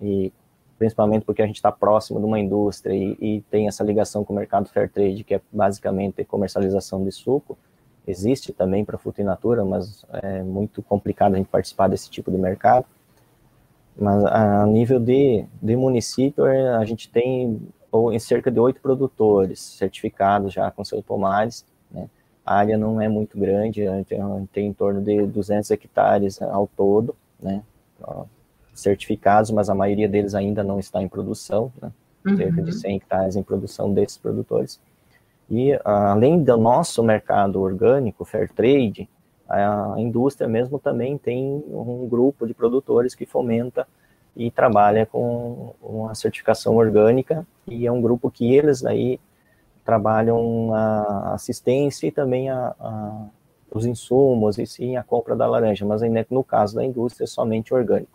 E 0.00 0.32
principalmente 0.78 1.24
porque 1.24 1.42
a 1.42 1.46
gente 1.46 1.56
está 1.56 1.70
próximo 1.70 2.18
de 2.18 2.24
uma 2.24 2.38
indústria 2.38 2.94
e, 2.94 3.16
e, 3.20 3.40
tem 3.50 3.68
essa 3.68 3.84
ligação 3.84 4.24
com 4.24 4.32
o 4.32 4.36
mercado 4.36 4.68
fair 4.70 4.88
trade, 4.88 5.22
que 5.22 5.34
é 5.34 5.40
basicamente 5.52 6.24
comercialização 6.24 7.04
de 7.04 7.12
suco, 7.12 7.58
existe 8.06 8.52
também 8.52 8.84
para 8.84 8.96
fruta 8.96 9.20
in 9.20 9.26
natura, 9.26 9.62
mas 9.64 10.06
é 10.22 10.42
muito 10.42 10.82
complicado 10.82 11.34
a 11.34 11.36
gente 11.36 11.48
participar 11.48 11.88
desse 11.88 12.08
tipo 12.08 12.30
de 12.30 12.38
mercado. 12.38 12.86
Mas 13.94 14.24
a 14.24 14.66
nível 14.66 14.98
de, 14.98 15.44
de 15.60 15.76
município, 15.76 16.46
é, 16.46 16.74
a 16.76 16.84
gente 16.86 17.10
tem 17.10 17.60
ou 17.90 18.12
em 18.12 18.18
cerca 18.18 18.50
de 18.50 18.60
oito 18.60 18.80
produtores 18.80 19.60
certificados 19.60 20.52
já 20.52 20.70
com 20.70 20.84
seus 20.84 21.02
pomares. 21.02 21.64
Né? 21.90 22.08
A 22.44 22.56
área 22.56 22.78
não 22.78 23.00
é 23.00 23.08
muito 23.08 23.38
grande, 23.38 23.84
tem, 24.06 24.20
tem 24.52 24.66
em 24.68 24.72
torno 24.72 25.00
de 25.00 25.26
200 25.26 25.70
hectares 25.70 26.40
ao 26.40 26.66
todo, 26.66 27.14
né? 27.40 27.62
certificados, 28.74 29.50
mas 29.50 29.68
a 29.68 29.74
maioria 29.74 30.08
deles 30.08 30.34
ainda 30.34 30.64
não 30.64 30.78
está 30.78 31.02
em 31.02 31.08
produção, 31.08 31.72
né? 31.80 31.92
uhum. 32.24 32.36
cerca 32.36 32.62
de 32.62 32.72
100 32.72 32.96
hectares 32.96 33.36
em 33.36 33.42
produção 33.42 33.92
desses 33.92 34.16
produtores. 34.16 34.80
E 35.50 35.78
além 35.84 36.42
do 36.42 36.56
nosso 36.56 37.02
mercado 37.02 37.60
orgânico, 37.60 38.24
fair 38.24 38.48
trade, 38.48 39.08
a 39.48 39.94
indústria 39.98 40.48
mesmo 40.48 40.78
também 40.78 41.18
tem 41.18 41.64
um 41.68 42.06
grupo 42.08 42.46
de 42.46 42.54
produtores 42.54 43.16
que 43.16 43.26
fomenta 43.26 43.86
e 44.36 44.50
trabalha 44.50 45.06
com 45.06 45.74
uma 45.82 46.14
certificação 46.14 46.76
orgânica 46.76 47.46
e 47.66 47.86
é 47.86 47.92
um 47.92 48.00
grupo 48.00 48.30
que 48.30 48.54
eles 48.54 48.84
aí 48.84 49.20
trabalham 49.84 50.72
a 50.74 51.34
assistência 51.34 52.06
e 52.06 52.12
também 52.12 52.48
a, 52.48 52.74
a 52.78 53.26
os 53.70 53.86
insumos 53.86 54.58
e 54.58 54.66
sim 54.66 54.96
a 54.96 55.02
compra 55.02 55.36
da 55.36 55.46
laranja, 55.46 55.86
mas 55.86 56.02
no 56.28 56.42
caso 56.42 56.74
da 56.74 56.84
indústria 56.84 57.24
é 57.24 57.26
somente 57.26 57.72
orgânico. 57.72 58.10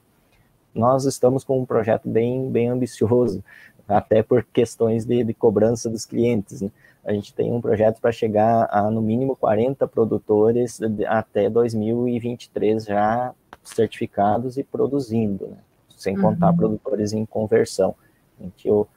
Nós 0.73 1.05
estamos 1.05 1.43
com 1.43 1.59
um 1.59 1.65
projeto 1.65 2.09
bem, 2.09 2.49
bem 2.51 2.67
ambicioso, 2.67 3.43
até 3.87 4.21
por 4.21 4.43
questões 4.43 5.05
de, 5.05 5.23
de 5.23 5.33
cobrança 5.33 5.89
dos 5.89 6.05
clientes. 6.05 6.61
Né? 6.61 6.69
A 7.05 7.13
gente 7.13 7.33
tem 7.33 7.51
um 7.51 7.61
projeto 7.61 8.01
para 8.01 8.11
chegar 8.11 8.67
a 8.69 8.89
no 8.91 9.01
mínimo 9.01 9.35
40 9.35 9.87
produtores 9.87 10.79
até 11.07 11.49
2023 11.49 12.83
já 12.83 13.33
certificados 13.63 14.57
e 14.57 14.63
produzindo. 14.63 15.47
Né? 15.47 15.57
Sem 15.97 16.15
contar 16.15 16.51
uhum. 16.51 16.57
produtores 16.57 17.13
em 17.13 17.25
conversão, 17.25 17.95
em 18.39 18.51
que 18.55 18.69
o, 18.69 18.87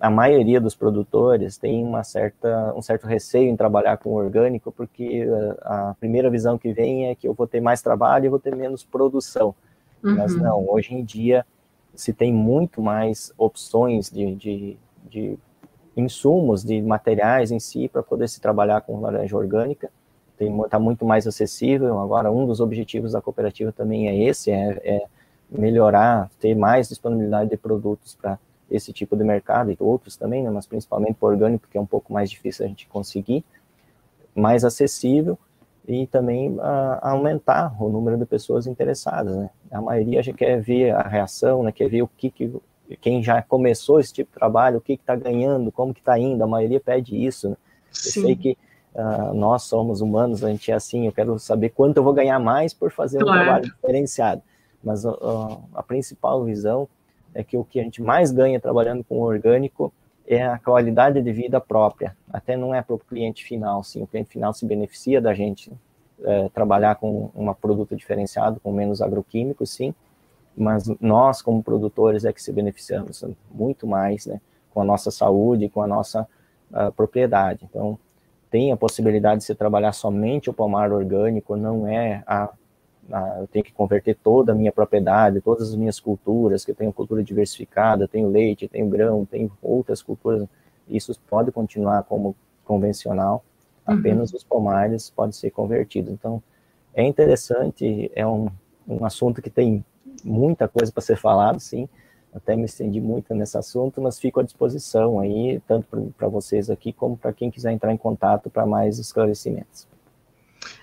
a 0.00 0.10
maioria 0.10 0.60
dos 0.60 0.74
produtores 0.74 1.56
tem 1.56 1.82
uma 1.82 2.04
certa, 2.04 2.72
um 2.74 2.82
certo 2.82 3.06
receio 3.06 3.48
em 3.48 3.56
trabalhar 3.56 3.96
com 3.96 4.12
orgânico, 4.14 4.70
porque 4.70 5.26
a, 5.62 5.90
a 5.90 5.94
primeira 5.94 6.30
visão 6.30 6.58
que 6.58 6.72
vem 6.72 7.08
é 7.08 7.14
que 7.14 7.26
eu 7.26 7.34
vou 7.34 7.46
ter 7.46 7.60
mais 7.60 7.82
trabalho 7.82 8.26
e 8.26 8.28
vou 8.28 8.38
ter 8.38 8.54
menos 8.54 8.84
produção. 8.84 9.54
Uhum. 10.02 10.16
Mas 10.16 10.36
não, 10.36 10.68
hoje 10.68 10.94
em 10.94 11.04
dia 11.04 11.44
se 11.94 12.12
tem 12.12 12.32
muito 12.32 12.82
mais 12.82 13.32
opções 13.38 14.10
de, 14.10 14.34
de, 14.34 14.76
de 15.08 15.38
insumos, 15.96 16.62
de 16.62 16.80
materiais 16.82 17.50
em 17.50 17.58
si, 17.58 17.88
para 17.88 18.02
poder 18.02 18.28
se 18.28 18.40
trabalhar 18.40 18.82
com 18.82 19.00
laranja 19.00 19.36
orgânica. 19.36 19.90
Está 20.38 20.78
muito 20.78 21.06
mais 21.06 21.26
acessível. 21.26 21.98
Agora, 21.98 22.30
um 22.30 22.46
dos 22.46 22.60
objetivos 22.60 23.12
da 23.12 23.22
cooperativa 23.22 23.72
também 23.72 24.08
é 24.08 24.28
esse, 24.28 24.50
é, 24.50 24.78
é 24.84 25.06
melhorar, 25.50 26.30
ter 26.40 26.54
mais 26.54 26.88
disponibilidade 26.88 27.50
de 27.50 27.56
produtos 27.56 28.14
para 28.14 28.38
esse 28.70 28.92
tipo 28.92 29.16
de 29.16 29.24
mercado 29.24 29.70
e 29.70 29.76
outros 29.78 30.16
também, 30.16 30.42
né, 30.42 30.50
mas 30.50 30.66
principalmente 30.66 31.14
para 31.14 31.28
orgânico, 31.28 31.68
que 31.70 31.78
é 31.78 31.80
um 31.80 31.86
pouco 31.86 32.12
mais 32.12 32.30
difícil 32.30 32.64
a 32.64 32.68
gente 32.68 32.86
conseguir, 32.88 33.44
mais 34.34 34.64
acessível 34.64 35.38
e 35.86 36.06
também 36.06 36.56
a, 36.60 37.10
aumentar 37.10 37.74
o 37.80 37.88
número 37.88 38.18
de 38.18 38.26
pessoas 38.26 38.66
interessadas, 38.66 39.36
né? 39.36 39.50
A 39.70 39.80
maioria 39.80 40.22
já 40.22 40.32
quer 40.32 40.60
ver 40.60 40.90
a 40.90 41.02
reação, 41.02 41.62
né? 41.62 41.70
Quer 41.70 41.88
ver 41.88 42.02
o 42.02 42.08
que, 42.08 42.28
que 42.28 42.52
quem 43.00 43.22
já 43.22 43.40
começou 43.40 44.00
esse 44.00 44.12
tipo 44.12 44.30
de 44.32 44.38
trabalho, 44.38 44.78
o 44.78 44.80
que 44.80 44.94
está 44.94 45.14
ganhando, 45.14 45.70
como 45.70 45.94
que 45.94 46.00
está 46.00 46.18
indo, 46.18 46.42
a 46.42 46.46
maioria 46.46 46.80
pede 46.80 47.16
isso, 47.24 47.50
né? 47.50 47.56
Eu 47.88 48.22
sei 48.22 48.36
que 48.36 48.58
uh, 48.94 49.32
nós 49.32 49.62
somos 49.62 50.00
humanos, 50.00 50.44
a 50.44 50.50
gente 50.50 50.70
é 50.70 50.74
assim, 50.74 51.06
eu 51.06 51.12
quero 51.12 51.38
saber 51.38 51.70
quanto 51.70 51.96
eu 51.96 52.02
vou 52.02 52.12
ganhar 52.12 52.38
mais 52.40 52.74
por 52.74 52.90
fazer 52.90 53.20
claro. 53.20 53.38
um 53.38 53.44
trabalho 53.44 53.64
diferenciado 53.64 54.42
mas 54.86 55.04
a, 55.04 55.10
a, 55.74 55.82
principal 55.82 56.44
visão 56.44 56.88
é 57.34 57.42
que 57.42 57.56
o 57.56 57.64
que 57.64 57.80
a 57.80 57.82
gente 57.82 58.00
mais 58.00 58.30
ganha 58.30 58.60
trabalhando 58.60 59.02
com 59.02 59.20
orgânico 59.20 59.92
é 60.26 60.46
a 60.46 60.58
qualidade 60.58 61.20
de 61.20 61.32
vida 61.32 61.60
própria, 61.60 62.16
até 62.32 62.56
não 62.56 62.74
é 62.74 62.80
para 62.80 62.94
o 62.94 62.98
cliente 62.98 63.44
final, 63.44 63.82
sim, 63.82 64.02
o 64.02 64.06
cliente 64.06 64.30
final 64.30 64.54
se 64.54 64.64
beneficia 64.64 65.20
da 65.20 65.34
gente 65.34 65.72
é, 66.22 66.48
trabalhar 66.48 66.94
com 66.96 67.30
um 67.34 67.52
produto 67.52 67.96
diferenciado, 67.96 68.60
com 68.60 68.72
menos 68.72 69.02
agroquímicos, 69.02 69.70
sim, 69.70 69.92
mas 70.56 70.88
nós, 71.00 71.42
como 71.42 71.62
produtores, 71.62 72.24
é 72.24 72.32
que 72.32 72.42
se 72.42 72.52
beneficiamos 72.52 73.24
muito 73.50 73.86
mais, 73.86 74.26
né, 74.26 74.40
com 74.72 74.80
a 74.80 74.84
nossa 74.84 75.10
saúde, 75.10 75.68
com 75.68 75.82
a 75.82 75.86
nossa 75.86 76.26
a 76.72 76.90
propriedade. 76.90 77.64
Então, 77.68 77.98
tem 78.50 78.72
a 78.72 78.76
possibilidade 78.76 79.40
de 79.40 79.44
se 79.44 79.54
trabalhar 79.54 79.92
somente 79.92 80.48
o 80.50 80.52
pomar 80.52 80.92
orgânico, 80.92 81.56
não 81.56 81.86
é 81.86 82.22
a 82.26 82.50
eu 83.38 83.46
tenho 83.46 83.64
que 83.64 83.72
converter 83.72 84.16
toda 84.16 84.52
a 84.52 84.54
minha 84.54 84.72
propriedade, 84.72 85.40
todas 85.40 85.70
as 85.70 85.76
minhas 85.76 86.00
culturas, 86.00 86.64
que 86.64 86.70
eu 86.72 86.74
tenho 86.74 86.92
cultura 86.92 87.22
diversificada, 87.22 88.08
tenho 88.08 88.28
leite, 88.28 88.68
tenho 88.68 88.88
grão, 88.88 89.24
tenho 89.24 89.50
outras 89.62 90.02
culturas, 90.02 90.48
isso 90.88 91.14
pode 91.28 91.52
continuar 91.52 92.02
como 92.04 92.34
convencional, 92.64 93.44
uhum. 93.86 93.94
apenas 93.94 94.30
uhum. 94.30 94.36
os 94.36 94.44
pomares 94.44 95.10
podem 95.10 95.32
ser 95.32 95.50
convertidos. 95.50 96.12
Então, 96.12 96.42
é 96.94 97.04
interessante, 97.04 98.10
é 98.14 98.26
um, 98.26 98.48
um 98.88 99.04
assunto 99.04 99.40
que 99.40 99.50
tem 99.50 99.84
muita 100.24 100.66
coisa 100.66 100.90
para 100.90 101.02
ser 101.02 101.16
falado, 101.16 101.60
sim, 101.60 101.88
até 102.34 102.56
me 102.56 102.64
estendi 102.64 103.00
muito 103.00 103.34
nesse 103.34 103.56
assunto, 103.56 104.00
mas 104.02 104.18
fico 104.18 104.40
à 104.40 104.42
disposição 104.42 105.20
aí, 105.20 105.60
tanto 105.66 106.12
para 106.18 106.28
vocês 106.28 106.68
aqui, 106.68 106.92
como 106.92 107.16
para 107.16 107.32
quem 107.32 107.50
quiser 107.50 107.72
entrar 107.72 107.92
em 107.92 107.96
contato 107.96 108.50
para 108.50 108.66
mais 108.66 108.98
esclarecimentos. 108.98 109.86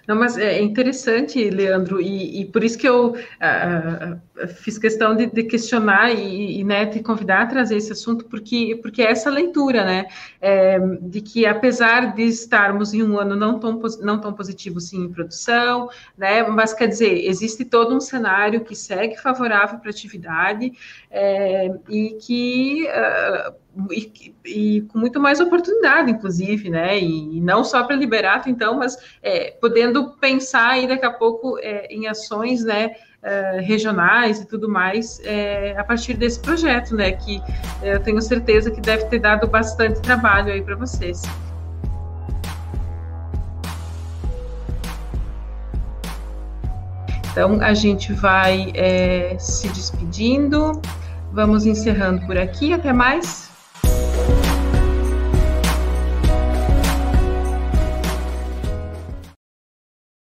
Não, 0.05 0.17
mas 0.17 0.37
é 0.37 0.61
interessante, 0.61 1.49
Leandro, 1.49 2.01
e, 2.01 2.41
e 2.41 2.45
por 2.45 2.61
isso 2.61 2.77
que 2.77 2.87
eu 2.87 3.11
uh, 3.11 4.47
fiz 4.47 4.77
questão 4.77 5.15
de, 5.15 5.27
de 5.27 5.43
questionar 5.43 6.11
e, 6.11 6.59
e, 6.59 6.63
né, 6.63 6.85
te 6.85 7.01
convidar 7.01 7.43
a 7.43 7.45
trazer 7.45 7.77
esse 7.77 7.93
assunto, 7.93 8.25
porque, 8.25 8.77
porque 8.81 9.01
é 9.01 9.11
essa 9.11 9.29
leitura, 9.29 9.85
né, 9.85 10.07
é, 10.41 10.77
de 11.01 11.21
que 11.21 11.45
apesar 11.45 12.13
de 12.13 12.23
estarmos 12.23 12.93
em 12.93 13.01
um 13.01 13.17
ano 13.17 13.33
não 13.33 13.57
tão, 13.57 13.79
não 14.01 14.19
tão 14.19 14.33
positivo, 14.33 14.81
sim, 14.81 15.05
em 15.05 15.11
produção, 15.11 15.89
né, 16.17 16.43
mas 16.43 16.73
quer 16.73 16.87
dizer, 16.87 17.25
existe 17.25 17.63
todo 17.63 17.95
um 17.95 18.01
cenário 18.01 18.59
que 18.61 18.75
segue 18.75 19.15
favorável 19.15 19.79
para 19.79 19.87
a 19.87 19.91
atividade 19.91 20.73
é, 21.09 21.71
e 21.87 22.17
que... 22.19 22.87
Uh, 22.89 23.62
e, 23.91 24.35
e, 24.45 24.81
com 24.81 24.99
muito 24.99 25.19
mais 25.19 25.39
oportunidade, 25.39 26.11
inclusive, 26.11 26.69
né? 26.69 26.99
E, 26.99 27.37
e 27.37 27.41
não 27.41 27.63
só 27.63 27.83
para 27.83 27.95
Liberato, 27.95 28.49
então, 28.49 28.77
mas 28.77 28.97
é, 29.21 29.51
podendo 29.59 30.11
pensar 30.17 30.71
aí 30.71 30.87
daqui 30.87 31.05
a 31.05 31.11
pouco 31.11 31.57
é, 31.59 31.87
em 31.89 32.07
ações, 32.07 32.63
né? 32.63 32.95
Uh, 33.23 33.61
regionais 33.61 34.41
e 34.41 34.45
tudo 34.45 34.67
mais 34.67 35.21
é, 35.23 35.77
a 35.77 35.83
partir 35.85 36.13
desse 36.13 36.41
projeto, 36.41 36.93
né? 36.93 37.13
Que 37.13 37.41
eu 37.81 37.97
tenho 38.01 38.21
certeza 38.21 38.69
que 38.69 38.81
deve 38.81 39.05
ter 39.05 39.19
dado 39.19 39.47
bastante 39.47 40.01
trabalho 40.01 40.51
aí 40.51 40.61
para 40.61 40.75
vocês. 40.75 41.21
Então 47.31 47.61
a 47.61 47.73
gente 47.73 48.11
vai 48.11 48.73
é, 48.75 49.37
se 49.39 49.69
despedindo, 49.69 50.73
vamos 51.31 51.65
encerrando 51.65 52.25
por 52.25 52.37
aqui. 52.37 52.73
Até 52.73 52.91
mais. 52.91 53.52